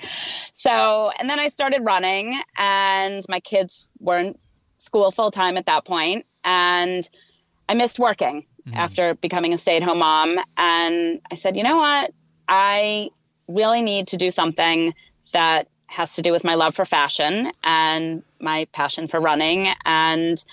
So 0.54 1.12
and 1.18 1.30
then 1.30 1.40
I 1.40 1.48
started 1.48 1.82
running, 1.84 2.42
and 2.58 3.24
my 3.30 3.40
kids 3.40 3.90
weren't 4.00 4.40
school 4.82 5.12
full 5.12 5.32
time 5.32 5.58
at 5.58 5.68
that 5.68 5.86
point, 5.86 6.26
and 6.44 7.08
I 7.70 7.74
missed 7.76 8.00
working 8.00 8.46
mm-hmm. 8.68 8.78
after 8.78 9.16
becoming 9.16 9.54
a 9.54 9.58
stay 9.58 9.78
at 9.78 9.84
home 9.84 10.00
mom. 10.00 10.38
And 10.58 11.22
I 11.32 11.36
said, 11.36 11.56
you 11.56 11.64
know 11.64 11.78
what? 11.78 12.12
I 12.48 13.10
really 13.48 13.82
need 13.82 14.08
to 14.08 14.18
do 14.18 14.32
something 14.32 14.94
that 15.34 15.68
has 15.88 16.16
to 16.16 16.22
do 16.22 16.32
with 16.32 16.44
my 16.44 16.56
love 16.56 16.74
for 16.76 16.86
fashion 16.86 17.52
and 17.64 18.24
my 18.40 18.66
passion 18.72 19.08
for 19.08 19.20
running 19.20 19.68
and 19.86 20.44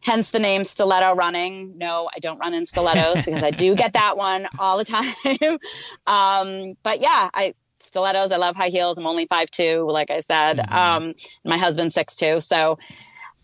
hence 0.00 0.30
the 0.30 0.38
name 0.38 0.62
stiletto 0.62 1.14
running 1.14 1.76
no 1.76 2.08
i 2.14 2.20
don't 2.20 2.38
run 2.38 2.54
in 2.54 2.66
stilettos 2.66 3.22
because 3.24 3.42
i 3.42 3.50
do 3.50 3.74
get 3.74 3.94
that 3.94 4.16
one 4.16 4.46
all 4.60 4.78
the 4.78 4.84
time 4.84 5.14
um, 6.06 6.76
but 6.84 7.00
yeah 7.00 7.28
i 7.34 7.52
stilettos 7.80 8.30
i 8.30 8.36
love 8.36 8.54
high 8.54 8.68
heels 8.68 8.96
i'm 8.96 9.08
only 9.08 9.26
five 9.26 9.50
two 9.50 9.88
like 9.90 10.08
i 10.10 10.20
said 10.20 10.58
mm-hmm. 10.58 10.72
um, 10.72 11.14
my 11.44 11.58
husband's 11.58 11.94
six 11.94 12.14
two 12.14 12.38
so 12.38 12.78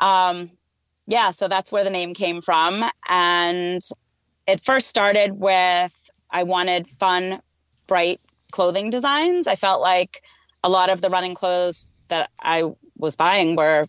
um, 0.01 0.51
yeah, 1.07 1.31
so 1.31 1.49
that's 1.49 1.71
where 1.71 1.85
the 1.85 1.91
name 1.91 2.15
came 2.15 2.41
from. 2.43 2.85
And 3.09 3.83
it 4.47 4.65
first 4.65 4.89
started 4.89 5.33
with 5.33 5.93
I 6.31 6.43
wanted 6.43 6.89
fun, 6.99 7.41
bright 7.87 8.21
clothing 8.53 8.91
designs. 8.91 9.47
I 9.47 9.57
felt 9.57 9.81
like 9.81 10.23
a 10.65 10.69
lot 10.69 10.91
of 10.91 11.01
the 11.01 11.11
running 11.11 11.35
clothes 11.35 11.87
that 12.09 12.31
I 12.41 12.65
was 12.97 13.17
buying 13.17 13.57
were 13.57 13.87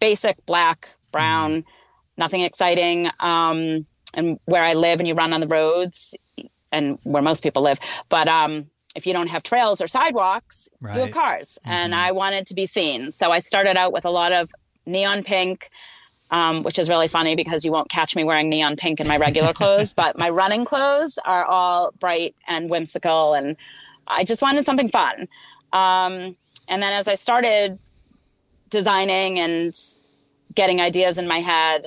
basic 0.00 0.44
black, 0.46 0.88
brown, 1.12 1.60
mm-hmm. 1.60 1.68
nothing 2.16 2.40
exciting. 2.40 3.10
Um, 3.20 3.86
and 4.14 4.38
where 4.44 4.64
I 4.64 4.74
live 4.74 5.00
and 5.00 5.08
you 5.08 5.14
run 5.14 5.32
on 5.32 5.40
the 5.40 5.48
roads 5.48 6.14
and 6.72 6.98
where 7.02 7.22
most 7.22 7.42
people 7.42 7.62
live, 7.62 7.78
but 8.08 8.28
um, 8.28 8.66
if 8.94 9.06
you 9.06 9.12
don't 9.12 9.26
have 9.26 9.42
trails 9.42 9.80
or 9.80 9.88
sidewalks, 9.88 10.68
right. 10.80 10.94
you 10.94 11.02
have 11.02 11.10
cars. 11.10 11.58
Mm-hmm. 11.60 11.70
And 11.70 11.94
I 11.94 12.12
wanted 12.12 12.46
to 12.48 12.54
be 12.54 12.66
seen. 12.66 13.12
So 13.12 13.30
I 13.30 13.40
started 13.40 13.76
out 13.76 13.92
with 13.92 14.04
a 14.04 14.10
lot 14.10 14.32
of 14.32 14.50
neon 14.86 15.22
pink, 15.22 15.70
um, 16.30 16.62
which 16.62 16.78
is 16.78 16.88
really 16.88 17.08
funny 17.08 17.36
because 17.36 17.64
you 17.64 17.72
won't 17.72 17.88
catch 17.88 18.16
me 18.16 18.24
wearing 18.24 18.48
neon 18.48 18.76
pink 18.76 19.00
in 19.00 19.06
my 19.06 19.16
regular 19.16 19.52
clothes, 19.60 19.94
but 19.94 20.18
my 20.18 20.28
running 20.28 20.64
clothes 20.64 21.18
are 21.24 21.44
all 21.44 21.92
bright 21.98 22.34
and 22.46 22.70
whimsical, 22.70 23.34
and 23.34 23.56
I 24.06 24.24
just 24.24 24.42
wanted 24.42 24.66
something 24.66 24.90
fun. 24.90 25.28
Um, 25.72 26.36
and 26.68 26.82
then 26.82 26.92
as 26.92 27.08
I 27.08 27.14
started 27.14 27.78
designing 28.70 29.38
and 29.38 29.74
getting 30.54 30.80
ideas 30.80 31.18
in 31.18 31.28
my 31.28 31.40
head, 31.40 31.86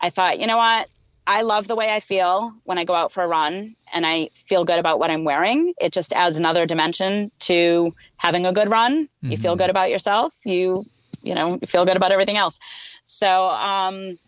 I 0.00 0.10
thought, 0.10 0.40
you 0.40 0.46
know 0.46 0.56
what? 0.56 0.88
I 1.26 1.42
love 1.42 1.68
the 1.68 1.76
way 1.76 1.90
I 1.90 2.00
feel 2.00 2.52
when 2.64 2.78
I 2.78 2.84
go 2.84 2.94
out 2.94 3.12
for 3.12 3.22
a 3.22 3.28
run 3.28 3.76
and 3.92 4.06
I 4.06 4.30
feel 4.48 4.64
good 4.64 4.78
about 4.78 4.98
what 4.98 5.10
I'm 5.10 5.24
wearing. 5.24 5.74
It 5.80 5.92
just 5.92 6.12
adds 6.12 6.38
another 6.38 6.66
dimension 6.66 7.30
to 7.40 7.92
having 8.16 8.46
a 8.46 8.52
good 8.52 8.68
run. 8.68 9.04
Mm-hmm. 9.04 9.30
You 9.30 9.36
feel 9.36 9.52
mm-hmm. 9.52 9.58
good 9.58 9.70
about 9.70 9.90
yourself. 9.90 10.34
You 10.44 10.86
you 11.22 11.34
know, 11.34 11.58
feel 11.68 11.84
good 11.84 11.96
about 11.96 12.12
everything 12.12 12.36
else. 12.36 12.58
So 13.02 13.48
um, 13.48 14.18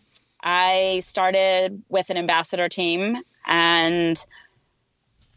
I 0.41 1.01
started 1.03 1.83
with 1.89 2.09
an 2.09 2.17
ambassador 2.17 2.69
team 2.69 3.17
and 3.45 4.23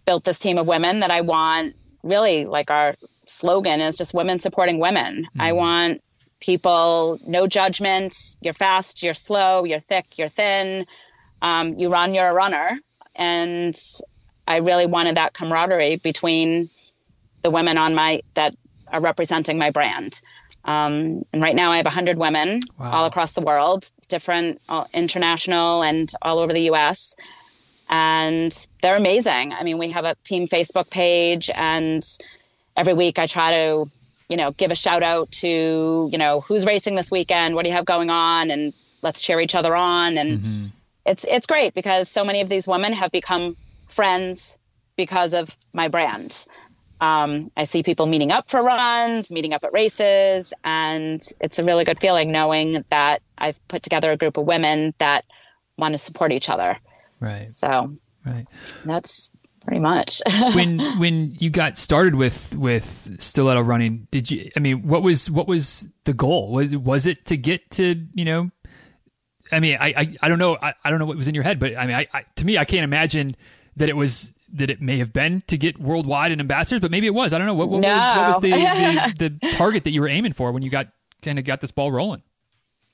built 0.05 0.25
this 0.25 0.39
team 0.39 0.59
of 0.59 0.67
women 0.67 1.01
that 1.01 1.11
I 1.11 1.21
want 1.23 1.75
really 2.03 2.45
like 2.45 2.71
our 2.71 2.95
slogan 3.27 3.81
is 3.81 3.97
just 3.97 4.15
women 4.15 4.39
supporting 4.39 4.79
women. 4.79 5.25
Mm-hmm. 5.25 5.41
I 5.41 5.53
want 5.53 6.03
people, 6.41 7.19
no 7.27 7.47
judgment. 7.47 8.37
You're 8.41 8.55
fast, 8.55 9.03
you're 9.03 9.15
slow, 9.15 9.65
you're 9.65 9.81
thick, 9.81 10.19
you're 10.19 10.29
thin. 10.29 10.87
Um, 11.43 11.75
you 11.75 11.89
run, 11.89 12.15
you're 12.15 12.29
a 12.29 12.35
runner. 12.35 12.79
And 13.15 13.79
I 14.47 14.57
really 14.57 14.87
wanted 14.87 15.17
that 15.17 15.35
camaraderie 15.35 15.97
between 15.97 16.71
the 17.43 17.51
women 17.51 17.79
on 17.79 17.95
my 17.95 18.23
that 18.35 18.55
are 18.89 19.01
representing 19.01 19.59
my 19.59 19.71
brand. 19.71 20.21
Um, 20.67 21.25
and 21.33 21.41
right 21.41 21.55
now 21.55 21.71
I 21.71 21.77
have 21.77 21.87
100 21.87 22.19
women 22.19 22.61
wow. 22.79 22.91
all 22.91 23.05
across 23.07 23.35
the 23.35 23.41
world, 23.41 23.91
different 24.09 24.61
uh, 24.69 24.85
international 24.93 25.83
and 25.83 26.13
all 26.21 26.41
over 26.41 26.53
the 26.53 26.71
US. 26.73 27.15
And 27.89 28.67
they're 28.83 28.97
amazing. 28.97 29.53
I 29.53 29.63
mean, 29.63 29.79
we 29.79 29.93
have 29.93 30.05
a 30.05 30.17
team 30.25 30.49
Facebook 30.49 30.91
page 30.91 31.51
and 31.55 32.05
every 32.77 32.95
week 32.95 33.21
I 33.21 33.29
try 33.29 33.53
to, 33.53 33.87
you 34.29 34.37
know, 34.37 34.51
give 34.51 34.73
a 34.73 34.75
shout 34.75 35.05
out 35.05 35.31
to, 35.33 36.09
you 36.11 36.19
know, 36.19 36.41
who's 36.41 36.67
racing 36.67 36.97
this 36.97 37.13
weekend? 37.13 37.55
What 37.55 37.63
do 37.63 37.69
you 37.71 37.77
have 37.77 37.85
going 37.85 38.11
on? 38.11 38.51
And 38.51 38.73
let's 39.03 39.21
cheer 39.21 39.41
each 39.41 39.55
other 39.55 39.77
on. 39.77 40.19
And 40.19 40.39
mm-hmm. 40.41 40.67
it's, 41.05 41.25
it's 41.29 41.47
great 41.47 41.75
because 41.75 42.09
so 42.09 42.25
many 42.25 42.41
of 42.41 42.49
these 42.49 42.67
women 42.67 42.93
have 42.93 43.13
become 43.13 43.57
friends 43.89 44.59
because 44.97 45.33
of 45.33 45.57
my 45.73 45.87
brand. 45.87 46.45
Um, 47.01 47.51
I 47.57 47.65
see 47.65 47.83
people 47.83 48.07
meeting 48.07 48.33
up 48.33 48.51
for 48.51 48.63
runs, 48.63 49.31
meeting 49.31 49.53
up 49.53 49.65
at 49.65 49.73
races, 49.73 50.53
and 50.65 51.27
it's 51.41 51.59
a 51.59 51.65
really 51.65 51.85
good 51.85 52.01
feeling 52.01 52.33
knowing 52.33 52.85
that 52.91 53.23
I've 53.37 53.67
put 53.69 53.83
together 53.83 54.13
a 54.13 54.17
group 54.17 54.37
of 54.37 54.47
women 54.47 54.95
that 54.99 55.25
want 55.77 55.93
to 55.93 55.99
support 55.99 56.33
each 56.33 56.49
other. 56.49 56.79
Right. 57.21 57.49
So, 57.49 57.97
right. 58.25 58.47
That's 58.85 59.31
pretty 59.67 59.81
much. 59.81 60.23
when 60.55 60.99
when 60.99 61.21
you 61.39 61.51
got 61.51 61.77
started 61.77 62.15
with 62.15 62.55
with 62.57 63.17
stiletto 63.21 63.61
running, 63.61 64.09
did 64.11 64.31
you? 64.31 64.51
I 64.57 64.61
mean, 64.61 64.87
what 64.87 65.03
was 65.03 65.31
what 65.31 65.47
was 65.47 65.89
the 66.05 66.15
goal? 66.15 66.53
Was 66.53 66.75
was 66.77 67.07
it 67.07 67.27
to 67.27 67.37
get 67.37 67.71
to 67.73 68.07
you 68.15 68.25
know? 68.25 68.51
I 69.53 69.61
mean, 69.61 69.77
I 69.79 69.89
I, 69.89 70.17
I 70.23 70.29
don't 70.29 70.39
know. 70.39 70.57
I, 70.61 70.75
I 70.83 70.91
don't 70.91 70.99
know 70.99 71.07
what 71.07 71.17
was 71.17 71.29
in 71.29 71.35
your 71.35 71.45
head, 71.45 71.59
but 71.59 71.77
I 71.77 71.87
mean, 71.87 71.97
I, 71.97 72.07
I 72.13 72.25
to 72.37 72.47
me, 72.47 72.57
I 72.57 72.65
can't 72.65 72.85
imagine 72.85 73.37
that 73.77 73.89
it 73.89 73.97
was 73.97 74.33
that 74.53 74.71
it 74.71 74.81
may 74.81 74.99
have 74.99 75.13
been 75.13 75.43
to 75.49 75.59
get 75.59 75.79
worldwide 75.79 76.33
and 76.33 76.41
ambassadors, 76.41 76.81
but 76.81 76.91
maybe 76.91 77.07
it 77.07 77.15
was. 77.15 77.33
I 77.33 77.39
don't 77.39 77.47
know. 77.47 77.55
What, 77.55 77.69
what 77.69 77.81
no. 77.81 77.89
was, 77.89 78.17
what 78.17 78.29
was 78.29 78.41
the, 78.41 78.51
the, 79.19 79.39
the 79.41 79.53
target 79.53 79.85
that 79.85 79.91
you 79.91 80.01
were 80.01 80.09
aiming 80.09 80.33
for 80.33 80.53
when 80.53 80.63
you 80.63 80.71
got 80.71 80.89
kind 81.23 81.39
of 81.39 81.45
got 81.45 81.61
this 81.61 81.71
ball 81.71 81.91
rolling? 81.91 82.23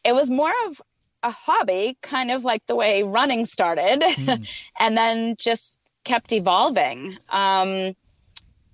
It 0.04 0.14
was 0.14 0.30
more 0.30 0.52
of 0.66 0.80
a 1.22 1.30
hobby, 1.30 1.96
kind 2.02 2.30
of 2.30 2.44
like 2.44 2.66
the 2.66 2.74
way 2.74 3.02
running 3.02 3.46
started, 3.46 4.00
mm. 4.00 4.48
and 4.78 4.96
then 4.96 5.36
just 5.38 5.80
kept 6.04 6.32
evolving. 6.32 7.16
Um, 7.28 7.94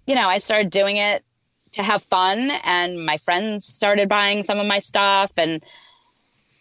you 0.06 0.14
know, 0.14 0.28
I 0.28 0.38
started 0.38 0.70
doing 0.70 0.96
it 0.96 1.24
to 1.72 1.82
have 1.82 2.02
fun, 2.04 2.50
and 2.64 3.04
my 3.04 3.18
friends 3.18 3.66
started 3.66 4.08
buying 4.08 4.42
some 4.42 4.58
of 4.58 4.66
my 4.66 4.78
stuff, 4.78 5.32
and 5.36 5.62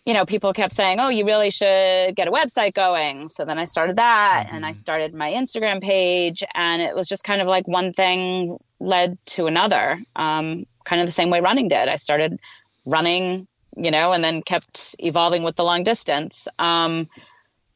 you 0.08 0.14
know, 0.14 0.26
people 0.26 0.53
kept 0.53 0.74
saying, 0.74 1.01
"Oh, 1.01 1.10
you 1.10 1.26
really 1.26 1.51
should 1.51 2.16
get 2.16 2.30
a 2.30 2.32
website 2.32 2.74
going." 2.74 3.28
So 3.28 3.43
then 3.43 3.60
I 3.60 3.66
started 3.66 3.97
that, 3.97 4.45
mm-hmm. 4.47 4.55
and 4.55 4.66
I 4.66 4.72
started 4.72 5.14
my 5.14 5.34
Instagram 5.34 5.82
page, 5.82 6.45
and 6.55 6.82
it 6.82 6.95
was 6.95 7.10
just 7.10 7.26
kind 7.26 7.41
of 7.41 7.47
like 7.49 7.68
one 7.68 7.91
thing 7.91 8.58
led 8.80 9.18
to 9.36 9.47
another, 9.47 9.99
um, 10.16 10.66
kind 10.86 11.01
of 11.01 11.08
the 11.08 11.12
same 11.12 11.30
way 11.30 11.41
running 11.41 11.68
did. 11.68 11.89
I 11.89 11.97
started 11.97 12.39
running, 12.86 13.49
you 13.76 13.91
know, 13.91 14.14
and 14.14 14.24
then 14.24 14.41
kept 14.41 14.95
evolving 14.99 15.43
with 15.43 15.58
the 15.58 15.66
long 15.66 15.84
distance. 15.84 16.47
Um, 16.58 17.10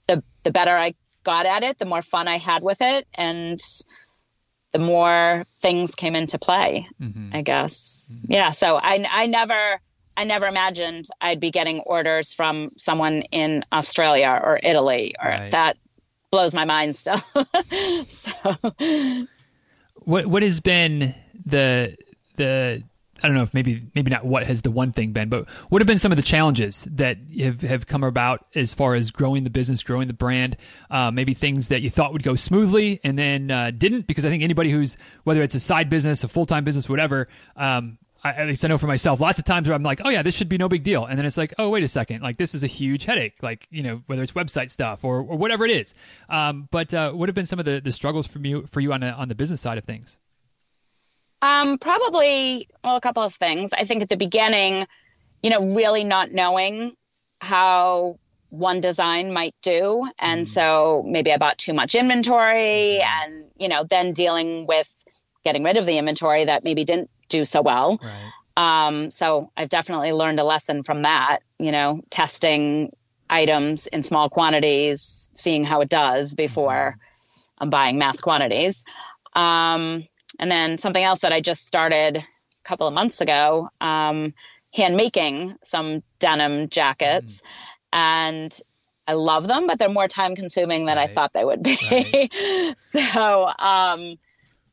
the 0.08 0.24
the 0.44 0.52
better 0.52 0.78
I 0.78 0.94
got 1.26 1.46
at 1.46 1.64
it, 1.64 1.80
the 1.80 1.86
more 1.86 2.02
fun 2.02 2.30
I 2.30 2.38
had 2.38 2.64
with 2.64 2.82
it, 2.82 3.08
and 3.14 3.60
the 4.72 4.80
more 4.80 5.46
things 5.62 5.96
came 5.96 6.16
into 6.16 6.40
play. 6.40 6.88
Mm-hmm. 6.98 7.32
I 7.34 7.42
guess, 7.42 8.10
mm-hmm. 8.16 8.32
yeah. 8.32 8.52
So 8.52 8.78
I 8.78 9.06
I 9.12 9.28
never 9.28 9.82
I 10.22 10.24
never 10.24 10.46
imagined 10.46 11.10
I'd 11.20 11.40
be 11.40 11.50
getting 11.50 11.80
orders 11.80 12.32
from 12.32 12.74
someone 12.78 13.24
in 13.32 13.66
Australia 13.74 14.40
or 14.44 14.60
Italy, 14.62 15.16
or 15.20 15.28
right. 15.28 15.50
that 15.50 15.78
blows 16.30 16.54
my 16.54 16.64
mind 16.64 16.96
still. 16.96 17.20
so, 18.08 19.28
what 19.96 20.28
what 20.28 20.44
has 20.44 20.60
been 20.60 21.16
the 21.44 21.98
the 22.36 22.84
I 23.24 23.28
don't 23.28 23.36
know 23.36 23.42
if 23.42 23.56
maybe 23.56 23.82
maybe 23.96 24.12
not 24.12 24.24
what 24.24 24.46
has 24.46 24.62
the 24.62 24.70
one 24.70 24.92
thing 24.92 25.12
been, 25.12 25.28
but 25.28 25.50
what 25.70 25.82
have 25.82 25.88
been 25.88 25.98
some 25.98 26.12
of 26.12 26.18
the 26.18 26.24
challenges 26.24 26.88
that 26.92 27.18
have, 27.40 27.62
have 27.62 27.88
come 27.88 28.04
about 28.04 28.46
as 28.54 28.76
far 28.76 28.94
as 28.94 29.10
growing 29.10 29.42
the 29.42 29.50
business, 29.50 29.82
growing 29.82 30.06
the 30.06 30.14
brand? 30.14 30.56
Uh, 30.92 31.10
maybe 31.10 31.34
things 31.34 31.70
that 31.70 31.82
you 31.82 31.90
thought 31.90 32.14
would 32.14 32.22
go 32.22 32.36
smoothly 32.36 33.00
and 33.04 33.18
then 33.18 33.50
uh, 33.50 33.72
didn't, 33.72 34.06
because 34.06 34.24
I 34.24 34.30
think 34.30 34.44
anybody 34.44 34.70
who's 34.70 34.98
whether 35.24 35.42
it's 35.42 35.56
a 35.56 35.60
side 35.60 35.90
business, 35.90 36.24
a 36.24 36.28
full 36.28 36.46
time 36.46 36.64
business, 36.64 36.88
whatever, 36.88 37.28
um, 37.56 37.98
I, 38.24 38.30
at 38.30 38.48
least 38.48 38.64
I 38.64 38.68
know 38.68 38.78
for 38.78 38.88
myself, 38.88 39.20
lots 39.20 39.40
of 39.40 39.46
times 39.46 39.68
where 39.68 39.76
I'm 39.76 39.84
like, 39.84 40.02
oh 40.06 40.10
yeah, 40.10 40.22
this 40.22 40.36
should 40.36 40.50
be 40.50 40.58
no 40.58 40.70
big 40.70 40.84
deal, 40.84 41.06
and 41.06 41.18
then 41.18 41.26
it's 41.26 41.38
like, 41.38 41.54
oh 41.58 41.70
wait 41.70 41.84
a 41.84 41.88
second, 41.88 42.22
like 42.22 42.38
this 42.38 42.54
is 42.54 42.64
a 42.64 42.68
huge 42.68 43.06
headache, 43.06 43.36
like 43.42 43.68
you 43.72 43.82
know 43.82 44.02
whether 44.06 44.22
it's 44.22 44.34
website 44.34 44.70
stuff 44.70 45.04
or, 45.04 45.18
or 45.18 45.38
whatever 45.38 45.66
it 45.66 45.72
is. 45.72 45.94
Um, 46.30 46.68
but 46.72 46.94
uh, 46.94 47.12
what 47.14 47.30
have 47.30 47.36
been 47.36 47.46
some 47.46 47.60
of 47.60 47.66
the, 47.66 47.82
the 47.82 47.92
struggles 47.92 48.28
for 48.28 48.40
you 48.40 48.68
for 48.72 48.80
you 48.80 48.94
on 48.94 49.04
on 49.04 49.28
the 49.28 49.36
business 49.36 49.62
side 49.62 49.78
of 49.78 49.84
things? 49.84 50.18
Um, 51.42 51.80
probably 51.80 52.70
well, 52.84 52.96
a 52.96 53.02
couple 53.02 53.24
of 53.24 53.34
things. 53.34 53.74
I 53.74 53.86
think 53.86 54.04
at 54.04 54.10
the 54.10 54.18
beginning, 54.18 54.86
you 55.42 55.50
know, 55.50 55.74
really 55.74 56.04
not 56.04 56.32
knowing 56.32 56.94
how 57.40 58.20
one 58.50 58.82
design 58.82 59.34
might 59.34 59.56
do, 59.64 60.08
and 60.20 60.46
mm. 60.46 60.48
so 60.48 61.04
maybe 61.08 61.34
I 61.34 61.38
bought 61.38 61.58
too 61.58 61.74
much 61.74 61.96
inventory, 61.96 63.00
mm-hmm. 63.02 63.32
and 63.32 63.46
you 63.58 63.68
know, 63.68 63.84
then 63.84 64.14
dealing 64.14 64.68
with 64.68 64.94
getting 65.44 65.64
rid 65.64 65.78
of 65.78 65.88
the 65.88 65.98
inventory 65.98 66.46
that 66.46 66.64
maybe 66.64 66.84
didn't 66.84 67.10
do 67.32 67.46
so 67.46 67.62
well. 67.62 68.00
Right. 68.02 68.32
Um, 68.58 69.12
so 69.12 69.50
I've 69.58 69.70
definitely 69.70 70.12
learned 70.12 70.40
a 70.40 70.44
lesson 70.44 70.84
from 70.84 71.04
that, 71.04 71.40
you 71.58 71.72
know, 71.72 72.02
testing 72.10 72.92
items 73.30 73.88
in 73.88 74.04
small 74.04 74.30
quantities, 74.30 75.30
seeing 75.34 75.64
how 75.64 75.82
it 75.82 75.90
does 75.90 76.36
before 76.36 76.98
mm-hmm. 76.98 77.64
I'm 77.64 77.70
buying 77.70 77.98
mass 77.98 78.22
quantities. 78.22 78.84
Um, 79.34 80.08
and 80.40 80.52
then 80.52 80.78
something 80.78 81.04
else 81.04 81.22
that 81.22 81.32
I 81.32 81.42
just 81.42 81.66
started 81.66 82.18
a 82.18 82.24
couple 82.64 82.88
of 82.88 82.94
months 82.94 83.22
ago, 83.22 83.70
um, 83.80 84.34
hand 84.74 84.98
making 84.98 85.56
some 85.64 86.04
denim 86.20 86.70
jackets. 86.70 87.42
Mm. 87.42 87.46
And 87.94 88.60
I 89.08 89.14
love 89.14 89.48
them, 89.48 89.68
but 89.68 89.80
they're 89.80 89.90
more 89.90 90.08
time 90.08 90.36
consuming 90.36 90.86
than 90.86 90.98
right. 90.98 91.10
I 91.10 91.14
thought 91.14 91.34
they 91.34 91.46
would 91.46 91.64
be. 91.64 91.78
Right. 91.92 92.78
so, 92.78 93.48
um, 93.60 94.18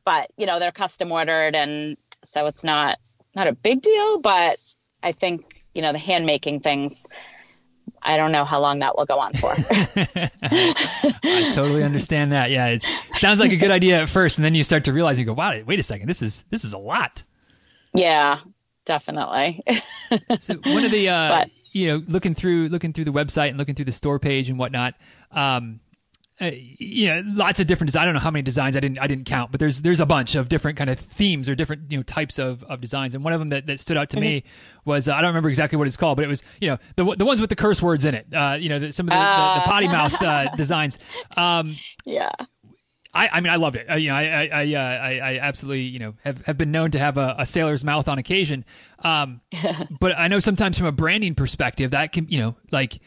but 0.05 0.31
you 0.37 0.45
know, 0.45 0.59
they're 0.59 0.71
custom 0.71 1.11
ordered 1.11 1.55
and 1.55 1.97
so 2.23 2.45
it's 2.45 2.63
not 2.63 2.97
not 3.35 3.47
a 3.47 3.53
big 3.53 3.81
deal, 3.81 4.19
but 4.19 4.59
I 5.03 5.11
think 5.11 5.63
you 5.73 5.81
know 5.81 5.91
the 5.91 5.99
hand 5.99 6.25
making 6.25 6.61
things. 6.61 7.05
I 8.01 8.17
don't 8.17 8.31
know 8.31 8.45
how 8.45 8.61
long 8.61 8.79
that 8.79 8.97
will 8.97 9.05
go 9.05 9.19
on 9.19 9.33
for. 9.33 9.53
I 9.57 11.51
totally 11.53 11.83
understand 11.83 12.31
that. 12.31 12.49
Yeah, 12.49 12.67
it 12.67 12.85
sounds 13.15 13.39
like 13.39 13.51
a 13.51 13.57
good 13.57 13.71
idea 13.71 14.01
at 14.01 14.09
first, 14.09 14.37
and 14.37 14.45
then 14.45 14.55
you 14.55 14.63
start 14.63 14.85
to 14.85 14.93
realize 14.93 15.19
you 15.19 15.25
go, 15.25 15.33
"Wow, 15.33 15.53
wait 15.65 15.79
a 15.79 15.83
second, 15.83 16.07
this 16.07 16.21
is 16.21 16.43
this 16.49 16.63
is 16.63 16.73
a 16.73 16.77
lot." 16.77 17.23
Yeah, 17.93 18.39
definitely. 18.85 19.61
so 20.39 20.55
one 20.65 20.85
of 20.85 20.91
the 20.91 21.09
uh, 21.09 21.29
but, 21.29 21.49
you 21.71 21.87
know 21.87 22.03
looking 22.07 22.33
through 22.33 22.69
looking 22.69 22.93
through 22.93 23.05
the 23.05 23.11
website 23.11 23.49
and 23.49 23.57
looking 23.57 23.75
through 23.75 23.85
the 23.85 23.91
store 23.91 24.19
page 24.19 24.49
and 24.49 24.57
whatnot. 24.57 24.95
Um, 25.31 25.79
uh, 26.41 26.51
you 26.53 27.07
know, 27.07 27.21
lots 27.25 27.59
of 27.59 27.67
different 27.67 27.89
designs. 27.89 28.01
I 28.01 28.05
don't 28.05 28.13
know 28.13 28.21
how 28.21 28.31
many 28.31 28.43
designs 28.43 28.77
I 28.77 28.79
didn't 28.79 28.99
I 28.99 29.07
didn't 29.07 29.25
count, 29.25 29.51
but 29.51 29.59
there's 29.59 29.81
there's 29.81 29.99
a 29.99 30.05
bunch 30.05 30.35
of 30.35 30.47
different 30.47 30.77
kind 30.77 30.89
of 30.89 30.97
themes 30.97 31.49
or 31.49 31.55
different 31.55 31.91
you 31.91 31.97
know 31.97 32.03
types 32.03 32.39
of, 32.39 32.63
of 32.63 32.79
designs. 32.79 33.13
And 33.13 33.23
one 33.23 33.33
of 33.33 33.39
them 33.39 33.49
that, 33.49 33.65
that 33.67 33.79
stood 33.79 33.97
out 33.97 34.09
to 34.11 34.17
mm-hmm. 34.17 34.25
me 34.25 34.43
was 34.85 35.07
uh, 35.07 35.13
I 35.13 35.21
don't 35.21 35.29
remember 35.29 35.49
exactly 35.49 35.77
what 35.77 35.87
it's 35.87 35.97
called, 35.97 36.15
but 36.15 36.23
it 36.23 36.29
was 36.29 36.41
you 36.61 36.69
know 36.69 36.77
the 36.95 37.15
the 37.15 37.25
ones 37.25 37.41
with 37.41 37.49
the 37.49 37.55
curse 37.55 37.81
words 37.81 38.05
in 38.05 38.15
it. 38.15 38.27
Uh, 38.33 38.57
you 38.59 38.69
know, 38.69 38.79
the, 38.79 38.93
some 38.93 39.07
of 39.07 39.11
the, 39.11 39.17
uh. 39.17 39.19
the, 39.19 39.59
the, 39.59 39.65
ah. 39.65 39.65
potty 39.65 39.87
mouth 39.87 40.21
uh, 40.21 40.49
designs. 40.55 40.97
Um, 41.35 41.77
yeah. 42.05 42.31
I, 43.11 43.27
I 43.33 43.41
mean, 43.41 43.51
I 43.51 43.55
loved 43.55 43.75
it. 43.75 43.87
you 43.99 44.09
know, 44.09 44.15
I, 44.15 44.21
I, 44.21 44.49
I, 44.53 44.75
uh, 44.75 44.79
I, 44.79 45.19
I, 45.19 45.39
absolutely, 45.39 45.81
you 45.81 45.97
know, 45.97 46.13
have, 46.23 46.45
have 46.45 46.57
been 46.59 46.69
known 46.69 46.91
to 46.91 46.99
have 46.99 47.17
a, 47.17 47.37
a 47.39 47.45
sailor's 47.45 47.83
mouth 47.83 48.07
on 48.07 48.19
occasion. 48.19 48.63
Um, 48.99 49.41
but 49.99 50.17
I 50.17 50.27
know 50.27 50.39
sometimes 50.39 50.77
from 50.77 50.85
a 50.85 50.91
branding 50.91 51.33
perspective, 51.33 51.91
that 51.91 52.11
can, 52.11 52.27
you 52.29 52.39
know, 52.39 52.55
like 52.71 52.99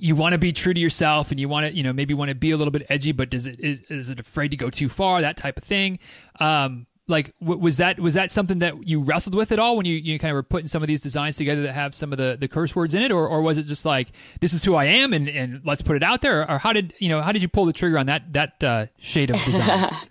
you 0.00 0.14
want 0.14 0.32
to 0.32 0.38
be 0.38 0.52
true 0.52 0.74
to 0.74 0.80
yourself 0.80 1.30
and 1.30 1.40
you 1.40 1.48
want 1.48 1.66
to 1.66 1.74
you 1.74 1.82
know 1.82 1.92
maybe 1.92 2.14
want 2.14 2.28
to 2.28 2.34
be 2.34 2.50
a 2.50 2.56
little 2.56 2.70
bit 2.70 2.86
edgy 2.88 3.12
but 3.12 3.30
does 3.30 3.46
it 3.46 3.58
is, 3.60 3.82
is 3.88 4.10
it 4.10 4.20
afraid 4.20 4.50
to 4.50 4.56
go 4.56 4.70
too 4.70 4.88
far 4.88 5.20
that 5.20 5.36
type 5.36 5.56
of 5.56 5.64
thing? 5.64 5.98
Um 6.40 6.86
like 7.08 7.34
w- 7.40 7.58
was 7.58 7.78
that 7.78 7.98
was 7.98 8.14
that 8.14 8.30
something 8.30 8.60
that 8.60 8.86
you 8.86 9.00
wrestled 9.00 9.34
with 9.34 9.50
at 9.50 9.58
all 9.58 9.76
when 9.76 9.86
you, 9.86 9.96
you 9.96 10.18
kind 10.18 10.30
of 10.30 10.34
were 10.36 10.42
putting 10.42 10.68
some 10.68 10.82
of 10.82 10.88
these 10.88 11.00
designs 11.00 11.36
together 11.36 11.62
that 11.62 11.72
have 11.72 11.94
some 11.94 12.12
of 12.12 12.18
the, 12.18 12.36
the 12.38 12.46
curse 12.46 12.76
words 12.76 12.94
in 12.94 13.02
it? 13.02 13.10
Or, 13.10 13.26
or 13.26 13.42
was 13.42 13.58
it 13.58 13.64
just 13.64 13.84
like 13.84 14.08
this 14.40 14.52
is 14.52 14.62
who 14.62 14.74
I 14.74 14.84
am 14.84 15.12
and, 15.12 15.28
and 15.28 15.62
let's 15.64 15.82
put 15.82 15.96
it 15.96 16.02
out 16.02 16.20
there? 16.22 16.48
Or 16.48 16.58
how 16.58 16.72
did 16.72 16.94
you 16.98 17.08
know 17.08 17.22
how 17.22 17.32
did 17.32 17.42
you 17.42 17.48
pull 17.48 17.64
the 17.64 17.72
trigger 17.72 17.98
on 17.98 18.06
that 18.06 18.32
that 18.34 18.62
uh, 18.62 18.86
shade 18.98 19.30
of 19.30 19.42
design? 19.44 19.90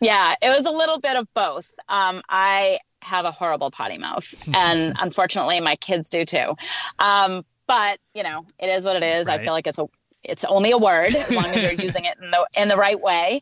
Yeah 0.00 0.34
it 0.42 0.48
was 0.48 0.66
a 0.66 0.70
little 0.72 0.98
bit 0.98 1.16
of 1.16 1.32
both. 1.34 1.72
Um, 1.88 2.22
I 2.28 2.80
have 3.00 3.24
a 3.24 3.30
horrible 3.30 3.70
potty 3.70 3.96
mouth 3.96 4.26
and 4.54 4.96
unfortunately 4.98 5.60
my 5.60 5.76
kids 5.76 6.08
do 6.08 6.24
too. 6.24 6.54
Um, 6.98 7.44
but 7.66 7.98
you 8.14 8.22
know, 8.22 8.46
it 8.58 8.66
is 8.66 8.84
what 8.84 8.96
it 8.96 9.02
is. 9.02 9.26
Right. 9.26 9.40
I 9.40 9.44
feel 9.44 9.52
like 9.52 9.66
it's 9.66 9.78
a 9.78 9.86
it's 10.22 10.44
only 10.44 10.70
a 10.70 10.78
word 10.78 11.14
as 11.14 11.30
long 11.30 11.46
as 11.46 11.62
you're 11.62 11.72
using 11.82 12.04
it 12.04 12.16
in 12.22 12.30
the 12.30 12.46
in 12.56 12.68
the 12.68 12.76
right 12.76 13.00
way. 13.00 13.40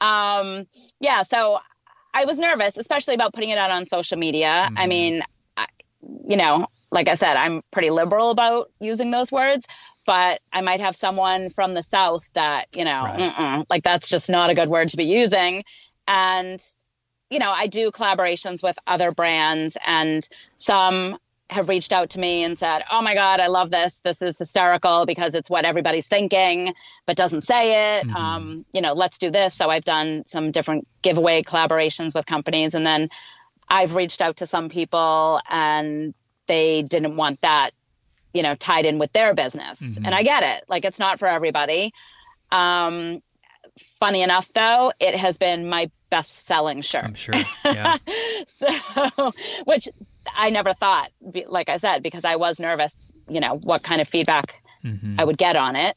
Um, 0.00 0.66
yeah, 1.00 1.22
so 1.22 1.58
I 2.14 2.24
was 2.24 2.38
nervous, 2.38 2.76
especially 2.76 3.14
about 3.14 3.32
putting 3.34 3.50
it 3.50 3.58
out 3.58 3.70
on 3.70 3.86
social 3.86 4.18
media. 4.18 4.66
Mm-hmm. 4.66 4.78
I 4.78 4.86
mean, 4.86 5.22
I, 5.56 5.66
you 6.26 6.36
know, 6.36 6.66
like 6.90 7.08
I 7.08 7.14
said, 7.14 7.36
I'm 7.36 7.62
pretty 7.70 7.90
liberal 7.90 8.30
about 8.30 8.70
using 8.80 9.10
those 9.10 9.30
words, 9.30 9.66
but 10.06 10.40
I 10.52 10.60
might 10.60 10.80
have 10.80 10.96
someone 10.96 11.50
from 11.50 11.74
the 11.74 11.82
South 11.82 12.28
that, 12.34 12.66
you 12.74 12.84
know, 12.84 13.02
right. 13.02 13.64
like 13.68 13.84
that's 13.84 14.08
just 14.08 14.28
not 14.28 14.50
a 14.50 14.54
good 14.54 14.68
word 14.68 14.88
to 14.88 14.96
be 14.96 15.04
using. 15.04 15.62
And, 16.08 16.60
you 17.28 17.38
know, 17.38 17.52
I 17.52 17.68
do 17.68 17.90
collaborations 17.90 18.62
with 18.62 18.76
other 18.86 19.12
brands 19.12 19.76
and 19.86 20.26
some 20.56 21.18
have 21.50 21.68
reached 21.68 21.92
out 21.92 22.10
to 22.10 22.20
me 22.20 22.44
and 22.44 22.56
said, 22.56 22.82
"Oh 22.90 23.02
my 23.02 23.14
God, 23.14 23.40
I 23.40 23.48
love 23.48 23.70
this. 23.70 24.00
This 24.00 24.22
is 24.22 24.38
hysterical 24.38 25.04
because 25.04 25.34
it's 25.34 25.50
what 25.50 25.64
everybody's 25.64 26.08
thinking, 26.08 26.74
but 27.06 27.16
doesn't 27.16 27.42
say 27.42 27.98
it. 27.98 28.06
Mm-hmm. 28.06 28.16
Um, 28.16 28.64
you 28.72 28.80
know, 28.80 28.92
let's 28.92 29.18
do 29.18 29.30
this." 29.30 29.54
So 29.54 29.68
I've 29.68 29.84
done 29.84 30.24
some 30.26 30.50
different 30.50 30.86
giveaway 31.02 31.42
collaborations 31.42 32.14
with 32.14 32.26
companies, 32.26 32.74
and 32.74 32.86
then 32.86 33.08
I've 33.68 33.94
reached 33.94 34.22
out 34.22 34.38
to 34.38 34.46
some 34.46 34.68
people, 34.68 35.40
and 35.48 36.14
they 36.46 36.82
didn't 36.82 37.16
want 37.16 37.40
that, 37.42 37.70
you 38.32 38.42
know, 38.42 38.54
tied 38.54 38.86
in 38.86 38.98
with 38.98 39.12
their 39.12 39.34
business. 39.34 39.80
Mm-hmm. 39.80 40.04
And 40.04 40.14
I 40.14 40.22
get 40.22 40.42
it. 40.42 40.64
Like 40.68 40.84
it's 40.84 40.98
not 40.98 41.18
for 41.18 41.28
everybody. 41.28 41.92
Um, 42.50 43.20
funny 43.98 44.22
enough, 44.22 44.52
though, 44.52 44.92
it 45.00 45.16
has 45.16 45.36
been 45.36 45.68
my 45.68 45.90
best 46.10 46.46
selling 46.46 46.80
shirt. 46.82 47.04
I'm 47.04 47.14
sure. 47.14 47.34
Yeah. 47.64 47.96
so, 48.46 49.32
which 49.64 49.88
I 50.34 50.50
never 50.50 50.74
thought, 50.74 51.10
like 51.46 51.68
I 51.68 51.76
said, 51.76 52.02
because 52.02 52.24
I 52.24 52.36
was 52.36 52.60
nervous, 52.60 53.12
you 53.28 53.40
know, 53.40 53.58
what 53.64 53.82
kind 53.82 54.00
of 54.00 54.08
feedback 54.08 54.62
mm-hmm. 54.84 55.18
I 55.18 55.24
would 55.24 55.38
get 55.38 55.56
on 55.56 55.76
it. 55.76 55.96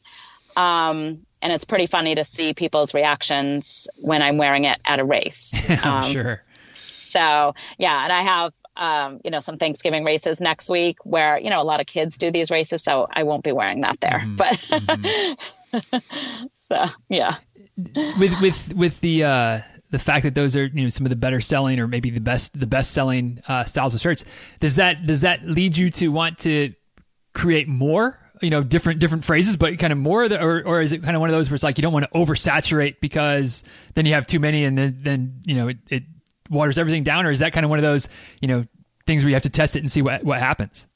Um, 0.56 1.26
and 1.42 1.52
it's 1.52 1.66
pretty 1.66 1.88
funny 1.88 2.16
to 2.16 2.24
see 2.24 2.54
people's 2.54 2.94
reactions 2.94 3.88
when 3.98 4.22
I'm 4.22 4.38
wearing 4.38 4.66
it 4.66 4.80
at 4.86 5.00
a 5.00 5.04
race. 5.04 5.54
I'm 5.84 6.04
um, 6.04 6.12
sure. 6.12 6.44
So, 6.74 7.54
yeah. 7.78 8.04
And 8.04 8.14
I 8.14 8.22
have, 8.22 8.54
um, 8.78 9.22
you 9.24 9.32
know, 9.32 9.40
some 9.40 9.58
Thanksgiving 9.58 10.04
races 10.04 10.42
next 10.42 10.70
week 10.70 10.98
where, 11.04 11.38
you 11.38 11.50
know, 11.50 11.62
a 11.62 11.64
lot 11.64 11.82
of 11.82 11.86
kids 11.86 12.18
do 12.18 12.32
these 12.32 12.50
races. 12.50 12.84
So 12.84 13.08
I 13.12 13.24
won't 13.24 13.44
be 13.44 13.52
wearing 13.52 13.82
that 13.82 14.00
there. 14.00 14.24
Mm-hmm. 14.24 14.36
But 14.36 14.54
mm-hmm. 14.70 16.48
so, 16.54 16.86
yeah 17.10 17.38
with 17.78 18.34
with 18.42 18.74
with 18.76 19.02
the 19.02 19.24
uh, 19.24 19.62
the 19.94 20.00
fact 20.00 20.24
that 20.24 20.34
those 20.34 20.58
are 20.58 20.66
you 20.66 20.82
know 20.82 20.90
some 20.90 21.06
of 21.06 21.12
the 21.12 21.16
better 21.16 21.40
selling 21.40 21.80
or 21.80 21.88
maybe 21.88 22.10
the 22.10 22.20
best 22.20 22.60
the 22.60 22.66
best 22.66 22.92
selling 22.92 23.40
uh, 23.48 23.64
styles 23.64 23.94
of 23.94 24.02
shirts, 24.02 24.26
does 24.60 24.78
that 24.78 25.06
does 25.06 25.22
that 25.22 25.46
lead 25.46 25.78
you 25.78 25.92
to 25.92 26.08
want 26.08 26.40
to 26.40 26.74
create 27.36 27.68
more? 27.68 28.20
You 28.42 28.50
know, 28.50 28.64
different 28.64 29.00
different 29.00 29.24
phrases, 29.24 29.56
but 29.56 29.78
kind 29.78 29.94
of 29.94 30.00
more, 30.00 30.28
the, 30.28 30.44
or 30.44 30.64
or 30.66 30.82
is 30.82 30.92
it 30.92 31.04
kind 31.04 31.16
of 31.16 31.20
one 31.20 31.30
of 31.30 31.36
those 31.36 31.48
where 31.48 31.54
it's 31.54 31.64
like 31.64 31.78
you 31.78 31.84
don't 31.84 31.94
want 31.94 32.12
to 32.12 32.18
oversaturate 32.18 33.02
because 33.02 33.64
then 33.94 34.08
you 34.08 34.16
have 34.16 34.26
too 34.26 34.40
many 34.40 34.66
and 34.66 34.76
then 34.76 34.98
then 35.00 35.42
you 35.46 35.54
know 35.54 35.68
it, 35.68 35.78
it 35.92 36.04
waters 36.50 36.80
everything 36.80 37.04
down, 37.04 37.28
or 37.28 37.32
is 37.32 37.38
that 37.40 37.54
kind 37.54 37.64
of 37.64 37.70
one 37.70 37.78
of 37.78 37.84
those 37.84 38.10
you 38.42 38.48
know 38.48 38.66
things 39.06 39.22
where 39.22 39.30
you 39.30 39.36
have 39.36 39.44
to 39.44 39.50
test 39.52 39.76
it 39.76 39.80
and 39.80 39.92
see 39.92 40.02
what 40.02 40.24
what 40.24 40.40
happens? 40.40 40.88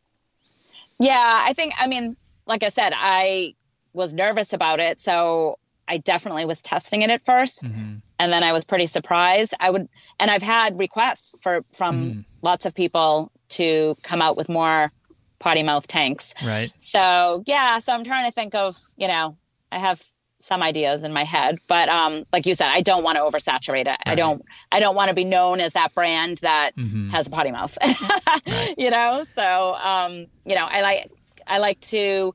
Yeah, 0.99 1.43
I 1.45 1.53
think 1.53 1.75
I 1.79 1.85
mean, 1.85 2.17
like 2.47 2.63
I 2.63 2.69
said, 2.69 2.93
I 2.95 3.53
was 3.93 4.11
nervous 4.15 4.53
about 4.53 4.79
it, 4.79 5.01
so 5.01 5.59
I 5.87 5.99
definitely 5.99 6.45
was 6.45 6.63
testing 6.63 7.03
it 7.03 7.11
at 7.11 7.23
1st 7.23 7.65
mm-hmm. 7.65 7.95
And 8.19 8.31
then 8.31 8.43
I 8.43 8.51
was 8.51 8.65
pretty 8.65 8.87
surprised. 8.87 9.53
I 9.59 9.69
would, 9.69 9.87
and 10.19 10.31
I've 10.31 10.41
had 10.41 10.77
requests 10.77 11.35
for 11.41 11.63
from 11.73 12.11
mm. 12.11 12.25
lots 12.41 12.65
of 12.65 12.73
people 12.73 13.31
to 13.49 13.95
come 14.01 14.21
out 14.21 14.37
with 14.37 14.49
more 14.49 14.91
potty 15.39 15.63
mouth 15.63 15.87
tanks. 15.87 16.33
Right. 16.43 16.71
So 16.79 17.43
yeah, 17.45 17.79
so 17.79 17.93
I'm 17.93 18.03
trying 18.03 18.25
to 18.27 18.31
think 18.31 18.55
of, 18.55 18.77
you 18.95 19.07
know, 19.07 19.37
I 19.71 19.79
have 19.79 20.01
some 20.39 20.61
ideas 20.61 21.03
in 21.03 21.13
my 21.13 21.23
head, 21.23 21.57
but 21.67 21.89
um, 21.89 22.25
like 22.31 22.45
you 22.45 22.53
said, 22.53 22.69
I 22.69 22.81
don't 22.81 23.03
want 23.03 23.17
to 23.17 23.23
oversaturate 23.23 23.81
it. 23.81 23.87
Right. 23.87 23.99
I 24.05 24.15
don't, 24.15 24.41
I 24.71 24.79
don't 24.79 24.95
want 24.95 25.09
to 25.09 25.15
be 25.15 25.23
known 25.23 25.59
as 25.59 25.73
that 25.73 25.93
brand 25.95 26.39
that 26.39 26.75
mm-hmm. 26.75 27.09
has 27.09 27.27
a 27.27 27.29
potty 27.29 27.51
mouth. 27.51 27.77
right. 27.81 28.75
You 28.77 28.91
know, 28.91 29.23
so 29.23 29.73
um, 29.73 30.27
you 30.45 30.55
know, 30.55 30.65
I 30.65 30.81
like, 30.81 31.11
I 31.45 31.57
like 31.57 31.79
to 31.81 32.33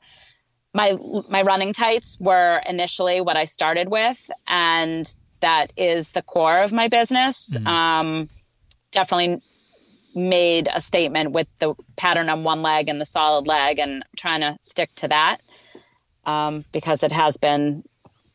my 0.75 0.97
my 1.29 1.43
running 1.43 1.73
tights 1.73 2.19
were 2.19 2.61
initially 2.67 3.21
what 3.21 3.37
I 3.37 3.45
started 3.45 3.89
with, 3.89 4.31
and 4.47 5.15
that 5.43 5.73
is 5.77 6.11
the 6.13 6.23
core 6.23 6.63
of 6.63 6.73
my 6.73 6.89
business. 6.89 7.51
Mm-hmm. 7.51 7.67
Um, 7.67 8.29
definitely 8.91 9.43
made 10.15 10.69
a 10.75 10.81
statement 10.81 11.33
with 11.33 11.47
the 11.59 11.75
pattern 11.97 12.29
on 12.29 12.45
one 12.45 12.63
leg 12.63 12.89
and 12.89 13.01
the 13.01 13.05
solid 13.05 13.47
leg, 13.47 13.79
and 13.79 14.05
trying 14.17 14.41
to 14.41 14.59
stick 14.61 14.93
to 14.97 15.09
that 15.09 15.39
um, 16.25 16.65
because 16.73 17.03
it 17.03 17.13
has 17.13 17.37
been, 17.37 17.85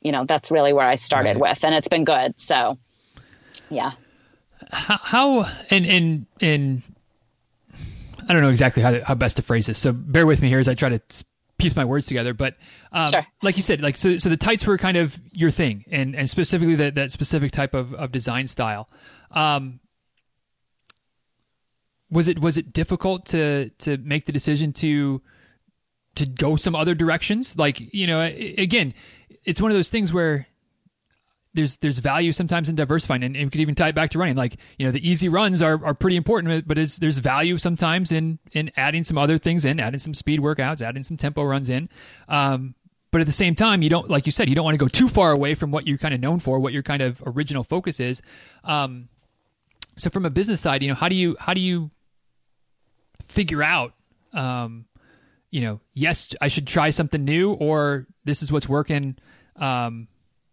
you 0.01 0.11
know, 0.11 0.25
that's 0.25 0.51
really 0.51 0.73
where 0.73 0.87
I 0.87 0.95
started 0.95 1.37
right. 1.37 1.41
with, 1.41 1.63
and 1.63 1.75
it's 1.75 1.87
been 1.87 2.03
good. 2.03 2.39
So, 2.39 2.77
yeah. 3.69 3.91
How, 4.71 4.99
how 5.01 5.45
and 5.69 5.85
and 5.85 6.25
and 6.41 6.81
I 8.27 8.33
don't 8.33 8.41
know 8.41 8.49
exactly 8.49 8.81
how 8.81 9.03
how 9.03 9.15
best 9.15 9.37
to 9.37 9.43
phrase 9.43 9.67
this, 9.67 9.79
so 9.79 9.93
bear 9.93 10.25
with 10.25 10.41
me 10.41 10.47
here 10.47 10.59
as 10.59 10.67
I 10.67 10.73
try 10.73 10.89
to 10.89 11.01
piece 11.57 11.75
my 11.75 11.85
words 11.85 12.07
together. 12.07 12.33
But 12.33 12.55
um, 12.91 13.09
sure. 13.09 13.25
like 13.41 13.57
you 13.57 13.63
said, 13.63 13.81
like 13.81 13.95
so, 13.95 14.17
so 14.17 14.29
the 14.29 14.37
tights 14.37 14.65
were 14.65 14.77
kind 14.77 14.97
of 14.97 15.19
your 15.31 15.51
thing, 15.51 15.85
and 15.89 16.15
and 16.15 16.29
specifically 16.29 16.75
that 16.75 16.95
that 16.95 17.11
specific 17.11 17.51
type 17.51 17.73
of 17.73 17.93
of 17.93 18.11
design 18.11 18.47
style. 18.47 18.89
Um, 19.31 19.79
was 22.09 22.27
it 22.27 22.39
was 22.39 22.57
it 22.57 22.73
difficult 22.73 23.25
to 23.27 23.69
to 23.79 23.97
make 23.97 24.25
the 24.25 24.31
decision 24.31 24.73
to 24.73 25.21
to 26.15 26.25
go 26.25 26.55
some 26.55 26.75
other 26.75 26.95
directions? 26.95 27.57
Like 27.57 27.93
you 27.93 28.07
know, 28.07 28.21
again, 28.21 28.93
it's 29.43 29.61
one 29.61 29.71
of 29.71 29.77
those 29.77 29.89
things 29.89 30.13
where 30.13 30.47
there's 31.57 31.77
there's 31.77 31.99
value 31.99 32.31
sometimes 32.31 32.69
in 32.69 32.75
diversifying, 32.75 33.23
and, 33.23 33.35
and 33.35 33.47
we 33.47 33.49
could 33.49 33.61
even 33.61 33.75
tie 33.75 33.89
it 33.89 33.95
back 33.95 34.11
to 34.11 34.19
running. 34.19 34.37
Like 34.37 34.57
you 34.77 34.85
know, 34.85 34.91
the 34.91 35.05
easy 35.07 35.27
runs 35.27 35.61
are, 35.61 35.83
are 35.83 35.93
pretty 35.93 36.15
important, 36.15 36.67
but 36.67 36.77
there's 36.77 37.17
value 37.17 37.57
sometimes 37.57 38.11
in 38.11 38.39
in 38.53 38.71
adding 38.77 39.03
some 39.03 39.17
other 39.17 39.37
things 39.37 39.65
in, 39.65 39.79
adding 39.79 39.99
some 39.99 40.13
speed 40.13 40.39
workouts, 40.39 40.81
adding 40.81 41.03
some 41.03 41.17
tempo 41.17 41.43
runs 41.43 41.69
in. 41.69 41.89
Um, 42.29 42.75
but 43.11 43.21
at 43.21 43.27
the 43.27 43.33
same 43.33 43.55
time, 43.55 43.81
you 43.81 43.89
don't 43.89 44.09
like 44.09 44.27
you 44.27 44.31
said, 44.31 44.47
you 44.47 44.55
don't 44.55 44.63
want 44.63 44.75
to 44.75 44.83
go 44.83 44.87
too 44.87 45.07
far 45.07 45.31
away 45.31 45.55
from 45.55 45.71
what 45.71 45.87
you're 45.87 45.97
kind 45.97 46.13
of 46.13 46.21
known 46.21 46.39
for, 46.39 46.59
what 46.59 46.73
your 46.73 46.83
kind 46.83 47.01
of 47.01 47.21
original 47.25 47.63
focus 47.63 47.99
is. 47.99 48.21
Um, 48.63 49.09
so 49.95 50.11
from 50.11 50.25
a 50.25 50.29
business 50.29 50.61
side, 50.61 50.83
you 50.83 50.87
know, 50.87 50.95
how 50.95 51.09
do 51.09 51.15
you 51.15 51.35
how 51.39 51.53
do 51.53 51.61
you 51.61 51.89
figure 53.27 53.63
out 53.63 53.93
um, 54.33 54.85
you 55.49 55.61
know, 55.61 55.79
yes, 55.93 56.35
I 56.39 56.49
should 56.49 56.67
try 56.67 56.91
something 56.91 57.23
new, 57.23 57.53
or 57.53 58.05
this 58.25 58.43
is 58.43 58.51
what's 58.51 58.69
working. 58.69 59.17
Um, 59.55 60.07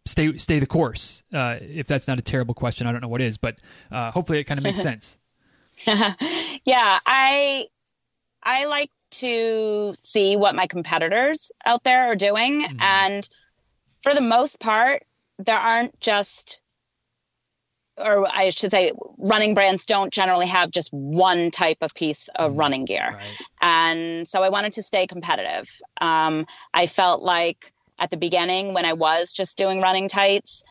stay 0.07 0.37
stay 0.39 0.59
the 0.59 0.67
course? 0.67 1.25
Uh, 1.33 1.57
if 1.61 1.87
that's 1.87 2.09
not 2.09 2.19
a 2.19 2.23
terrible 2.23 2.55
question, 2.55 2.87
I 2.87 2.93
don't 2.93 3.01
know 3.01 3.09
what 3.09 3.21
is, 3.21 3.37
but 3.37 3.57
uh, 3.91 4.11
hopefully 4.11 4.39
it 4.39 4.45
kind 4.45 4.59
of 4.59 4.65
makes 4.65 4.83
sense. 4.83 5.19
yeah, 5.87 6.99
I 7.07 7.67
I 8.43 8.67
like 8.67 8.91
to 9.13 9.93
see 9.95 10.37
what 10.37 10.55
my 10.55 10.67
competitors 10.67 11.53
out 11.65 11.85
there 11.85 12.11
are 12.11 12.17
doing, 12.17 12.63
mm-hmm. 12.63 12.81
and 12.81 13.29
for 14.03 14.15
the 14.15 14.21
most 14.21 14.61
part, 14.61 15.05
there 15.39 15.59
aren't 15.59 15.99
just 16.01 16.61
or 17.97 18.27
I 18.29 18.51
should 18.51 18.71
say, 18.71 18.93
running 19.19 19.55
brands 19.55 19.87
don't 19.87 20.13
generally 20.13 20.47
have 20.47 20.71
just 20.71 20.93
one 20.93 21.51
type 21.51 21.79
of 21.81 21.95
piece 21.95 22.29
of 22.35 22.51
mm-hmm. 22.51 22.61
running 22.61 22.85
gear. 22.87 23.11
Right. 23.13 23.39
And 23.61 24.29
so 24.29 24.43
I 24.43 24.49
wanted 24.49 24.73
to 24.75 24.83
stay 24.83 25.07
competitive. 25.07 25.71
Um, 26.01 26.47
I 26.73 26.87
felt 26.87 27.23
like 27.23 27.74
at 28.05 28.11
the 28.11 28.17
beginning 28.19 28.75
when 28.75 28.85
I 28.85 28.93
was 28.93 29.33
just 29.33 29.57
doing 29.57 29.81
running 29.81 30.09
tights, 30.09 30.63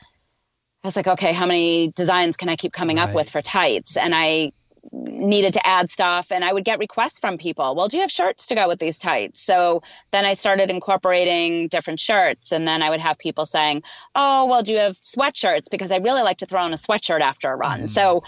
I 0.84 0.88
was 0.88 0.96
like, 0.96 1.08
okay, 1.08 1.34
how 1.34 1.48
many 1.48 1.90
designs 1.90 2.38
can 2.38 2.48
I 2.48 2.56
keep 2.56 2.74
coming 2.74 2.98
right. 2.98 3.10
up 3.10 3.16
with 3.16 3.30
for 3.30 3.42
tights? 3.42 3.98
And 3.98 4.14
I 4.14 4.52
needed 4.92 5.54
to 5.54 5.66
add 5.66 5.90
stuff 5.90 6.32
and 6.32 6.46
I 6.46 6.54
would 6.54 6.64
get 6.64 6.78
requests 6.78 7.20
from 7.20 7.40
people. 7.40 7.74
Well, 7.74 7.88
do 7.88 7.98
you 7.98 8.02
have 8.02 8.12
shirts 8.12 8.46
to 8.48 8.56
go 8.56 8.68
with 8.68 8.80
these 8.80 9.00
tights? 9.00 9.42
So 9.42 9.82
then 10.12 10.26
I 10.26 10.34
started 10.34 10.70
incorporating 10.70 11.70
different 11.70 12.00
shirts 12.00 12.52
and 12.52 12.68
then 12.68 12.84
I 12.84 12.92
would 12.92 13.00
have 13.00 13.18
people 13.18 13.48
saying, 13.48 13.82
"Oh, 14.14 14.46
well, 14.46 14.62
do 14.62 14.74
you 14.74 14.80
have 14.80 14.98
sweatshirts 14.98 15.72
because 15.72 15.92
I 15.92 15.98
really 15.98 16.22
like 16.22 16.38
to 16.40 16.46
throw 16.46 16.62
on 16.62 16.74
a 16.74 16.78
sweatshirt 16.78 17.22
after 17.22 17.52
a 17.52 17.56
run." 17.56 17.84
Mm. 17.84 17.90
So, 17.90 18.24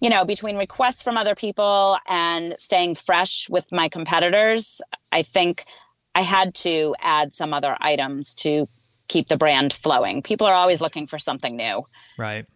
you 0.00 0.10
know, 0.10 0.24
between 0.24 0.56
requests 0.56 1.02
from 1.02 1.16
other 1.16 1.34
people 1.34 1.96
and 2.06 2.56
staying 2.58 2.96
fresh 2.96 3.48
with 3.48 3.70
my 3.72 3.88
competitors, 3.88 4.82
I 5.12 5.22
think 5.22 5.64
I 6.14 6.22
had 6.22 6.54
to 6.56 6.94
add 7.00 7.34
some 7.34 7.54
other 7.54 7.76
items 7.80 8.34
to 8.36 8.66
keep 9.08 9.28
the 9.28 9.36
brand 9.36 9.72
flowing. 9.72 10.22
People 10.22 10.46
are 10.46 10.54
always 10.54 10.80
looking 10.80 11.06
for 11.06 11.18
something 11.18 11.56
new. 11.56 11.86
Right. 12.18 12.46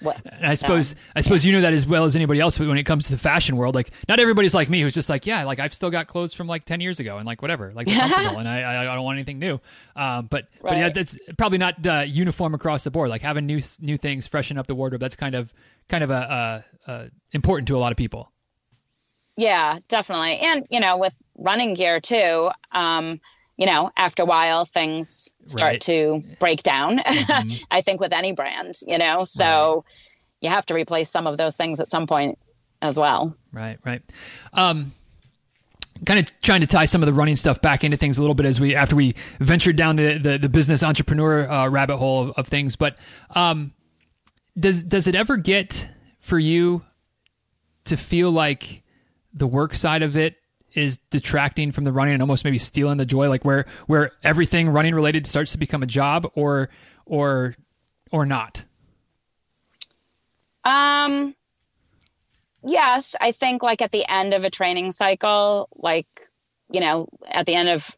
What, 0.00 0.20
and 0.24 0.46
I 0.46 0.56
suppose 0.56 0.96
I 1.14 1.20
suppose 1.20 1.44
yeah. 1.44 1.50
you 1.50 1.56
know 1.56 1.62
that 1.62 1.72
as 1.72 1.86
well 1.86 2.04
as 2.04 2.16
anybody 2.16 2.40
else. 2.40 2.58
But 2.58 2.66
when 2.66 2.78
it 2.78 2.82
comes 2.82 3.06
to 3.06 3.12
the 3.12 3.18
fashion 3.18 3.56
world, 3.56 3.76
like 3.76 3.90
not 4.08 4.18
everybody's 4.18 4.52
like 4.52 4.68
me, 4.68 4.80
who's 4.80 4.92
just 4.92 5.08
like, 5.08 5.24
yeah, 5.24 5.44
like 5.44 5.60
I've 5.60 5.72
still 5.72 5.90
got 5.90 6.08
clothes 6.08 6.32
from 6.32 6.48
like 6.48 6.64
ten 6.64 6.80
years 6.80 6.98
ago, 6.98 7.18
and 7.18 7.26
like 7.26 7.42
whatever, 7.42 7.72
like 7.72 7.86
comfortable, 7.86 8.38
and 8.38 8.48
I, 8.48 8.82
I 8.82 8.94
don't 8.94 9.04
want 9.04 9.16
anything 9.16 9.38
new. 9.38 9.60
Um, 9.94 10.26
but 10.26 10.48
right. 10.60 10.70
but 10.70 10.78
yeah, 10.78 10.88
that's 10.90 11.16
probably 11.38 11.58
not 11.58 11.86
uh, 11.86 12.04
uniform 12.06 12.54
across 12.54 12.82
the 12.82 12.90
board. 12.90 13.08
Like 13.08 13.22
having 13.22 13.46
new 13.46 13.60
new 13.80 13.96
things, 13.96 14.26
freshen 14.26 14.58
up 14.58 14.66
the 14.66 14.74
wardrobe. 14.74 15.00
That's 15.00 15.16
kind 15.16 15.36
of 15.36 15.54
kind 15.88 16.02
of 16.02 16.10
a, 16.10 16.64
a, 16.86 16.90
a 16.90 17.10
important 17.30 17.68
to 17.68 17.76
a 17.76 17.78
lot 17.78 17.92
of 17.92 17.96
people. 17.96 18.32
Yeah, 19.36 19.78
definitely. 19.88 20.38
And, 20.38 20.66
you 20.70 20.80
know, 20.80 20.96
with 20.96 21.20
running 21.36 21.74
gear 21.74 22.00
too, 22.00 22.50
um, 22.72 23.20
you 23.56 23.66
know, 23.66 23.90
after 23.96 24.22
a 24.22 24.26
while 24.26 24.64
things 24.64 25.32
start 25.44 25.72
right. 25.72 25.80
to 25.82 26.22
break 26.38 26.62
down. 26.62 26.98
Mm-hmm. 26.98 27.64
I 27.70 27.80
think 27.80 28.00
with 28.00 28.12
any 28.12 28.32
brand, 28.32 28.74
you 28.86 28.98
know, 28.98 29.24
so 29.24 29.74
right. 29.76 29.84
you 30.40 30.50
have 30.50 30.66
to 30.66 30.74
replace 30.74 31.10
some 31.10 31.26
of 31.26 31.38
those 31.38 31.56
things 31.56 31.80
at 31.80 31.90
some 31.90 32.06
point 32.06 32.38
as 32.82 32.98
well. 32.98 33.36
Right, 33.52 33.78
right. 33.84 34.02
Um, 34.52 34.92
kind 36.04 36.20
of 36.20 36.40
trying 36.42 36.60
to 36.60 36.66
tie 36.66 36.84
some 36.84 37.02
of 37.02 37.06
the 37.06 37.12
running 37.12 37.36
stuff 37.36 37.62
back 37.62 37.84
into 37.84 37.96
things 37.96 38.18
a 38.18 38.20
little 38.20 38.34
bit 38.34 38.46
as 38.46 38.60
we 38.60 38.74
after 38.74 38.96
we 38.96 39.14
ventured 39.38 39.76
down 39.76 39.96
the 39.96 40.18
the, 40.18 40.38
the 40.38 40.48
business 40.48 40.82
entrepreneur 40.82 41.48
uh, 41.48 41.68
rabbit 41.68 41.96
hole 41.96 42.28
of, 42.28 42.30
of 42.36 42.48
things 42.48 42.76
but 42.76 42.98
um, 43.30 43.72
does 44.58 44.82
does 44.82 45.06
it 45.06 45.14
ever 45.14 45.36
get 45.36 45.88
for 46.18 46.38
you 46.38 46.82
to 47.84 47.96
feel 47.96 48.30
like 48.30 48.82
the 49.34 49.46
work 49.46 49.74
side 49.74 50.02
of 50.02 50.16
it 50.16 50.36
is 50.72 50.98
detracting 51.10 51.72
from 51.72 51.84
the 51.84 51.92
running 51.92 52.14
and 52.14 52.22
almost 52.22 52.44
maybe 52.44 52.58
stealing 52.58 52.96
the 52.96 53.06
joy 53.06 53.28
like 53.28 53.44
where 53.44 53.66
where 53.86 54.12
everything 54.22 54.68
running 54.68 54.94
related 54.94 55.26
starts 55.26 55.52
to 55.52 55.58
become 55.58 55.82
a 55.82 55.86
job 55.86 56.30
or 56.34 56.68
or 57.06 57.54
or 58.10 58.24
not? 58.24 58.64
Um 60.64 61.34
yes 62.66 63.14
i 63.20 63.30
think 63.32 63.62
like 63.62 63.82
at 63.82 63.92
the 63.92 64.04
end 64.08 64.32
of 64.34 64.44
a 64.44 64.50
training 64.50 64.90
cycle 64.90 65.68
like 65.76 66.06
you 66.70 66.80
know 66.80 67.06
at 67.28 67.46
the 67.46 67.54
end 67.54 67.68
of 67.68 67.96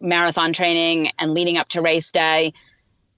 marathon 0.00 0.52
training 0.52 1.10
and 1.18 1.34
leading 1.34 1.56
up 1.56 1.68
to 1.68 1.82
race 1.82 2.12
day 2.12 2.52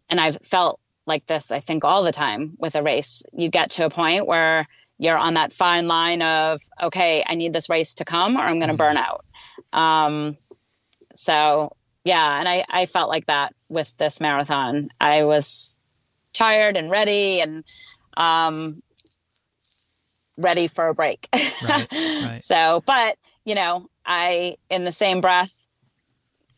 and 0.08 0.18
i've 0.18 0.38
felt 0.42 0.80
like 1.06 1.26
this 1.26 1.52
i 1.52 1.60
think 1.60 1.84
all 1.84 2.02
the 2.02 2.12
time 2.12 2.54
with 2.58 2.74
a 2.74 2.82
race 2.82 3.22
you 3.32 3.50
get 3.50 3.70
to 3.70 3.84
a 3.84 3.90
point 3.90 4.26
where 4.26 4.66
you're 5.02 5.18
on 5.18 5.34
that 5.34 5.52
fine 5.52 5.88
line 5.88 6.22
of 6.22 6.62
okay 6.80 7.24
i 7.26 7.34
need 7.34 7.52
this 7.52 7.68
race 7.68 7.94
to 7.94 8.04
come 8.04 8.36
or 8.36 8.40
i'm 8.40 8.58
going 8.58 8.68
to 8.68 8.74
mm-hmm. 8.74 8.76
burn 8.76 8.96
out 8.96 9.24
um, 9.72 10.36
so 11.14 11.74
yeah 12.04 12.38
and 12.38 12.48
I, 12.48 12.64
I 12.68 12.86
felt 12.86 13.08
like 13.08 13.26
that 13.26 13.54
with 13.68 13.94
this 13.96 14.20
marathon 14.20 14.90
i 15.00 15.24
was 15.24 15.76
tired 16.32 16.76
and 16.76 16.90
ready 16.90 17.40
and 17.40 17.64
um, 18.16 18.82
ready 20.36 20.68
for 20.68 20.88
a 20.88 20.94
break 20.94 21.28
right, 21.32 21.88
right. 21.92 22.40
so 22.40 22.82
but 22.86 23.16
you 23.44 23.54
know 23.54 23.88
i 24.06 24.56
in 24.70 24.84
the 24.84 24.92
same 24.92 25.20
breath 25.20 25.54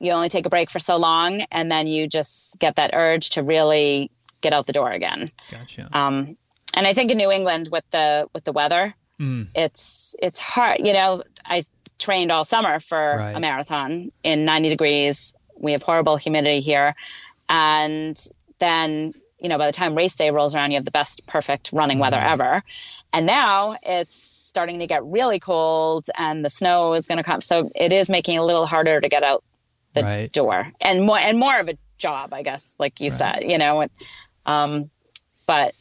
you 0.00 0.12
only 0.12 0.28
take 0.28 0.44
a 0.44 0.50
break 0.50 0.70
for 0.70 0.80
so 0.80 0.96
long 0.96 1.42
and 1.50 1.70
then 1.70 1.86
you 1.86 2.06
just 2.06 2.58
get 2.58 2.76
that 2.76 2.90
urge 2.92 3.30
to 3.30 3.42
really 3.42 4.10
get 4.44 4.52
out 4.52 4.66
the 4.66 4.72
door 4.72 4.90
again. 4.90 5.30
Gotcha. 5.50 5.88
Um, 5.96 6.36
and 6.74 6.86
I 6.86 6.92
think 6.94 7.10
in 7.10 7.16
New 7.16 7.30
England 7.30 7.68
with 7.72 7.84
the 7.90 8.28
with 8.34 8.44
the 8.44 8.52
weather, 8.52 8.94
Mm. 9.20 9.48
it's 9.54 10.14
it's 10.20 10.40
hard. 10.40 10.80
You 10.80 10.92
know, 10.92 11.22
I 11.44 11.62
trained 11.98 12.32
all 12.32 12.44
summer 12.44 12.80
for 12.80 13.16
Right. 13.18 13.36
a 13.36 13.40
marathon 13.40 14.10
in 14.22 14.44
90 14.44 14.68
degrees. 14.68 15.34
We 15.56 15.72
have 15.72 15.82
horrible 15.82 16.16
humidity 16.16 16.60
here, 16.60 16.94
and 17.48 18.20
then 18.58 19.14
you 19.40 19.48
know 19.48 19.58
by 19.58 19.66
the 19.66 19.72
time 19.72 19.94
race 19.94 20.14
day 20.16 20.30
rolls 20.30 20.54
around, 20.54 20.72
you 20.72 20.76
have 20.76 20.84
the 20.84 20.90
best 20.90 21.26
perfect 21.26 21.70
running 21.72 21.98
weather 21.98 22.16
Mm-hmm. 22.18 22.32
ever. 22.32 22.62
And 23.12 23.26
now 23.26 23.76
it's 23.82 24.16
starting 24.16 24.80
to 24.80 24.86
get 24.86 25.04
really 25.04 25.38
cold, 25.40 26.06
and 26.16 26.44
the 26.44 26.50
snow 26.50 26.94
is 26.94 27.06
going 27.06 27.18
to 27.18 27.24
come. 27.24 27.40
So 27.40 27.70
it 27.74 27.92
is 27.92 28.08
making 28.10 28.34
it 28.36 28.38
a 28.38 28.44
little 28.44 28.66
harder 28.66 29.00
to 29.00 29.08
get 29.08 29.22
out 29.22 29.42
the 29.94 30.02
Right. 30.02 30.32
door, 30.32 30.72
and 30.80 31.02
more 31.02 31.18
and 31.18 31.38
more 31.38 31.58
of 31.58 31.68
a 31.68 31.78
job, 31.98 32.32
I 32.32 32.42
guess, 32.42 32.74
like 32.80 33.00
you 33.00 33.10
Right. 33.10 33.18
said. 33.18 33.44
You 33.44 33.58
know, 33.58 33.80
and, 33.82 33.90
um, 34.46 34.90
but 35.46 35.74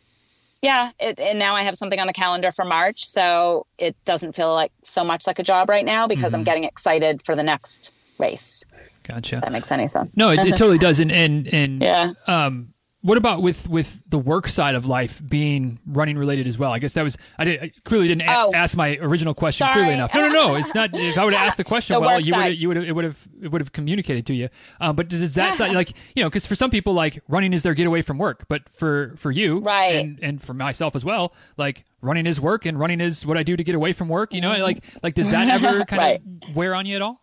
yeah, 0.64 0.92
it, 1.00 1.20
and 1.20 1.38
now 1.38 1.56
I 1.56 1.64
have 1.64 1.76
something 1.76 2.00
on 2.00 2.08
the 2.08 2.14
calendar 2.14 2.52
for 2.52 2.64
March, 2.66 3.06
so 3.06 3.68
it 3.78 3.96
doesn't 4.06 4.34
feel 4.36 4.54
like 4.54 4.72
so 4.84 5.04
much 5.04 5.28
like 5.28 5.38
a 5.38 5.44
job 5.44 5.70
right 5.70 5.86
now 5.86 6.08
because 6.08 6.32
Mm-hmm. 6.32 6.40
I'm 6.40 6.44
getting 6.46 6.64
excited 6.64 7.22
for 7.22 7.36
the 7.36 7.44
next 7.44 7.94
race. 8.18 8.64
Gotcha. 9.04 9.36
If 9.36 9.42
that 9.42 9.52
makes 9.52 9.72
any 9.72 9.88
sense. 9.90 10.16
No, 10.16 10.30
it, 10.32 10.40
it 10.40 10.56
totally 10.56 10.78
does. 10.78 11.00
And 11.02 11.12
and 11.12 11.48
and 11.54 11.82
Yeah. 11.82 12.14
um, 12.28 12.74
what 13.04 13.18
about 13.18 13.42
with 13.42 13.68
with 13.70 14.02
the 14.10 14.18
work 14.18 14.48
side 14.48 14.76
of 14.76 14.86
life 14.88 15.22
being 15.28 15.78
running 15.86 16.18
related 16.18 16.48
as 16.48 16.58
well? 16.58 16.72
I 16.72 16.80
guess 16.80 16.94
that 16.94 17.04
was 17.04 17.18
I, 17.38 17.44
did, 17.44 17.62
I 17.62 17.72
clearly 17.86 18.08
didn't 18.08 18.22
a- 18.28 18.34
Oh. 18.36 18.52
ask 18.56 18.76
my 18.76 18.98
original 19.02 19.34
question 19.34 19.66
Sorry. 19.68 19.74
clearly 19.74 19.94
enough. 19.96 20.14
No, 20.16 20.30
no, 20.30 20.34
no. 20.48 20.56
It's 20.56 20.74
not. 20.74 20.90
If 20.94 21.18
I 21.18 21.26
would 21.26 21.34
have 21.34 21.46
asked 21.46 21.58
the 21.58 21.64
question 21.64 21.94
The 21.96 22.00
well, 22.00 22.20
you 22.20 22.34
would 22.36 22.58
you 22.58 22.68
would 22.70 22.78
have 22.78 22.86
it 22.88 22.92
would 22.96 23.04
have 23.04 23.28
it 23.42 23.52
would 23.52 23.62
have 23.62 23.72
communicated 23.74 24.26
to 24.28 24.34
you. 24.34 24.50
Um, 24.82 24.96
but 24.96 25.10
does 25.10 25.36
that 25.36 25.54
side 25.54 25.74
like 25.74 25.94
you 26.16 26.24
know 26.24 26.30
because 26.30 26.46
for 26.48 26.56
some 26.56 26.72
people 26.72 26.94
like 26.94 27.22
running 27.28 27.54
is 27.54 27.62
their 27.64 27.74
getaway 27.74 28.02
from 28.02 28.18
work, 28.18 28.46
but 28.48 28.70
for 28.70 29.14
for 29.18 29.30
you 29.32 29.60
Right. 29.60 29.96
and 30.06 30.20
and 30.24 30.42
for 30.42 30.54
myself 30.54 30.96
as 30.96 31.04
well, 31.04 31.34
like 31.58 31.84
running 32.02 32.26
is 32.26 32.40
work 32.42 32.66
and 32.66 32.80
running 32.80 33.02
is 33.02 33.26
what 33.26 33.38
I 33.38 33.44
do 33.44 33.58
to 33.58 33.64
get 33.64 33.76
away 33.76 33.92
from 33.94 34.08
work. 34.08 34.34
You 34.34 34.42
know, 34.42 34.56
like 34.58 34.84
like 35.04 35.14
does 35.14 35.30
that 35.32 35.50
ever 35.50 35.84
kind 35.86 36.00
Right. 36.02 36.22
of 36.50 36.56
wear 36.56 36.74
on 36.74 36.86
you 36.86 36.96
at 36.96 37.02
all? 37.02 37.22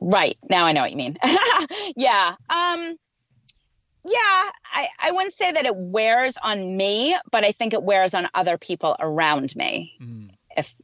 Right. 0.00 0.38
Now 0.48 0.64
I 0.64 0.72
know 0.72 0.82
what 0.82 0.92
you 0.92 0.96
mean. 0.96 1.16
yeah. 1.96 2.36
Um 2.48 2.96
yeah, 4.04 4.50
I, 4.72 4.88
I 4.98 5.12
wouldn't 5.12 5.34
say 5.34 5.52
that 5.52 5.66
it 5.66 5.76
wears 5.76 6.36
on 6.42 6.76
me, 6.76 7.16
but 7.30 7.44
I 7.44 7.52
think 7.52 7.72
it 7.72 7.82
wears 7.82 8.14
on 8.14 8.28
other 8.34 8.58
people 8.58 8.96
around 8.98 9.54
me. 9.56 9.92
Mm. 10.00 10.30
If 10.56 10.74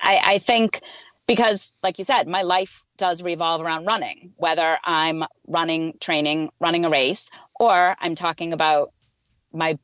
I, 0.00 0.20
I 0.24 0.38
think 0.38 0.80
because 1.26 1.70
like 1.82 1.98
you 1.98 2.04
said, 2.04 2.26
my 2.26 2.42
life 2.42 2.84
does 2.96 3.22
revolve 3.22 3.60
around 3.60 3.84
running, 3.84 4.32
whether 4.36 4.78
I'm 4.82 5.24
running, 5.46 5.94
training, 6.00 6.50
running 6.58 6.84
a 6.84 6.90
race, 6.90 7.30
or 7.58 7.96
I'm 8.00 8.14
talking 8.16 8.52
about 8.52 8.92
my 9.52 9.78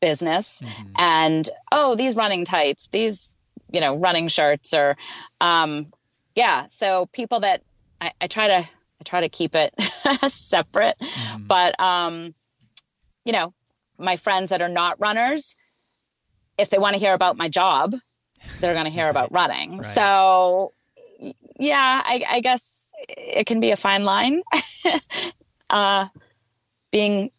business 0.00 0.62
Mm-hmm. 0.62 0.92
and 0.98 1.48
oh, 1.70 1.94
these 1.94 2.16
running 2.16 2.44
tights, 2.44 2.88
these, 2.88 3.36
you 3.70 3.80
know, 3.80 3.96
running 3.96 4.28
shirts 4.28 4.74
or 4.74 4.96
um 5.40 5.92
yeah. 6.34 6.66
So 6.68 7.06
people 7.12 7.40
that 7.40 7.62
I, 8.00 8.12
I 8.20 8.26
try 8.26 8.48
to 8.48 8.68
I 9.02 9.04
try 9.04 9.22
to 9.22 9.28
keep 9.28 9.56
it 9.56 9.74
separate. 10.28 10.94
Mm-hmm. 11.00 11.46
But 11.48 11.78
um, 11.80 12.34
you 13.24 13.32
know, 13.32 13.52
my 13.98 14.16
friends 14.16 14.50
that 14.50 14.62
are 14.62 14.68
not 14.68 15.00
runners, 15.00 15.56
if 16.56 16.70
they 16.70 16.78
want 16.78 16.94
to 16.94 17.00
hear 17.00 17.12
about 17.14 17.36
my 17.36 17.48
job, 17.48 17.96
they're 18.60 18.74
going 18.74 18.84
to 18.84 18.90
hear 18.92 19.08
about 19.14 19.32
running. 19.32 19.78
Right. 19.78 19.86
So, 19.86 20.72
yeah, 21.58 22.00
I, 22.04 22.22
I 22.28 22.40
guess 22.40 22.92
it 23.08 23.46
can 23.46 23.58
be 23.58 23.72
a 23.72 23.76
fine 23.76 24.04
line. 24.04 24.42
uh, 25.70 26.06
being 26.92 27.32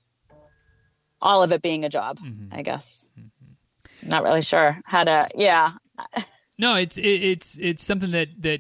all 1.22 1.44
of 1.44 1.54
it 1.54 1.62
being 1.62 1.86
a 1.86 1.90
job, 1.90 2.20
Mm-hmm. 2.20 2.54
I 2.54 2.62
guess. 2.62 3.10
Not 4.02 4.24
really 4.24 4.42
sure 4.42 4.78
how 4.86 5.06
to. 5.06 5.22
Yeah, 5.34 5.68
No, 6.58 6.76
it's 6.76 6.98
it, 6.98 7.04
it's 7.06 7.58
it's 7.58 7.84
something 7.86 8.12
that 8.12 8.28
that 8.42 8.60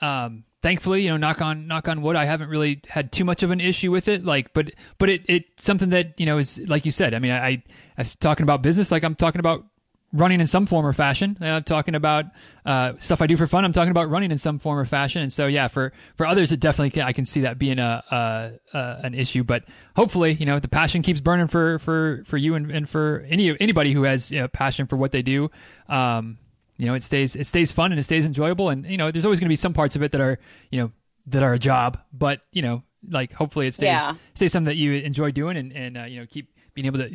um 0.00 0.44
thankfully, 0.68 1.02
you 1.02 1.08
know, 1.08 1.16
knock 1.16 1.40
on 1.40 1.66
knock 1.66 1.88
on 1.88 2.02
wood, 2.02 2.14
I 2.14 2.26
haven't 2.26 2.50
really 2.50 2.82
had 2.88 3.10
too 3.10 3.24
much 3.24 3.42
of 3.42 3.50
an 3.50 3.58
issue 3.58 3.90
with 3.90 4.06
it. 4.06 4.22
Like, 4.22 4.52
but 4.52 4.70
but 4.98 5.08
it 5.08 5.22
it's 5.26 5.64
something 5.64 5.88
that 5.90 6.20
you 6.20 6.26
know 6.26 6.36
is 6.36 6.58
like 6.68 6.84
you 6.84 6.92
said. 6.92 7.14
I 7.14 7.20
mean, 7.20 7.32
I 7.32 7.62
I'm 7.96 8.06
talking 8.20 8.42
about 8.42 8.62
business, 8.62 8.92
like 8.92 9.02
I'm 9.02 9.14
talking 9.14 9.38
about 9.38 9.64
running 10.12 10.42
in 10.42 10.46
some 10.46 10.66
form 10.66 10.84
or 10.84 10.92
fashion. 10.92 11.38
I'm 11.40 11.64
talking 11.64 11.94
about 11.94 12.26
uh, 12.66 12.92
stuff 12.98 13.22
I 13.22 13.26
do 13.26 13.38
for 13.38 13.46
fun. 13.46 13.64
I'm 13.64 13.72
talking 13.72 13.90
about 13.90 14.10
running 14.10 14.30
in 14.30 14.36
some 14.36 14.58
form 14.58 14.78
or 14.78 14.84
fashion. 14.84 15.22
And 15.22 15.32
so, 15.32 15.46
yeah, 15.46 15.68
for 15.68 15.94
for 16.16 16.26
others, 16.26 16.52
it 16.52 16.60
definitely 16.60 16.90
can, 16.90 17.02
I 17.02 17.12
can 17.12 17.24
see 17.24 17.40
that 17.42 17.58
being 17.58 17.78
a, 17.78 18.04
a, 18.10 18.76
a 18.76 19.00
an 19.04 19.14
issue. 19.14 19.44
But 19.44 19.64
hopefully, 19.96 20.34
you 20.34 20.44
know, 20.44 20.58
the 20.58 20.68
passion 20.68 21.00
keeps 21.00 21.22
burning 21.22 21.48
for 21.48 21.78
for 21.78 22.22
for 22.26 22.36
you 22.36 22.56
and, 22.56 22.70
and 22.70 22.86
for 22.86 23.26
any 23.30 23.58
anybody 23.58 23.94
who 23.94 24.02
has 24.02 24.30
you 24.30 24.40
know, 24.40 24.48
passion 24.48 24.86
for 24.86 24.96
what 24.96 25.12
they 25.12 25.22
do. 25.22 25.50
Um, 25.88 26.36
you 26.78 26.86
know, 26.86 26.94
it 26.94 27.02
stays 27.02 27.36
it 27.36 27.46
stays 27.46 27.70
fun 27.72 27.92
and 27.92 27.98
it 28.00 28.04
stays 28.04 28.24
enjoyable. 28.24 28.70
And 28.70 28.86
you 28.86 28.96
know, 28.96 29.10
there's 29.10 29.24
always 29.26 29.38
going 29.40 29.48
to 29.48 29.52
be 29.52 29.56
some 29.56 29.74
parts 29.74 29.94
of 29.96 30.02
it 30.02 30.12
that 30.12 30.20
are 30.20 30.38
you 30.70 30.80
know 30.80 30.92
that 31.26 31.42
are 31.42 31.52
a 31.52 31.58
job, 31.58 31.98
but 32.12 32.40
you 32.52 32.62
know, 32.62 32.82
like 33.10 33.32
hopefully 33.32 33.66
it 33.66 33.74
stays 33.74 33.84
Yeah. 33.86 34.14
stays 34.34 34.52
something 34.52 34.66
that 34.66 34.76
you 34.76 34.92
enjoy 34.94 35.30
doing 35.30 35.56
and 35.56 35.72
and 35.72 35.98
uh, 35.98 36.04
you 36.04 36.20
know 36.20 36.26
keep 36.26 36.52
being 36.74 36.86
able 36.86 36.98
to 37.00 37.10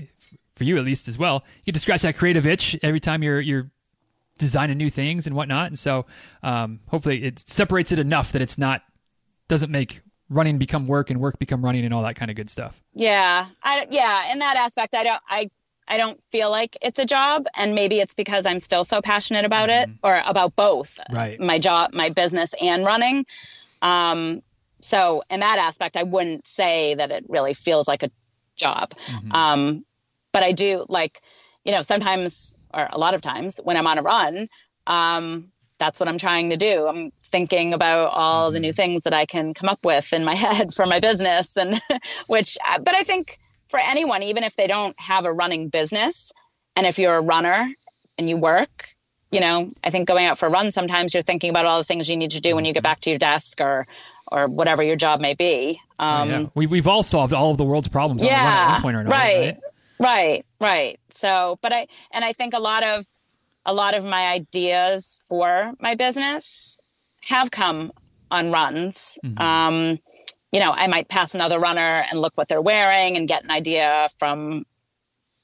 for 0.55 0.65
you 0.65 0.77
at 0.77 0.83
least 0.85 1.07
as 1.07 1.17
well. 1.17 1.43
You 1.59 1.71
get 1.71 1.73
to 1.75 1.79
scratch 1.79 2.03
that 2.03 2.15
creative 2.15 2.45
itch 2.45 2.77
every 2.83 2.99
time 2.99 3.23
you're 3.23 3.41
you're 3.41 3.71
designing 4.37 4.77
new 4.77 4.89
things 4.89 5.27
and 5.27 5.35
whatnot. 5.35 5.67
And 5.67 5.79
so 5.79 6.05
um, 6.41 6.79
hopefully 6.87 7.23
it 7.23 7.39
separates 7.39 7.91
it 7.91 7.99
enough 7.99 8.31
that 8.33 8.41
it's 8.41 8.57
not 8.57 8.81
doesn't 9.47 9.71
make 9.71 10.01
running 10.29 10.57
become 10.57 10.87
work 10.87 11.09
and 11.09 11.19
work 11.19 11.37
become 11.37 11.63
running 11.63 11.85
and 11.85 11.93
all 11.93 12.01
that 12.03 12.15
kind 12.15 12.31
of 12.31 12.35
good 12.37 12.49
stuff. 12.49 12.81
Yeah, 12.93 13.47
I 13.63 13.87
yeah, 13.89 14.31
in 14.31 14.39
that 14.39 14.55
aspect, 14.57 14.95
I 14.95 15.03
don't 15.03 15.21
I 15.29 15.49
I 15.87 15.97
don't 15.97 16.19
feel 16.31 16.49
like 16.49 16.77
it's 16.81 16.99
a 16.99 17.05
job, 17.05 17.45
and 17.55 17.75
maybe 17.75 17.99
it's 17.99 18.13
because 18.13 18.45
I'm 18.45 18.59
still 18.59 18.85
so 18.85 19.01
passionate 19.01 19.45
about 19.45 19.69
it, 19.69 19.89
or 20.03 20.21
about 20.25 20.55
both, 20.55 20.99
Right. 21.11 21.39
my 21.39 21.59
job, 21.59 21.93
my 21.93 22.09
business, 22.09 22.53
and 22.59 22.85
running. 22.85 23.25
Um, 23.81 24.41
so 24.81 25.23
in 25.29 25.41
that 25.41 25.59
aspect, 25.59 25.97
I 25.97 26.03
wouldn't 26.03 26.47
say 26.47 26.95
that 26.95 27.11
it 27.11 27.25
really 27.29 27.53
feels 27.53 27.87
like 27.87 28.03
a 28.03 28.11
job. 28.55 28.93
Um, 29.31 29.85
but 30.31 30.43
I 30.43 30.51
do 30.51 30.85
like, 30.89 31.21
you 31.63 31.71
know, 31.71 31.81
sometimes 31.81 32.57
or 32.73 32.87
a 32.91 32.97
lot 32.97 33.13
of 33.13 33.21
times 33.21 33.59
when 33.63 33.77
I'm 33.77 33.87
on 33.87 33.97
a 33.97 34.01
run, 34.01 34.49
um, 34.87 35.51
that's 35.79 35.99
what 35.99 36.09
I'm 36.09 36.17
trying 36.17 36.49
to 36.49 36.57
do. 36.57 36.87
I'm 36.87 37.11
thinking 37.31 37.73
about 37.73 38.11
all 38.13 38.51
the 38.51 38.59
new 38.59 38.73
things 38.73 39.03
that 39.03 39.13
I 39.13 39.25
can 39.25 39.53
come 39.53 39.69
up 39.69 39.83
with 39.83 40.13
in 40.13 40.23
my 40.23 40.35
head 40.45 40.73
for 40.73 40.85
my 40.85 40.99
business, 40.99 41.57
and 41.57 41.81
which, 42.27 42.57
but 42.81 42.95
I 42.95 43.03
think 43.03 43.39
for 43.73 43.79
anyone, 43.79 44.21
even 44.21 44.43
if 44.43 44.55
they 44.55 44.67
don't 44.67 44.95
have 44.99 45.25
a 45.25 45.33
running 45.33 45.69
business, 45.69 46.31
and 46.75 46.85
if 46.85 46.99
you're 46.99 47.15
a 47.15 47.21
runner 47.21 47.73
and 48.19 48.29
you 48.29 48.37
work, 48.37 48.89
you 49.31 49.39
know, 49.39 49.71
I 49.83 49.89
think 49.89 50.07
going 50.07 50.27
out 50.27 50.37
for 50.37 50.45
a 50.45 50.49
run, 50.51 50.71
sometimes 50.71 51.15
you're 51.15 51.23
thinking 51.23 51.49
about 51.49 51.65
all 51.65 51.79
the 51.79 51.83
things 51.83 52.07
you 52.07 52.15
need 52.15 52.31
to 52.31 52.39
do 52.39 52.53
when 52.53 52.65
you 52.65 52.73
get 52.73 52.83
back 52.83 52.99
to 53.01 53.09
your 53.09 53.17
desk 53.17 53.61
or, 53.61 53.87
or 54.31 54.43
whatever 54.47 54.83
your 54.83 54.95
job 54.95 55.21
may 55.21 55.33
be. 55.33 55.81
Um, 55.97 56.29
yeah. 56.29 56.45
We 56.53 56.67
we've 56.67 56.87
all 56.87 57.01
solved 57.01 57.33
all 57.33 57.49
of 57.49 57.57
the 57.57 57.63
world's 57.63 57.87
problems 57.87 58.21
on 58.21 58.29
the 58.29 58.35
at 58.35 58.73
one 58.73 58.81
point 58.83 58.95
or 58.95 58.99
another. 58.99 59.15
right, 59.15 59.39
right? 59.39 59.59
right, 59.99 60.45
right. 60.61 60.99
So, 61.09 61.57
but 61.63 61.73
I 61.73 61.87
and 62.11 62.23
I 62.23 62.33
think 62.33 62.53
a 62.53 62.59
lot 62.59 62.83
of 62.83 63.07
a 63.65 63.73
lot 63.73 63.95
of 63.95 64.05
my 64.05 64.27
ideas 64.27 65.19
for 65.27 65.71
my 65.79 65.95
business 65.95 66.79
have 67.21 67.49
come 67.49 67.91
on 68.29 68.51
runs. 68.51 69.17
Mm-hmm. 69.25 69.41
Um, 69.41 69.99
you 70.53 70.59
know, 70.61 70.71
I 70.71 70.87
might 70.87 71.09
pass 71.09 71.35
another 71.35 71.59
runner 71.59 72.05
and 72.09 72.21
look 72.21 72.31
what 72.35 72.47
they're 72.47 72.61
wearing 72.61 73.17
and 73.17 73.27
get 73.27 73.43
an 73.43 73.51
idea 73.51 74.07
from 74.19 74.65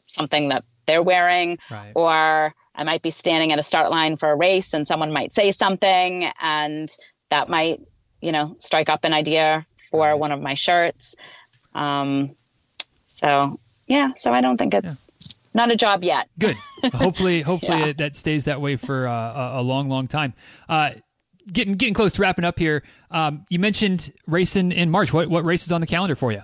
something 0.06 0.50
that 0.50 0.64
they're 0.86 1.04
wearing, 1.04 1.58
Right. 1.70 1.92
or 1.96 2.54
I 2.76 2.84
might 2.84 3.02
be 3.02 3.12
standing 3.12 3.52
at 3.52 3.60
a 3.60 3.64
start 3.64 3.92
line 3.92 4.16
for 4.16 4.32
a 4.32 4.36
race 4.36 4.74
and 4.74 4.88
someone 4.88 5.12
might 5.12 5.32
say 5.32 5.52
something 5.52 6.32
and 6.40 6.90
that 7.30 7.50
might, 7.50 7.82
you 8.22 8.32
know, 8.32 8.56
strike 8.60 8.88
up 8.90 9.04
an 9.04 9.14
idea 9.14 9.66
for 9.92 10.16
one 10.16 10.32
of 10.32 10.42
my 10.42 10.54
shirts. 10.54 11.16
Um, 11.76 12.36
so 13.06 13.60
yeah, 13.88 14.10
so 14.18 14.34
I 14.34 14.42
don't 14.42 14.58
think 14.58 14.74
it's 14.74 15.08
not 15.54 15.72
a 15.72 15.76
job 15.76 16.04
yet. 16.04 16.30
Good. 16.38 16.56
hopefully, 16.94 17.42
hopefully 17.42 17.80
Yeah. 17.80 17.86
it, 17.88 17.98
that 17.98 18.16
stays 18.16 18.44
that 18.46 18.62
way 18.62 18.76
for 18.76 19.08
uh, 19.08 19.14
a, 19.58 19.60
a 19.60 19.64
long, 19.64 19.90
long 19.90 20.08
time. 20.08 20.34
Uh, 20.68 20.92
getting 21.52 21.74
getting 21.74 21.94
close 21.94 22.14
to 22.14 22.22
wrapping 22.22 22.46
up 22.46 22.58
here. 22.60 22.84
Um, 23.12 23.46
you 23.50 23.60
mentioned 23.60 24.12
racing 24.28 24.72
in 24.72 24.90
March. 24.90 25.14
What 25.14 25.30
what 25.30 25.44
race 25.46 25.66
is 25.66 25.72
on 25.72 25.82
the 25.82 25.88
calendar 25.88 26.16
for 26.16 26.32
you? 26.32 26.42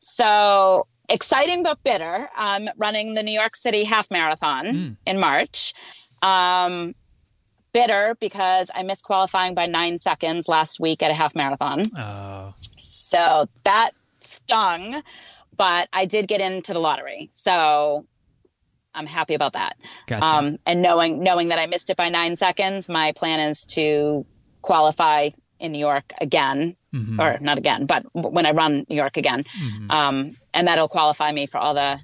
So 0.00 0.86
exciting 1.08 1.62
but 1.62 1.82
bitter. 1.82 2.28
I'm 2.36 2.68
running 2.76 3.14
the 3.14 3.22
New 3.22 3.32
York 3.32 3.56
City 3.56 3.84
Half 3.84 4.10
Marathon 4.10 4.96
in 5.06 5.18
March. 5.18 5.74
Um, 6.22 6.94
bitter 7.72 8.16
because 8.20 8.70
I 8.74 8.82
missed 8.82 9.04
qualifying 9.04 9.54
by 9.54 9.66
nine 9.66 9.98
seconds 9.98 10.48
last 10.48 10.80
week 10.80 11.02
at 11.02 11.10
a 11.10 11.14
half 11.14 11.34
marathon. 11.36 11.82
Uh, 11.96 12.52
So 12.78 13.46
that 13.64 13.92
stung, 14.20 15.02
but 15.56 15.88
I 15.92 16.04
did 16.06 16.26
get 16.26 16.40
into 16.40 16.72
the 16.72 16.80
lottery. 16.80 17.28
So 17.32 18.06
I'm 18.94 19.06
happy 19.06 19.34
about 19.34 19.52
that. 19.54 19.76
Gotcha. 20.06 20.24
Um, 20.24 20.58
and 20.66 20.82
knowing 20.82 21.22
knowing 21.22 21.48
that 21.48 21.58
I 21.58 21.66
missed 21.66 21.90
it 21.90 21.96
by 21.96 22.08
nine 22.08 22.36
seconds, 22.36 22.88
my 22.88 23.12
plan 23.12 23.40
is 23.40 23.66
to 23.68 24.26
qualify 24.62 25.30
in 25.58 25.72
New 25.72 25.78
York 25.78 26.12
again, 26.20 26.76
Mm-hmm. 26.92 27.20
or 27.20 27.38
not 27.40 27.56
again, 27.56 27.86
but 27.86 28.04
when 28.12 28.46
I 28.46 28.50
run 28.50 28.84
New 28.88 28.96
York 28.96 29.16
again, 29.16 29.44
um, 29.90 30.36
and 30.52 30.66
that'll 30.66 30.88
qualify 30.88 31.30
me 31.30 31.46
for 31.46 31.58
all 31.58 31.72
the 31.74 32.00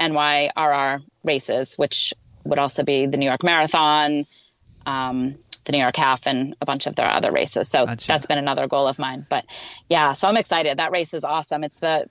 NYRR 0.00 1.02
races, 1.24 1.74
which 1.76 2.14
would 2.44 2.58
also 2.58 2.82
be 2.82 3.06
the 3.06 3.16
New 3.16 3.26
York 3.26 3.42
Marathon, 3.42 4.26
um, 4.84 5.36
the 5.64 5.72
New 5.72 5.78
York 5.78 5.96
Half, 5.96 6.26
and 6.26 6.56
a 6.60 6.66
bunch 6.66 6.86
of 6.86 6.94
their 6.96 7.08
other 7.08 7.32
races. 7.32 7.68
So 7.68 7.86
Gotcha. 7.86 8.06
that's 8.06 8.26
been 8.26 8.38
another 8.38 8.66
goal 8.68 8.86
of 8.88 8.98
mine. 8.98 9.26
But 9.28 9.44
yeah, 9.88 10.12
so 10.12 10.28
I'm 10.28 10.36
excited. 10.36 10.78
That 10.78 10.92
race 10.92 11.14
is 11.14 11.24
awesome. 11.24 11.64
It's 11.64 11.80
the 11.80 12.08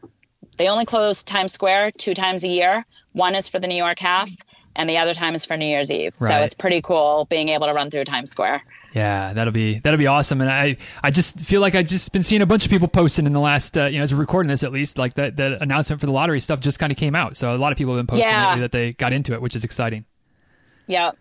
they 0.58 0.68
only 0.68 0.86
close 0.86 1.24
Times 1.24 1.52
Square 1.54 1.92
two 1.92 2.14
times 2.14 2.44
a 2.44 2.48
year. 2.48 2.86
One 3.14 3.36
is 3.36 3.48
for 3.50 3.60
the 3.60 3.68
New 3.68 3.76
York 3.76 4.00
Half, 4.00 4.30
and 4.76 4.90
the 4.90 4.98
other 4.98 5.14
time 5.14 5.36
is 5.36 5.46
for 5.46 5.56
New 5.58 5.66
Year's 5.66 5.92
Eve. 5.92 6.16
So 6.16 6.34
it's 6.36 6.54
pretty 6.54 6.82
cool 6.82 7.26
being 7.30 7.50
able 7.50 7.68
to 7.68 7.74
run 7.74 7.90
through 7.90 8.04
Times 8.06 8.32
Square. 8.32 8.62
Yeah, 8.94 9.34
that'll 9.34 9.52
be 9.52 9.80
that'll 9.80 9.98
be 9.98 10.08
awesome, 10.08 10.40
and 10.40 10.50
I 10.50 10.78
I 11.04 11.12
just 11.12 11.42
feel 11.46 11.60
like 11.60 11.76
I've 11.76 11.88
just 11.88 12.14
been 12.14 12.24
seeing 12.24 12.42
a 12.42 12.46
bunch 12.46 12.64
of 12.66 12.72
people 12.72 12.88
posting 12.88 13.26
in 13.26 13.34
the 13.34 13.42
last 13.42 13.78
uh, 13.78 13.86
you 13.86 13.98
know 13.98 14.04
as 14.04 14.14
we're 14.14 14.20
recording 14.22 14.50
this 14.50 14.64
at 14.64 14.72
least 14.72 14.98
like 14.98 15.16
that 15.16 15.36
that 15.36 15.62
announcement 15.62 16.00
for 16.00 16.06
the 16.06 16.14
lottery 16.14 16.40
stuff 16.40 16.62
just 16.62 16.80
kind 16.80 16.94
of 16.94 16.98
came 16.98 17.14
out, 17.14 17.36
so 17.36 17.54
a 17.54 17.58
lot 17.58 17.74
of 17.74 17.78
people 17.78 17.94
have 17.96 18.06
been 18.08 18.16
posting 18.16 18.30
Yeah. 18.32 18.58
that 18.60 18.72
they 18.72 18.94
got 18.94 19.12
into 19.12 19.34
it, 19.34 19.42
which 19.42 19.54
is 19.56 19.66
exciting. 19.66 20.06
Yeah, 20.88 21.12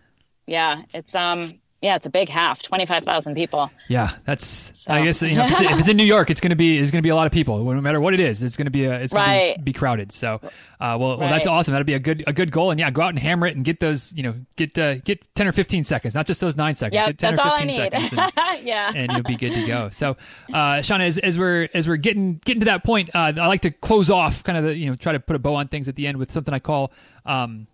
yeah. 0.47 0.83
It's 0.93 1.13
um, 1.15 1.59
yeah, 1.85 1.95
it's 1.95 2.05
a 2.05 2.09
big 2.09 2.27
half, 2.29 2.63
twenty 2.63 2.85
five 2.85 3.03
thousand 3.03 3.35
people. 3.35 3.69
Yeah, 3.87 4.09
that's 4.25 4.71
So- 4.73 4.91
I 4.91 5.03
guess 5.05 5.21
you 5.21 5.35
know 5.35 5.45
if 5.45 5.51
it's, 5.51 5.61
if 5.61 5.79
it's 5.79 5.87
in 5.87 5.97
New 5.97 6.03
York, 6.03 6.29
it's 6.31 6.41
gonna 6.41 6.55
be 6.55 6.77
it's 6.79 6.91
gonna 6.91 7.01
be 7.03 7.09
a 7.09 7.15
lot 7.15 7.27
of 7.27 7.31
people. 7.33 7.63
No 7.63 7.79
matter 7.79 8.01
what 8.01 8.13
it 8.13 8.19
is, 8.19 8.41
it's 8.43 8.57
gonna 8.57 8.71
be 8.71 8.85
a 8.85 8.99
it's 8.99 9.13
gonna 9.13 9.53
be, 9.57 9.61
be 9.61 9.73
crowded. 9.73 10.11
So, 10.11 10.35
uh, 10.43 10.97
well, 10.99 11.17
well, 11.17 11.29
that's 11.29 11.45
awesome. 11.47 11.73
That'll 11.73 11.85
be 11.85 11.93
a 11.93 11.99
good 11.99 12.23
a 12.27 12.33
good 12.33 12.51
goal, 12.51 12.71
and 12.71 12.79
yeah, 12.79 12.89
go 12.89 13.03
out 13.03 13.09
and 13.09 13.19
hammer 13.19 13.45
it 13.47 13.55
and 13.55 13.63
get 13.63 13.79
those 13.79 14.11
you 14.13 14.23
know 14.23 14.33
get 14.55 14.77
uh, 14.77 14.95
get 14.95 15.23
ten 15.35 15.47
or 15.47 15.51
fifteen 15.51 15.83
seconds, 15.83 16.15
not 16.15 16.25
just 16.25 16.41
those 16.41 16.57
nine 16.57 16.73
seconds. 16.75 16.95
Yeah, 16.95 17.05
get 17.07 17.19
10 17.19 17.35
that's 17.35 17.45
or 17.45 17.49
all 17.51 17.55
I 17.57 17.65
15 17.65 17.67
need. 17.67 17.91
seconds. 17.91 18.13
and- 18.37 18.65
yeah. 18.67 18.91
and 18.95 19.11
you'll 19.11 19.21
be 19.23 19.35
good 19.35 19.53
to 19.53 19.67
go. 19.67 19.89
So, 19.89 20.17
uh, 20.53 20.81
Shana, 20.81 21.01
as, 21.01 21.17
as 21.19 21.37
we're 21.37 21.69
as 21.73 21.87
we're 21.87 21.97
getting 21.97 22.41
getting 22.45 22.61
to 22.61 22.65
that 22.65 22.83
point, 22.83 23.11
uh, 23.13 23.33
I 23.37 23.45
like 23.47 23.61
to 23.61 23.71
close 23.71 24.09
off, 24.09 24.43
kind 24.43 24.57
of 24.57 24.63
the, 24.63 24.75
you 24.75 24.89
know, 24.89 24.95
try 24.95 25.13
to 25.13 25.19
put 25.19 25.35
a 25.35 25.39
bow 25.39 25.55
on 25.55 25.67
things 25.67 25.87
at 25.87 25.95
the 25.95 26.07
end 26.07 26.17
with 26.17 26.31
something 26.31 26.53
I 26.53 26.59
call 26.59 26.91
um, 27.25 27.67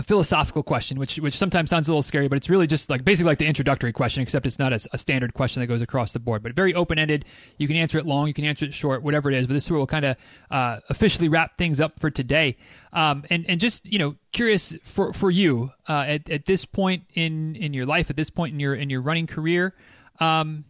a 0.00 0.02
philosophical 0.02 0.62
question, 0.62 0.98
which 0.98 1.18
which 1.18 1.36
sometimes 1.36 1.68
sounds 1.68 1.86
a 1.86 1.92
little 1.92 2.02
scary, 2.02 2.26
but 2.26 2.36
it's 2.36 2.48
really 2.48 2.66
just 2.66 2.88
like 2.88 3.04
basically 3.04 3.28
like 3.28 3.38
the 3.38 3.44
introductory 3.44 3.92
question, 3.92 4.22
except 4.22 4.46
it's 4.46 4.58
not 4.58 4.72
a, 4.72 4.80
a 4.94 4.98
standard 4.98 5.34
question 5.34 5.60
that 5.60 5.66
goes 5.66 5.82
across 5.82 6.12
the 6.12 6.18
board, 6.18 6.42
but 6.42 6.54
very 6.54 6.74
open 6.74 6.98
ended. 6.98 7.26
You 7.58 7.68
can 7.68 7.76
answer 7.76 7.98
it 7.98 8.06
long, 8.06 8.26
you 8.26 8.32
can 8.32 8.46
answer 8.46 8.64
it 8.64 8.72
short, 8.72 9.02
whatever 9.02 9.30
it 9.30 9.36
is. 9.36 9.46
But 9.46 9.52
this 9.52 9.66
is 9.66 9.70
where 9.70 9.78
we'll 9.78 9.86
kind 9.86 10.06
of 10.06 10.16
uh, 10.50 10.78
officially 10.88 11.28
wrap 11.28 11.58
things 11.58 11.82
up 11.82 12.00
for 12.00 12.10
today. 12.10 12.56
Um, 12.94 13.24
and 13.28 13.44
and 13.46 13.60
just 13.60 13.92
you 13.92 13.98
know, 13.98 14.16
curious 14.32 14.74
for 14.84 15.12
for 15.12 15.30
you 15.30 15.72
uh, 15.86 16.04
at 16.08 16.30
at 16.30 16.46
this 16.46 16.64
point 16.64 17.04
in 17.12 17.54
in 17.56 17.74
your 17.74 17.84
life, 17.84 18.08
at 18.08 18.16
this 18.16 18.30
point 18.30 18.54
in 18.54 18.60
your 18.60 18.74
in 18.74 18.88
your 18.88 19.02
running 19.02 19.26
career. 19.26 19.74
Um, 20.18 20.64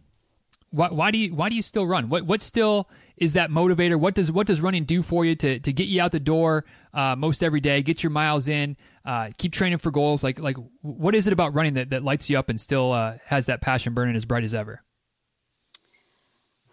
why, 0.71 0.87
why 0.87 1.11
do 1.11 1.17
you 1.17 1.35
why 1.35 1.49
do 1.49 1.55
you 1.55 1.61
still 1.61 1.85
run? 1.85 2.09
What 2.09 2.25
what 2.25 2.41
still 2.41 2.89
is 3.17 3.33
that 3.33 3.49
motivator? 3.49 3.99
What 3.99 4.15
does 4.15 4.31
what 4.31 4.47
does 4.47 4.61
running 4.61 4.85
do 4.85 5.01
for 5.01 5.25
you 5.25 5.35
to 5.35 5.59
to 5.59 5.73
get 5.73 5.87
you 5.87 6.01
out 6.01 6.11
the 6.11 6.19
door 6.19 6.65
uh, 6.93 7.15
most 7.15 7.43
every 7.43 7.59
day, 7.59 7.81
get 7.81 8.03
your 8.03 8.09
miles 8.09 8.47
in, 8.47 8.77
uh, 9.05 9.29
keep 9.37 9.51
training 9.51 9.79
for 9.79 9.91
goals? 9.91 10.23
Like 10.23 10.39
like 10.39 10.55
what 10.81 11.13
is 11.13 11.27
it 11.27 11.33
about 11.33 11.53
running 11.53 11.73
that, 11.75 11.89
that 11.89 12.03
lights 12.03 12.29
you 12.29 12.39
up 12.39 12.49
and 12.49 12.59
still 12.59 12.93
uh, 12.93 13.15
has 13.25 13.47
that 13.47 13.61
passion 13.61 13.93
burning 13.93 14.15
as 14.15 14.25
bright 14.25 14.45
as 14.45 14.53
ever? 14.53 14.81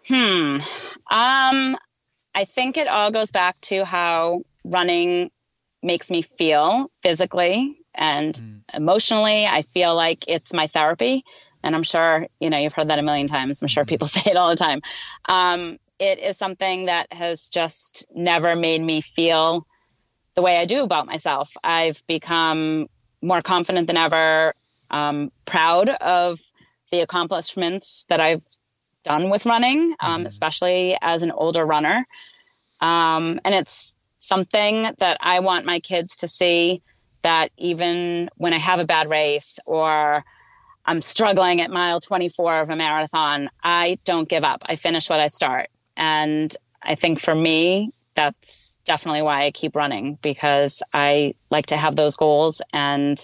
Hmm. 0.07 0.57
Um, 1.11 1.77
I 2.33 2.45
think 2.45 2.77
it 2.77 2.87
all 2.87 3.11
goes 3.11 3.31
back 3.31 3.59
to 3.61 3.83
how 3.83 4.43
running 4.63 5.29
makes 5.83 6.09
me 6.09 6.21
feel 6.21 6.89
physically 7.03 7.77
and 7.93 8.61
emotionally. 8.73 9.45
I 9.45 9.61
feel 9.61 9.93
like 9.95 10.25
it's 10.27 10.53
my 10.53 10.67
therapy. 10.67 11.23
And 11.63 11.75
I'm 11.75 11.83
sure, 11.83 12.27
you 12.39 12.49
know, 12.49 12.57
you've 12.57 12.73
heard 12.73 12.89
that 12.89 12.99
a 12.99 13.03
million 13.03 13.27
times. 13.27 13.61
I'm 13.61 13.67
sure 13.67 13.85
people 13.85 14.07
say 14.15 14.23
it 14.25 14.37
all 14.37 14.49
the 14.49 14.55
time. 14.55 14.81
Um, 15.27 15.77
it 15.99 16.19
is 16.19 16.37
something 16.37 16.85
that 16.85 17.11
has 17.11 17.47
just 17.47 18.05
never 18.15 18.55
made 18.55 18.81
me 18.81 19.01
feel 19.01 19.67
the 20.35 20.41
way 20.41 20.57
I 20.57 20.65
do 20.65 20.83
about 20.83 21.05
myself. 21.05 21.51
I've 21.63 22.01
become 22.07 22.87
more 23.21 23.41
confident 23.41 23.87
than 23.87 23.97
ever, 23.97 24.53
um, 24.89 25.31
proud 25.45 25.89
of 25.89 26.39
the 26.91 27.01
accomplishments 27.01 28.05
that 28.07 28.21
I've 28.21 28.45
done 29.03 29.29
with 29.29 29.45
running, 29.45 29.95
um, 29.99 30.25
especially 30.25 30.97
as 31.01 31.23
an 31.23 31.31
older 31.31 31.65
runner. 31.65 32.05
Um, 32.79 33.39
and 33.43 33.53
it's 33.53 33.95
something 34.19 34.93
that 34.99 35.17
I 35.21 35.41
want 35.41 35.65
my 35.65 35.79
kids 35.79 36.17
to 36.17 36.27
see 36.27 36.81
that 37.21 37.51
even 37.57 38.29
when 38.37 38.53
I 38.53 38.59
have 38.59 38.79
a 38.79 38.85
bad 38.85 39.09
race 39.09 39.59
or 39.65 40.23
I'm 40.85 41.01
struggling 41.01 41.61
at 41.61 41.69
mile 41.69 41.99
24 41.99 42.61
of 42.61 42.69
a 42.69 42.75
marathon, 42.75 43.49
I 43.63 43.99
don't 44.05 44.27
give 44.27 44.43
up. 44.43 44.63
I 44.65 44.75
finish 44.75 45.09
what 45.09 45.19
I 45.19 45.27
start. 45.27 45.69
And 45.97 46.55
I 46.81 46.95
think 46.95 47.19
for 47.19 47.35
me, 47.35 47.91
that's 48.15 48.79
definitely 48.85 49.21
why 49.21 49.45
I 49.45 49.51
keep 49.51 49.75
running 49.75 50.17
because 50.21 50.81
I 50.93 51.35
like 51.51 51.67
to 51.67 51.77
have 51.77 51.95
those 51.95 52.15
goals 52.15 52.61
and 52.73 53.19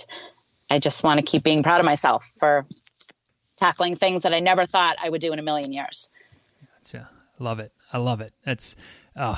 I 0.70 0.80
just 0.80 1.04
want 1.04 1.20
to 1.20 1.26
keep 1.26 1.44
being 1.44 1.64
proud 1.64 1.80
of 1.80 1.86
myself 1.86 2.32
for 2.40 2.66
tackling 3.58 3.96
things 3.96 4.24
that 4.24 4.34
I 4.34 4.40
never 4.40 4.66
thought 4.66 4.98
I 5.02 5.10
would 5.10 5.22
do 5.22 5.34
in 5.34 5.40
a 5.40 5.44
million 5.44 5.74
years. 5.74 6.10
Gotcha. 6.84 7.10
Love 7.40 7.60
it. 7.60 7.72
I 7.92 7.98
love 7.98 8.22
it. 8.22 8.34
That's 8.44 8.76
uh, 9.16 9.38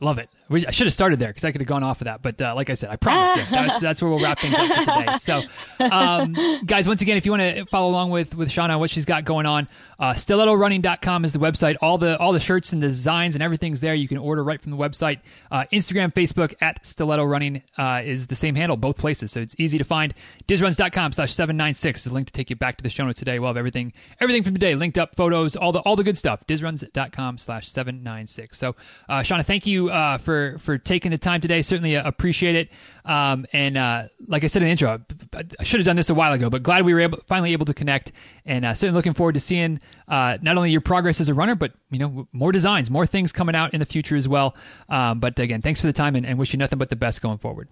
love 0.00 0.18
it. 0.18 0.28
I 0.50 0.70
should 0.70 0.86
have 0.86 0.94
started 0.94 1.18
there 1.18 1.30
because 1.30 1.44
I 1.44 1.52
could 1.52 1.60
have 1.60 1.68
gone 1.68 1.82
off 1.82 2.00
of 2.00 2.04
that. 2.04 2.20
But 2.20 2.40
uh, 2.40 2.54
like 2.54 2.68
I 2.68 2.74
said, 2.74 2.90
I 2.90 2.96
promise 2.96 3.36
you, 3.36 3.42
that's, 3.50 3.78
that's 3.80 4.02
where 4.02 4.10
we'll 4.10 4.22
wrap 4.22 4.38
things 4.38 4.54
up 4.54 4.66
for 4.66 5.00
today. 5.00 5.16
So, 5.16 5.42
um, 5.90 6.64
guys, 6.66 6.86
once 6.86 7.00
again, 7.00 7.16
if 7.16 7.24
you 7.24 7.32
want 7.32 7.42
to 7.42 7.64
follow 7.66 7.88
along 7.88 8.10
with 8.10 8.34
with 8.34 8.50
Shana, 8.50 8.78
what 8.78 8.90
she's 8.90 9.06
got 9.06 9.24
going 9.24 9.46
on, 9.46 9.68
uh, 9.98 10.12
stilettorunning.com 10.12 11.24
is 11.24 11.32
the 11.32 11.38
website. 11.38 11.76
All 11.80 11.98
the 11.98 12.18
all 12.18 12.32
the 12.32 12.40
shirts 12.40 12.72
and 12.72 12.80
designs 12.82 13.34
and 13.34 13.42
everything's 13.42 13.80
there. 13.80 13.94
You 13.94 14.08
can 14.08 14.18
order 14.18 14.44
right 14.44 14.60
from 14.60 14.70
the 14.70 14.76
website. 14.76 15.20
Uh, 15.50 15.64
Instagram, 15.72 16.12
Facebook 16.12 16.54
at 16.60 16.84
Stiletto 16.84 17.24
Running 17.24 17.62
uh, 17.78 18.02
is 18.04 18.26
the 18.26 18.36
same 18.36 18.54
handle, 18.54 18.76
both 18.76 18.98
places. 18.98 19.32
So 19.32 19.40
it's 19.40 19.54
easy 19.58 19.78
to 19.78 19.84
find. 19.84 20.12
Dizruns.com 20.46 21.12
slash 21.12 21.32
796 21.32 22.00
is 22.00 22.04
the 22.04 22.14
link 22.14 22.26
to 22.26 22.32
take 22.32 22.50
you 22.50 22.56
back 22.56 22.76
to 22.76 22.82
the 22.82 22.90
show 22.90 23.04
notes 23.04 23.18
today. 23.18 23.38
We'll 23.38 23.48
have 23.48 23.56
everything 23.56 23.92
everything 24.20 24.42
from 24.42 24.54
today 24.54 24.74
linked 24.74 24.98
up, 24.98 25.16
photos, 25.16 25.56
all 25.56 25.72
the 25.72 25.80
all 25.80 25.96
the 25.96 26.04
good 26.04 26.18
stuff. 26.18 26.46
Dizruns.com 26.46 27.38
slash 27.38 27.68
796. 27.68 28.58
So, 28.58 28.76
uh, 29.08 29.20
Shana, 29.20 29.44
thank 29.44 29.66
you 29.66 29.88
uh, 29.90 30.18
for 30.34 30.58
for 30.58 30.78
taking 30.78 31.10
the 31.10 31.18
time 31.18 31.40
today. 31.40 31.62
Certainly 31.62 31.96
uh, 31.96 32.06
appreciate 32.06 32.56
it. 32.56 32.68
Um, 33.04 33.46
and 33.52 33.76
uh, 33.76 34.04
like 34.28 34.44
I 34.44 34.46
said 34.46 34.62
in 34.62 34.66
the 34.66 34.72
intro, 34.72 35.00
I, 35.32 35.44
I 35.60 35.64
should 35.64 35.80
have 35.80 35.86
done 35.86 35.96
this 35.96 36.10
a 36.10 36.14
while 36.14 36.32
ago, 36.32 36.50
but 36.50 36.62
glad 36.62 36.84
we 36.84 36.94
were 36.94 37.00
able, 37.00 37.18
finally 37.26 37.52
able 37.52 37.66
to 37.66 37.74
connect. 37.74 38.12
And 38.46 38.64
uh, 38.64 38.74
certainly 38.74 38.96
looking 38.96 39.14
forward 39.14 39.34
to 39.34 39.40
seeing 39.40 39.80
uh, 40.08 40.38
not 40.42 40.56
only 40.56 40.70
your 40.70 40.80
progress 40.80 41.20
as 41.20 41.28
a 41.28 41.34
runner, 41.34 41.54
but 41.54 41.72
you 41.90 41.98
know 41.98 42.28
more 42.32 42.52
designs, 42.52 42.90
more 42.90 43.06
things 43.06 43.32
coming 43.32 43.54
out 43.54 43.74
in 43.74 43.80
the 43.80 43.86
future 43.86 44.16
as 44.16 44.28
well. 44.28 44.56
Um, 44.88 45.20
but 45.20 45.38
again, 45.38 45.62
thanks 45.62 45.80
for 45.80 45.86
the 45.86 45.92
time, 45.92 46.16
and, 46.16 46.26
and 46.26 46.38
wish 46.38 46.52
you 46.52 46.58
nothing 46.58 46.78
but 46.78 46.90
the 46.90 46.96
best 46.96 47.22
going 47.22 47.38
forward. 47.38 47.68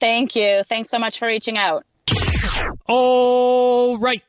Thank 0.00 0.34
you. 0.34 0.62
Thanks 0.68 0.88
so 0.90 0.98
much 0.98 1.18
for 1.18 1.28
reaching 1.28 1.58
out. 1.58 1.84
All 2.86 3.98
right, 3.98 4.22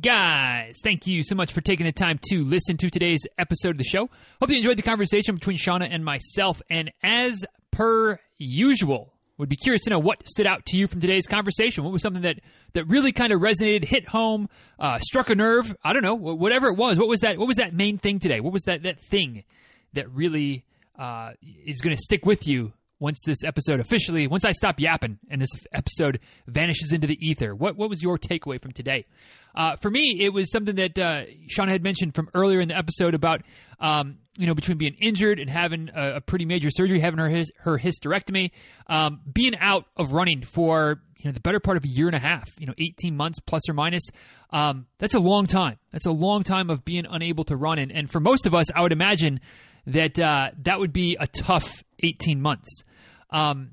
guys. 0.00 0.80
Thank 0.82 1.06
you 1.06 1.22
so 1.22 1.34
much 1.34 1.52
for 1.52 1.60
taking 1.60 1.86
the 1.86 1.92
time 1.92 2.18
to 2.30 2.44
listen 2.44 2.76
to 2.78 2.90
today's 2.90 3.20
episode 3.38 3.70
of 3.70 3.78
the 3.78 3.84
show. 3.84 4.08
Hope 4.40 4.50
you 4.50 4.56
enjoyed 4.56 4.76
the 4.76 4.82
conversation 4.82 5.34
between 5.34 5.56
Shana 5.56 5.88
and 5.90 6.04
myself. 6.04 6.60
And 6.68 6.92
as 7.02 7.44
per 7.70 8.18
usual, 8.36 9.12
would 9.38 9.48
be 9.48 9.56
curious 9.56 9.82
to 9.84 9.90
know 9.90 9.98
what 9.98 10.26
stood 10.26 10.46
out 10.46 10.64
to 10.66 10.76
you 10.76 10.86
from 10.86 11.00
today's 11.00 11.26
conversation. 11.26 11.84
What 11.84 11.92
was 11.92 12.02
something 12.02 12.22
that 12.22 12.40
that 12.72 12.86
really 12.86 13.12
kind 13.12 13.32
of 13.32 13.40
resonated, 13.40 13.84
hit 13.84 14.08
home, 14.08 14.48
uh, 14.78 14.98
struck 15.00 15.30
a 15.30 15.34
nerve? 15.34 15.76
I 15.84 15.92
don't 15.92 16.02
know, 16.02 16.14
whatever 16.14 16.68
it 16.68 16.76
was. 16.76 16.98
What 16.98 17.08
was 17.08 17.20
that? 17.20 17.38
What 17.38 17.46
was 17.46 17.58
that 17.58 17.74
main 17.74 17.98
thing 17.98 18.18
today? 18.18 18.40
What 18.40 18.52
was 18.52 18.62
that 18.62 18.82
that 18.84 19.00
thing 19.00 19.44
that 19.92 20.10
really 20.10 20.64
uh, 20.98 21.32
is 21.64 21.80
going 21.80 21.94
to 21.94 22.02
stick 22.02 22.24
with 22.24 22.46
you 22.46 22.72
once 22.98 23.20
this 23.26 23.44
episode 23.44 23.80
officially, 23.80 24.26
once 24.26 24.44
I 24.44 24.52
stop 24.52 24.80
yapping 24.80 25.18
and 25.30 25.40
this 25.40 25.50
episode 25.72 26.20
vanishes 26.46 26.92
into 26.92 27.06
the 27.06 27.18
ether? 27.20 27.54
What 27.54 27.76
what 27.76 27.90
was 27.90 28.02
your 28.02 28.18
takeaway 28.18 28.60
from 28.60 28.72
today? 28.72 29.06
Uh, 29.54 29.76
for 29.76 29.90
me, 29.90 30.18
it 30.20 30.32
was 30.32 30.50
something 30.50 30.76
that 30.76 30.98
uh, 30.98 31.24
Shana 31.48 31.68
had 31.68 31.82
mentioned 31.82 32.14
from 32.14 32.28
earlier 32.34 32.60
in 32.60 32.68
the 32.68 32.76
episode 32.76 33.14
about 33.14 33.42
um, 33.80 34.18
you 34.36 34.46
know 34.46 34.54
between 34.54 34.78
being 34.78 34.94
injured 35.00 35.38
and 35.38 35.48
having 35.48 35.90
a, 35.94 36.16
a 36.16 36.20
pretty 36.20 36.44
major 36.44 36.70
surgery, 36.70 37.00
having 37.00 37.18
her 37.18 37.28
his, 37.28 37.50
her 37.60 37.78
hysterectomy, 37.78 38.50
um, 38.86 39.20
being 39.30 39.56
out 39.58 39.86
of 39.96 40.12
running 40.12 40.42
for 40.42 41.00
you 41.18 41.24
know 41.24 41.32
the 41.32 41.40
better 41.40 41.60
part 41.60 41.76
of 41.76 41.84
a 41.84 41.88
year 41.88 42.06
and 42.06 42.16
a 42.16 42.20
half, 42.20 42.48
you 42.58 42.66
know, 42.66 42.74
eighteen 42.78 43.16
months 43.16 43.40
plus 43.40 43.68
or 43.68 43.72
minus. 43.72 44.08
Um, 44.50 44.86
that's 44.98 45.14
a 45.14 45.18
long 45.18 45.46
time. 45.46 45.78
That's 45.90 46.06
a 46.06 46.12
long 46.12 46.44
time 46.44 46.70
of 46.70 46.84
being 46.84 47.04
unable 47.08 47.44
to 47.44 47.56
run, 47.56 47.78
and, 47.78 47.90
and 47.90 48.10
for 48.10 48.20
most 48.20 48.46
of 48.46 48.54
us, 48.54 48.70
I 48.70 48.82
would 48.82 48.92
imagine 48.92 49.40
that 49.86 50.18
uh, 50.18 50.50
that 50.62 50.78
would 50.78 50.92
be 50.92 51.16
a 51.18 51.26
tough 51.26 51.82
eighteen 52.02 52.40
months. 52.40 52.82
Um, 53.30 53.72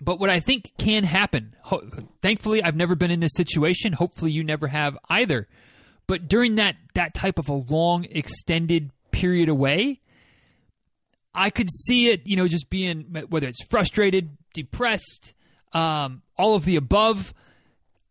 but 0.00 0.20
what 0.20 0.28
I 0.28 0.40
think 0.40 0.72
can 0.78 1.04
happen, 1.04 1.56
ho- 1.62 1.88
thankfully, 2.20 2.62
I've 2.62 2.76
never 2.76 2.94
been 2.94 3.10
in 3.10 3.20
this 3.20 3.34
situation. 3.34 3.92
Hopefully, 3.94 4.30
you 4.30 4.44
never 4.44 4.68
have 4.68 4.98
either. 5.08 5.48
But 6.06 6.28
during 6.28 6.56
that 6.56 6.76
that 6.94 7.14
type 7.14 7.38
of 7.38 7.48
a 7.48 7.54
long, 7.54 8.04
extended 8.10 8.90
period 9.10 9.48
away, 9.48 10.00
I 11.34 11.50
could 11.50 11.70
see 11.70 12.08
it, 12.08 12.22
you 12.24 12.36
know, 12.36 12.48
just 12.48 12.70
being 12.70 13.24
whether 13.28 13.48
it's 13.48 13.64
frustrated, 13.70 14.36
depressed, 14.54 15.34
um, 15.72 16.22
all 16.36 16.54
of 16.54 16.64
the 16.64 16.76
above. 16.76 17.32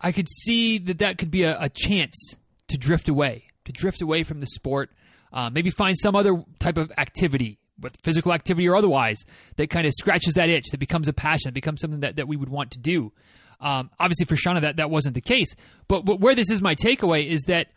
I 0.02 0.12
could 0.12 0.28
see 0.30 0.78
that 0.80 1.00
that 1.00 1.18
could 1.18 1.32
be 1.32 1.44
a, 1.44 1.60
a 1.60 1.70
chance 1.70 2.36
to 2.68 2.78
drift 2.78 3.08
away 3.08 3.46
to 3.66 3.72
drift 3.72 4.02
away 4.02 4.24
from 4.24 4.40
the 4.40 4.46
sport, 4.46 4.92
uh, 5.36 5.52
maybe 5.52 5.70
find 5.70 5.96
some 5.98 6.16
other 6.16 6.44
type 6.60 6.78
of 6.78 6.92
activity, 6.98 7.60
with 7.80 7.98
physical 8.02 8.34
activity 8.34 8.68
or 8.68 8.76
otherwise, 8.76 9.24
that 9.58 9.70
kind 9.70 9.86
of 9.86 9.94
scratches 9.94 10.34
that 10.36 10.50
itch, 10.50 10.68
that 10.72 10.80
becomes 10.80 11.08
a 11.08 11.14
passion, 11.14 11.50
that 11.50 11.54
becomes 11.54 11.82
something 11.82 12.00
that, 12.00 12.16
that 12.16 12.28
we 12.28 12.38
would 12.38 12.50
want 12.50 12.72
to 12.72 12.80
do. 12.80 13.12
Um, 13.60 13.90
obviously, 14.00 14.26
for 14.26 14.36
Shana, 14.36 14.62
that, 14.62 14.78
that 14.78 14.90
wasn't 14.90 15.16
the 15.16 15.22
case. 15.22 15.54
But, 15.88 16.06
but 16.06 16.20
where 16.20 16.36
this 16.36 16.50
is 16.50 16.62
my 16.62 16.76
takeaway 16.76 17.28
is 17.28 17.44
that 17.48 17.68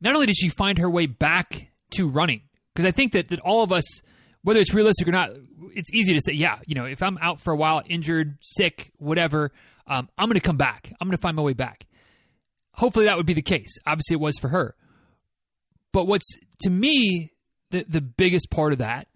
not 0.00 0.14
only 0.14 0.26
did 0.26 0.36
she 0.36 0.48
find 0.48 0.78
her 0.78 0.88
way 0.88 1.06
back 1.06 1.72
to 1.92 2.08
running, 2.08 2.42
because 2.74 2.86
I 2.86 2.92
think 2.92 3.12
that, 3.12 3.28
that 3.28 3.40
all 3.40 3.62
of 3.62 3.72
us, 3.72 3.84
whether 4.42 4.60
it's 4.60 4.72
realistic 4.72 5.08
or 5.08 5.12
not, 5.12 5.30
it's 5.74 5.92
easy 5.92 6.14
to 6.14 6.20
say, 6.20 6.32
yeah, 6.32 6.58
you 6.66 6.74
know, 6.74 6.84
if 6.84 7.02
I'm 7.02 7.18
out 7.18 7.40
for 7.40 7.52
a 7.52 7.56
while, 7.56 7.82
injured, 7.86 8.38
sick, 8.40 8.92
whatever, 8.98 9.52
um, 9.86 10.08
I'm 10.16 10.28
going 10.28 10.40
to 10.40 10.46
come 10.46 10.56
back. 10.56 10.92
I'm 11.00 11.08
going 11.08 11.16
to 11.16 11.20
find 11.20 11.36
my 11.36 11.42
way 11.42 11.54
back. 11.54 11.86
Hopefully 12.74 13.06
that 13.06 13.16
would 13.16 13.26
be 13.26 13.34
the 13.34 13.42
case. 13.42 13.76
Obviously, 13.84 14.14
it 14.14 14.20
was 14.20 14.38
for 14.38 14.48
her. 14.48 14.76
But 15.92 16.06
what's, 16.06 16.36
to 16.60 16.70
me, 16.70 17.32
the, 17.70 17.84
the 17.88 18.00
biggest 18.00 18.50
part 18.50 18.72
of 18.72 18.78
that, 18.78 19.08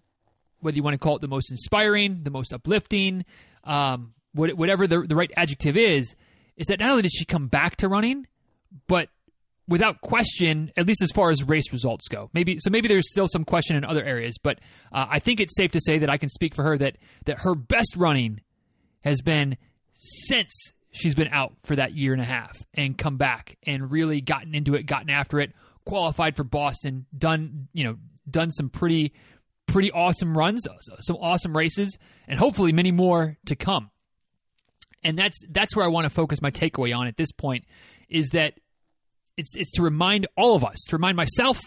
whether 0.59 0.75
you 0.75 0.83
want 0.83 0.93
to 0.93 0.99
call 0.99 1.15
it 1.15 1.21
the 1.21 1.27
most 1.27 1.51
inspiring, 1.51 2.21
the 2.23 2.31
most 2.31 2.53
uplifting, 2.53 3.25
um, 3.63 4.13
whatever 4.33 4.87
the, 4.87 5.01
the 5.01 5.15
right 5.15 5.31
adjective 5.37 5.77
is, 5.77 6.15
is 6.57 6.67
that 6.67 6.79
not 6.79 6.89
only 6.89 7.03
did 7.03 7.13
she 7.13 7.25
come 7.25 7.47
back 7.47 7.77
to 7.77 7.87
running, 7.87 8.27
but 8.87 9.09
without 9.67 10.01
question, 10.01 10.71
at 10.77 10.85
least 10.85 11.01
as 11.01 11.11
far 11.11 11.29
as 11.29 11.43
race 11.43 11.71
results 11.71 12.07
go. 12.07 12.29
Maybe 12.33 12.57
so. 12.59 12.69
Maybe 12.69 12.87
there's 12.87 13.09
still 13.09 13.27
some 13.27 13.45
question 13.45 13.75
in 13.75 13.83
other 13.83 14.03
areas, 14.03 14.37
but 14.41 14.59
uh, 14.91 15.05
I 15.09 15.19
think 15.19 15.39
it's 15.39 15.55
safe 15.55 15.71
to 15.71 15.79
say 15.81 15.99
that 15.99 16.09
I 16.09 16.17
can 16.17 16.29
speak 16.29 16.55
for 16.55 16.63
her 16.63 16.77
that 16.77 16.97
that 17.25 17.39
her 17.39 17.55
best 17.55 17.95
running 17.95 18.41
has 19.03 19.21
been 19.21 19.57
since 19.93 20.71
she's 20.91 21.15
been 21.15 21.29
out 21.29 21.53
for 21.63 21.75
that 21.75 21.93
year 21.93 22.13
and 22.13 22.21
a 22.21 22.25
half 22.25 22.65
and 22.73 22.97
come 22.97 23.17
back 23.17 23.57
and 23.63 23.91
really 23.91 24.21
gotten 24.21 24.55
into 24.55 24.75
it, 24.75 24.83
gotten 24.85 25.09
after 25.09 25.39
it, 25.39 25.51
qualified 25.85 26.35
for 26.35 26.43
Boston, 26.43 27.05
done 27.17 27.67
you 27.73 27.83
know 27.83 27.97
done 28.29 28.51
some 28.51 28.69
pretty 28.69 29.13
pretty 29.67 29.91
awesome 29.91 30.37
runs, 30.37 30.67
some 31.01 31.17
awesome 31.17 31.55
races, 31.55 31.97
and 32.27 32.37
hopefully 32.39 32.71
many 32.71 32.91
more 32.91 33.37
to 33.45 33.55
come. 33.55 33.91
And 35.03 35.17
that's 35.17 35.39
that's 35.49 35.75
where 35.75 35.85
I 35.85 35.89
want 35.89 36.05
to 36.05 36.09
focus 36.09 36.41
my 36.41 36.51
takeaway 36.51 36.95
on 36.95 37.07
at 37.07 37.17
this 37.17 37.31
point 37.31 37.65
is 38.09 38.29
that 38.29 38.55
it's 39.37 39.55
it's 39.55 39.71
to 39.73 39.81
remind 39.81 40.27
all 40.35 40.55
of 40.55 40.63
us, 40.63 40.77
to 40.87 40.95
remind 40.95 41.17
myself, 41.17 41.59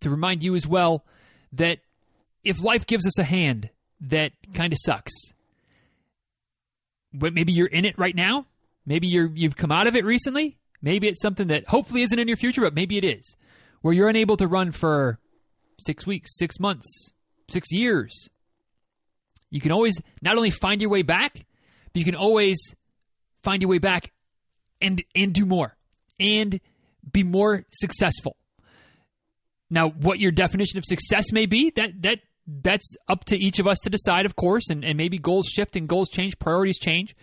to 0.00 0.10
remind 0.10 0.42
you 0.42 0.54
as 0.54 0.66
well 0.66 1.04
that 1.52 1.78
if 2.42 2.62
life 2.62 2.86
gives 2.86 3.06
us 3.06 3.18
a 3.18 3.24
hand 3.24 3.70
that 4.00 4.32
kind 4.52 4.72
of 4.72 4.78
sucks, 4.82 5.12
but 7.12 7.32
maybe 7.32 7.52
you're 7.52 7.66
in 7.66 7.84
it 7.84 7.98
right 7.98 8.14
now, 8.14 8.46
maybe 8.84 9.06
you're 9.06 9.30
you've 9.34 9.56
come 9.56 9.72
out 9.72 9.86
of 9.86 9.96
it 9.96 10.04
recently, 10.04 10.58
maybe 10.84 11.08
it's 11.08 11.22
something 11.22 11.48
that 11.48 11.66
hopefully 11.66 12.02
isn't 12.02 12.18
in 12.18 12.28
your 12.28 12.36
future, 12.36 12.60
but 12.60 12.74
maybe 12.74 12.98
it 12.98 13.04
is, 13.04 13.34
where 13.80 13.94
you're 13.94 14.08
unable 14.08 14.36
to 14.36 14.46
run 14.46 14.70
for 14.70 15.18
six 15.80 16.06
weeks, 16.06 16.36
six 16.36 16.60
months, 16.60 17.12
six 17.50 17.72
years. 17.72 18.28
You 19.50 19.60
can 19.60 19.72
always 19.72 19.98
not 20.22 20.36
only 20.36 20.50
find 20.50 20.80
your 20.80 20.90
way 20.90 21.02
back, 21.02 21.34
but 21.34 21.96
you 21.96 22.04
can 22.04 22.14
always 22.14 22.58
find 23.42 23.62
your 23.62 23.70
way 23.70 23.78
back 23.78 24.12
and 24.80 25.02
and 25.14 25.32
do 25.32 25.46
more 25.46 25.76
and 26.20 26.60
be 27.10 27.22
more 27.22 27.64
successful. 27.70 28.36
Now, 29.70 29.90
what 29.90 30.18
your 30.18 30.32
definition 30.32 30.78
of 30.78 30.84
success 30.84 31.32
may 31.32 31.46
be, 31.46 31.70
that 31.76 32.02
that 32.02 32.18
that's 32.46 32.94
up 33.08 33.24
to 33.26 33.38
each 33.38 33.58
of 33.58 33.66
us 33.66 33.78
to 33.80 33.90
decide, 33.90 34.26
of 34.26 34.36
course, 34.36 34.68
and, 34.68 34.84
and 34.84 34.98
maybe 34.98 35.18
goals 35.18 35.46
shift 35.46 35.76
and 35.76 35.88
goals 35.88 36.10
change, 36.10 36.38
priorities 36.38 36.78
change. 36.78 37.16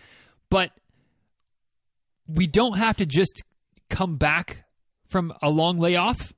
But 0.50 0.72
we 2.28 2.48
don't 2.48 2.78
have 2.78 2.98
to 2.98 3.06
just 3.06 3.44
come 3.92 4.18
back 4.18 4.64
from 5.08 5.34
a 5.44 5.50
long 5.50 5.78
layoff 5.78 6.34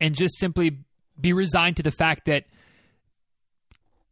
and 0.00 0.16
just 0.16 0.38
simply 0.38 0.78
be 1.20 1.32
resigned 1.32 1.76
to 1.76 1.82
the 1.82 1.90
fact 1.90 2.24
that 2.24 2.44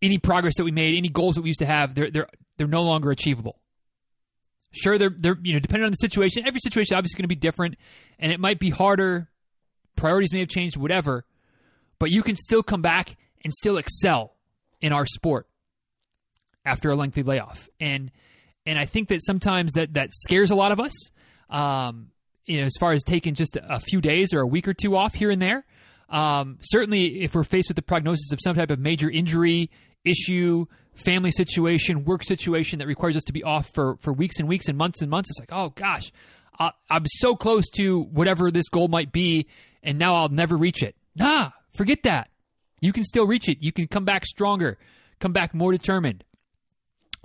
any 0.01 0.19
progress 0.19 0.55
that 0.59 0.65
we 0.65 0.71
made, 0.71 0.97
any 0.97 1.09
goals 1.09 1.35
that 1.35 1.43
we 1.43 1.49
used 1.49 1.59
to 1.61 1.67
have, 1.67 1.95
they're 1.95 2.11
they're 2.11 2.29
they're 2.57 2.69
no 2.69 2.83
longer 2.83 3.11
achievable. 3.11 3.59
Sure, 4.71 4.99
they're 4.99 5.15
they're 5.17 5.39
you 5.43 5.55
know 5.55 5.59
depending 5.59 5.85
on 5.85 5.91
the 5.91 5.97
situation. 5.97 6.47
Every 6.47 6.61
situation 6.61 6.97
obviously 6.97 7.19
going 7.19 7.25
to 7.25 7.29
be 7.29 7.35
different, 7.35 7.77
and 8.19 8.31
it 8.31 8.39
might 8.39 8.61
be 8.61 8.71
harder. 8.71 9.29
Priorities 9.97 10.33
may 10.33 10.41
have 10.41 10.49
changed, 10.49 10.77
whatever. 10.77 11.25
But 11.99 12.11
you 12.11 12.23
can 12.23 12.37
still 12.37 12.63
come 12.63 12.83
back 12.83 13.17
and 13.43 13.53
still 13.53 13.77
excel 13.77 14.37
in 14.81 14.93
our 14.93 15.07
sport 15.07 15.49
after 16.65 16.91
a 16.91 16.97
lengthy 16.97 17.23
layoff, 17.23 17.69
and 17.81 18.13
and 18.67 18.79
I 18.79 18.85
think 18.85 19.09
that 19.09 19.25
sometimes 19.25 19.73
that 19.73 19.95
that 19.95 20.11
scares 20.13 20.51
a 20.51 20.55
lot 20.55 20.71
of 20.71 20.79
us. 20.79 21.11
Um, 21.49 22.11
you 22.49 22.59
know, 22.59 22.65
as 22.65 22.75
far 22.81 22.93
as 22.93 23.05
taking 23.05 23.35
just 23.35 23.57
a 23.63 23.79
few 23.79 24.01
days 24.01 24.33
or 24.33 24.41
a 24.41 24.47
week 24.47 24.67
or 24.67 24.75
two 24.75 24.97
off 24.97 25.15
here 25.15 25.31
and 25.31 25.41
there. 25.41 25.65
Um, 26.09 26.57
certainly, 26.63 27.23
if 27.23 27.35
we're 27.35 27.45
faced 27.45 27.69
with 27.69 27.77
the 27.77 27.83
prognosis 27.83 28.33
of 28.33 28.41
some 28.43 28.57
type 28.57 28.71
of 28.71 28.79
major 28.79 29.11
injury, 29.11 29.71
issue, 30.05 30.65
family 30.95 31.31
situation, 31.31 32.05
work 32.05 32.25
situation 32.25 32.79
that 32.79 32.87
requires 32.87 33.17
us 33.17 33.25
to 33.25 33.33
be 33.33 33.45
off 33.45 33.71
for, 33.75 33.97
for 34.01 34.13
weeks 34.13 34.39
and 34.39 34.49
weeks 34.49 34.69
and 34.69 34.79
months 34.79 35.03
and 35.03 35.11
months. 35.11 35.31
It's 35.31 35.39
like, 35.39 35.53
oh 35.53 35.71
gosh, 35.77 36.11
I, 36.59 36.73
I'm 36.89 37.05
so 37.07 37.37
close 37.37 37.69
to 37.77 38.03
whatever 38.05 38.51
this 38.51 38.69
goal 38.69 38.89
might 38.89 39.13
be, 39.13 39.47
and 39.83 39.99
now 39.99 40.17
I'll 40.17 40.31
never 40.31 40.57
reach 40.57 40.83
it. 40.83 40.97
Nah, 41.15 41.51
forget 41.75 42.03
that. 42.05 42.31
You 42.81 42.95
can 42.95 43.05
still 43.05 43.27
reach 43.27 43.49
it. 43.49 43.59
You 43.61 43.73
can 43.73 43.89
come 43.89 44.07
back 44.07 44.25
stronger, 44.25 44.79
come 45.21 45.33
back 45.33 45.55
more 45.55 45.73
determined, 45.73 46.25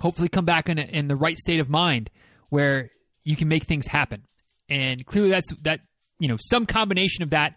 hopefully, 0.00 0.28
come 0.28 0.44
back 0.44 0.68
in, 0.68 0.78
a, 0.78 0.82
in 0.82 1.08
the 1.08 1.16
right 1.16 1.38
state 1.38 1.60
of 1.60 1.70
mind 1.70 2.10
where 2.50 2.90
you 3.22 3.36
can 3.36 3.48
make 3.48 3.64
things 3.64 3.86
happen. 3.86 4.24
And 4.68 5.04
clearly, 5.04 5.30
that's 5.30 5.52
that. 5.62 5.80
You 6.18 6.28
know, 6.28 6.36
some 6.40 6.64
combination 6.64 7.22
of 7.22 7.30
that 7.30 7.56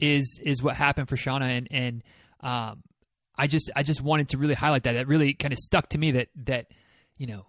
is 0.00 0.40
is 0.42 0.62
what 0.62 0.76
happened 0.76 1.08
for 1.08 1.16
Shana, 1.16 1.42
and 1.42 1.68
and 1.70 2.02
um, 2.40 2.82
I 3.36 3.46
just 3.46 3.70
I 3.76 3.82
just 3.82 4.00
wanted 4.00 4.30
to 4.30 4.38
really 4.38 4.54
highlight 4.54 4.84
that. 4.84 4.92
That 4.92 5.08
really 5.08 5.34
kind 5.34 5.52
of 5.52 5.58
stuck 5.58 5.88
to 5.90 5.98
me 5.98 6.12
that 6.12 6.28
that 6.44 6.66
you 7.16 7.26
know 7.26 7.46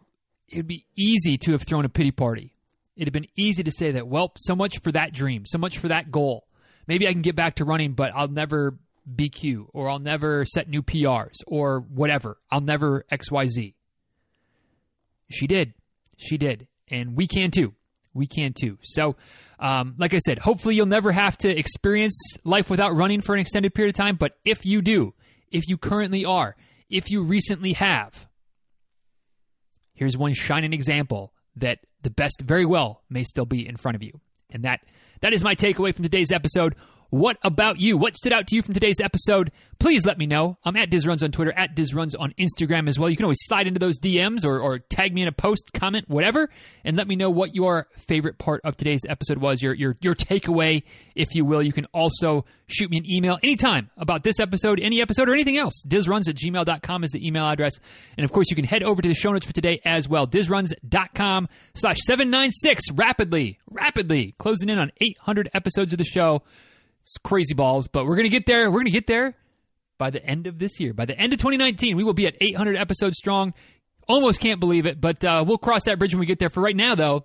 it 0.47 0.57
would 0.57 0.67
be 0.67 0.85
easy 0.97 1.37
to 1.39 1.53
have 1.53 1.63
thrown 1.67 1.85
a 1.85 1.89
pity 1.89 2.11
party. 2.11 2.53
It'd 2.95 3.07
have 3.07 3.13
been 3.13 3.31
easy 3.37 3.63
to 3.63 3.71
say 3.71 3.91
that. 3.91 4.07
Well, 4.07 4.33
so 4.37 4.55
much 4.55 4.79
for 4.79 4.91
that 4.91 5.13
dream, 5.13 5.45
so 5.45 5.57
much 5.57 5.77
for 5.77 5.87
that 5.87 6.11
goal. 6.11 6.47
Maybe 6.87 7.07
I 7.07 7.13
can 7.13 7.21
get 7.21 7.35
back 7.35 7.55
to 7.55 7.65
running, 7.65 7.93
but 7.93 8.11
I'll 8.13 8.27
never 8.27 8.77
BQ 9.09 9.67
or 9.73 9.89
I'll 9.89 9.99
never 9.99 10.45
set 10.45 10.69
new 10.69 10.81
PRs 10.81 11.37
or 11.47 11.79
whatever. 11.79 12.37
I'll 12.51 12.61
never 12.61 13.05
XYZ. 13.11 13.73
She 15.31 15.47
did. 15.47 15.73
She 16.17 16.37
did. 16.37 16.67
And 16.89 17.15
we 17.15 17.27
can 17.27 17.51
too. 17.51 17.73
We 18.13 18.27
can 18.27 18.53
too. 18.53 18.77
So, 18.81 19.15
um, 19.59 19.95
like 19.97 20.13
I 20.13 20.17
said, 20.17 20.39
hopefully 20.39 20.75
you'll 20.75 20.85
never 20.85 21.11
have 21.11 21.37
to 21.39 21.49
experience 21.49 22.15
life 22.43 22.69
without 22.69 22.95
running 22.95 23.21
for 23.21 23.33
an 23.33 23.41
extended 23.41 23.73
period 23.73 23.95
of 23.95 23.97
time. 23.97 24.15
But 24.15 24.33
if 24.43 24.65
you 24.65 24.81
do, 24.81 25.13
if 25.51 25.67
you 25.67 25.77
currently 25.77 26.25
are, 26.25 26.55
if 26.89 27.09
you 27.09 27.23
recently 27.23 27.73
have. 27.73 28.27
Here's 29.93 30.17
one 30.17 30.33
shining 30.33 30.73
example 30.73 31.33
that 31.55 31.79
the 32.01 32.09
best 32.09 32.41
very 32.41 32.65
well 32.65 33.03
may 33.09 33.23
still 33.23 33.45
be 33.45 33.67
in 33.67 33.77
front 33.77 33.95
of 33.95 34.03
you. 34.03 34.19
And 34.49 34.63
that 34.63 34.81
that 35.21 35.33
is 35.33 35.43
my 35.43 35.55
takeaway 35.55 35.93
from 35.93 36.03
today's 36.03 36.31
episode. 36.31 36.75
What 37.11 37.35
about 37.43 37.77
you? 37.77 37.97
What 37.97 38.15
stood 38.15 38.31
out 38.31 38.47
to 38.47 38.55
you 38.55 38.61
from 38.61 38.73
today's 38.73 39.01
episode? 39.01 39.51
Please 39.79 40.05
let 40.05 40.17
me 40.17 40.25
know. 40.25 40.57
I'm 40.63 40.77
at 40.77 40.89
DizRuns 40.89 41.21
on 41.21 41.33
Twitter, 41.33 41.51
at 41.51 41.75
DizRuns 41.75 42.15
on 42.17 42.33
Instagram 42.39 42.87
as 42.87 42.97
well. 42.97 43.09
You 43.09 43.17
can 43.17 43.25
always 43.25 43.41
slide 43.41 43.67
into 43.67 43.81
those 43.81 43.99
DMs 43.99 44.45
or, 44.45 44.61
or 44.61 44.79
tag 44.79 45.13
me 45.13 45.21
in 45.21 45.27
a 45.27 45.33
post, 45.33 45.73
comment, 45.73 46.07
whatever, 46.07 46.49
and 46.85 46.95
let 46.95 47.09
me 47.09 47.17
know 47.17 47.29
what 47.29 47.53
your 47.53 47.89
favorite 48.07 48.37
part 48.37 48.61
of 48.63 48.77
today's 48.77 49.01
episode 49.09 49.39
was, 49.39 49.61
your 49.61 49.73
your 49.73 49.97
your 49.99 50.15
takeaway, 50.15 50.83
if 51.13 51.35
you 51.35 51.43
will. 51.43 51.61
You 51.61 51.73
can 51.73 51.85
also 51.93 52.45
shoot 52.67 52.89
me 52.89 52.99
an 52.99 53.11
email 53.11 53.37
anytime 53.43 53.89
about 53.97 54.23
this 54.23 54.39
episode, 54.39 54.79
any 54.79 55.01
episode, 55.01 55.27
or 55.27 55.33
anything 55.33 55.57
else. 55.57 55.83
DizRuns 55.85 56.29
at 56.29 56.35
gmail.com 56.35 57.03
is 57.03 57.11
the 57.11 57.27
email 57.27 57.45
address. 57.45 57.73
And 58.17 58.23
of 58.23 58.31
course, 58.31 58.49
you 58.49 58.55
can 58.55 58.63
head 58.63 58.83
over 58.83 59.01
to 59.01 59.09
the 59.09 59.15
show 59.15 59.33
notes 59.33 59.45
for 59.45 59.53
today 59.53 59.81
as 59.83 60.07
well. 60.07 60.27
DizRuns.com 60.27 61.49
slash 61.75 61.97
796 62.05 62.91
rapidly, 62.93 63.59
rapidly 63.69 64.33
closing 64.37 64.69
in 64.69 64.79
on 64.79 64.93
800 65.01 65.49
episodes 65.53 65.91
of 65.93 65.97
the 65.97 66.05
show. 66.05 66.43
It's 67.01 67.17
crazy 67.23 67.53
balls, 67.53 67.87
but 67.87 68.05
we're 68.05 68.15
going 68.15 68.25
to 68.25 68.29
get 68.29 68.45
there. 68.45 68.69
We're 68.69 68.79
going 68.79 68.85
to 68.85 68.91
get 68.91 69.07
there 69.07 69.35
by 69.97 70.09
the 70.09 70.23
end 70.25 70.47
of 70.47 70.59
this 70.59 70.79
year. 70.79 70.93
By 70.93 71.05
the 71.05 71.17
end 71.17 71.33
of 71.33 71.39
2019, 71.39 71.95
we 71.97 72.03
will 72.03 72.13
be 72.13 72.27
at 72.27 72.35
800 72.39 72.75
episodes 72.75 73.17
strong. 73.17 73.53
Almost 74.07 74.39
can't 74.39 74.59
believe 74.59 74.85
it, 74.85 74.99
but 74.99 75.23
uh, 75.23 75.43
we'll 75.45 75.57
cross 75.57 75.83
that 75.85 75.99
bridge 75.99 76.13
when 76.13 76.19
we 76.19 76.25
get 76.25 76.39
there. 76.39 76.49
For 76.49 76.61
right 76.61 76.75
now, 76.75 76.95
though, 76.95 77.23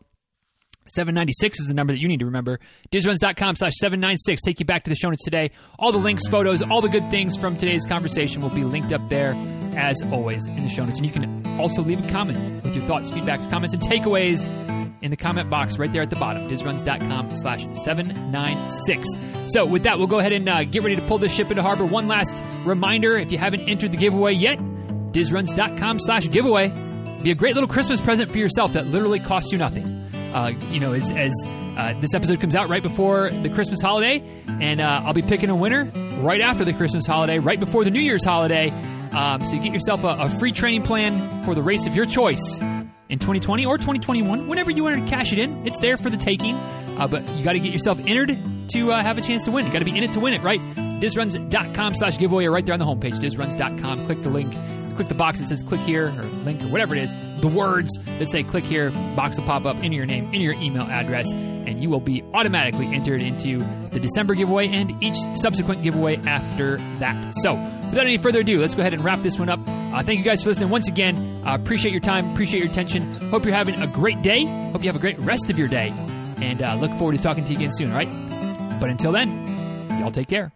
796 0.88 1.60
is 1.60 1.66
the 1.66 1.74
number 1.74 1.92
that 1.92 2.00
you 2.00 2.08
need 2.08 2.20
to 2.20 2.26
remember. 2.26 2.60
DizRuns.com 2.90 3.56
slash 3.56 3.72
796. 3.76 4.42
Take 4.42 4.60
you 4.60 4.66
back 4.66 4.84
to 4.84 4.90
the 4.90 4.96
show 4.96 5.08
notes 5.08 5.24
today. 5.24 5.50
All 5.78 5.92
the 5.92 5.98
links, 5.98 6.26
photos, 6.28 6.62
all 6.62 6.80
the 6.80 6.88
good 6.88 7.10
things 7.10 7.36
from 7.36 7.56
today's 7.56 7.86
conversation 7.86 8.40
will 8.40 8.50
be 8.50 8.64
linked 8.64 8.92
up 8.92 9.08
there, 9.08 9.32
as 9.76 10.00
always, 10.12 10.46
in 10.46 10.62
the 10.62 10.68
show 10.68 10.84
notes. 10.84 10.98
And 10.98 11.06
you 11.06 11.12
can 11.12 11.46
also 11.58 11.82
leave 11.82 12.04
a 12.04 12.08
comment 12.08 12.62
with 12.62 12.76
your 12.76 12.84
thoughts, 12.86 13.10
feedbacks, 13.10 13.50
comments, 13.50 13.74
and 13.74 13.82
takeaways 13.82 14.46
in 15.06 15.10
the 15.10 15.16
comment 15.16 15.48
box 15.48 15.78
right 15.78 15.90
there 15.90 16.02
at 16.02 16.10
the 16.10 16.16
bottom, 16.16 16.48
dizruns.com 16.48 17.34
slash 17.34 17.66
796. 17.84 19.08
So 19.46 19.64
with 19.64 19.84
that, 19.84 19.98
we'll 19.98 20.08
go 20.08 20.18
ahead 20.18 20.32
and 20.32 20.46
uh, 20.48 20.64
get 20.64 20.82
ready 20.82 20.96
to 20.96 21.02
pull 21.02 21.18
this 21.18 21.32
ship 21.32 21.48
into 21.48 21.62
harbor. 21.62 21.86
One 21.86 22.08
last 22.08 22.42
reminder, 22.64 23.16
if 23.16 23.32
you 23.32 23.38
haven't 23.38 23.60
entered 23.60 23.92
the 23.92 23.96
giveaway 23.96 24.34
yet, 24.34 24.58
dizruns.com 24.58 26.00
slash 26.00 26.28
giveaway. 26.30 26.68
Be 27.22 27.30
a 27.30 27.34
great 27.34 27.54
little 27.54 27.68
Christmas 27.68 28.00
present 28.00 28.30
for 28.30 28.38
yourself 28.38 28.74
that 28.74 28.88
literally 28.88 29.20
costs 29.20 29.52
you 29.52 29.58
nothing. 29.58 29.86
Uh, 30.34 30.52
you 30.70 30.80
know, 30.80 30.92
as, 30.92 31.10
as 31.12 31.32
Uh, 31.76 31.92
this 32.00 32.14
episode 32.14 32.40
comes 32.40 32.54
out 32.54 32.70
right 32.70 32.82
before 32.82 33.30
the 33.30 33.50
Christmas 33.50 33.82
holiday, 33.82 34.22
and 34.48 34.80
uh, 34.80 35.02
I'll 35.04 35.12
be 35.12 35.20
picking 35.20 35.50
a 35.50 35.54
winner 35.54 35.84
right 36.22 36.40
after 36.40 36.64
the 36.64 36.72
Christmas 36.72 37.06
holiday, 37.06 37.38
right 37.38 37.60
before 37.60 37.84
the 37.84 37.90
New 37.90 38.00
Year's 38.00 38.24
holiday. 38.24 38.70
Um, 39.12 39.44
so 39.44 39.54
you 39.54 39.60
get 39.60 39.74
yourself 39.74 40.02
a, 40.02 40.08
a, 40.08 40.30
free 40.30 40.52
training 40.52 40.84
plan 40.84 41.44
for 41.44 41.54
the 41.54 41.62
race 41.62 41.86
of 41.86 41.94
your 41.94 42.06
choice 42.06 42.58
in 43.08 43.18
2020 43.18 43.66
or 43.66 43.76
2021, 43.78 44.48
whenever 44.48 44.70
you 44.70 44.84
want 44.84 45.04
to 45.04 45.10
cash 45.10 45.32
it 45.32 45.38
in. 45.38 45.66
It's 45.66 45.78
there 45.78 45.96
for 45.96 46.10
the 46.10 46.16
taking, 46.16 46.54
uh, 46.54 47.06
but 47.08 47.28
you 47.30 47.44
got 47.44 47.52
to 47.52 47.60
get 47.60 47.72
yourself 47.72 47.98
entered 48.04 48.36
to 48.68 48.92
uh, 48.92 49.02
have 49.02 49.18
a 49.18 49.22
chance 49.22 49.44
to 49.44 49.50
win. 49.50 49.66
You 49.66 49.72
got 49.72 49.80
to 49.80 49.84
be 49.84 49.96
in 49.96 50.02
it 50.02 50.12
to 50.12 50.20
win 50.20 50.34
it, 50.34 50.42
right? 50.42 50.60
DizRuns.com 50.76 51.94
slash 51.94 52.18
giveaway 52.18 52.46
right 52.46 52.64
there 52.64 52.72
on 52.72 52.78
the 52.78 52.86
homepage, 52.86 53.20
DizRuns.com. 53.20 54.06
Click 54.06 54.22
the 54.22 54.30
link, 54.30 54.52
click 54.96 55.08
the 55.08 55.14
box 55.14 55.40
that 55.40 55.46
says 55.46 55.62
click 55.62 55.80
here 55.80 56.08
or 56.08 56.22
link 56.44 56.62
or 56.62 56.68
whatever 56.68 56.94
it 56.94 57.02
is. 57.02 57.14
The 57.40 57.48
words 57.48 57.90
that 58.18 58.28
say 58.28 58.42
click 58.42 58.64
here, 58.64 58.90
box 59.14 59.36
will 59.36 59.44
pop 59.44 59.66
up 59.66 59.76
into 59.82 59.96
your 59.96 60.06
name, 60.06 60.26
into 60.26 60.40
your 60.40 60.54
email 60.54 60.84
address, 60.84 61.30
and 61.32 61.82
you 61.82 61.90
will 61.90 62.00
be 62.00 62.22
automatically 62.32 62.86
entered 62.86 63.20
into 63.20 63.58
the 63.90 64.00
December 64.00 64.34
giveaway 64.34 64.68
and 64.68 65.02
each 65.02 65.18
subsequent 65.34 65.82
giveaway 65.82 66.16
after 66.16 66.78
that. 66.98 67.34
So, 67.42 67.54
without 67.90 68.06
any 68.06 68.18
further 68.18 68.40
ado, 68.40 68.60
let's 68.60 68.74
go 68.74 68.80
ahead 68.80 68.94
and 68.94 69.02
wrap 69.02 69.22
this 69.22 69.38
one 69.38 69.48
up. 69.48 69.60
Uh, 69.66 70.02
thank 70.02 70.18
you 70.18 70.24
guys 70.24 70.42
for 70.42 70.50
listening 70.50 70.68
once 70.68 70.88
again. 70.88 71.42
Uh, 71.46 71.54
appreciate 71.54 71.92
your 71.92 72.00
time, 72.00 72.32
appreciate 72.32 72.60
your 72.60 72.70
attention. 72.70 73.12
Hope 73.30 73.44
you're 73.44 73.54
having 73.54 73.80
a 73.82 73.86
great 73.86 74.22
day. 74.22 74.44
Hope 74.44 74.82
you 74.82 74.88
have 74.88 74.96
a 74.96 75.00
great 75.00 75.18
rest 75.20 75.50
of 75.50 75.58
your 75.58 75.68
day. 75.68 75.92
And 76.38 76.62
uh, 76.62 76.74
look 76.76 76.92
forward 76.92 77.16
to 77.16 77.22
talking 77.22 77.44
to 77.44 77.52
you 77.52 77.58
again 77.58 77.70
soon, 77.72 77.90
all 77.90 77.96
right? 77.96 78.80
But 78.80 78.90
until 78.90 79.12
then, 79.12 79.46
y'all 79.98 80.10
take 80.10 80.28
care. 80.28 80.52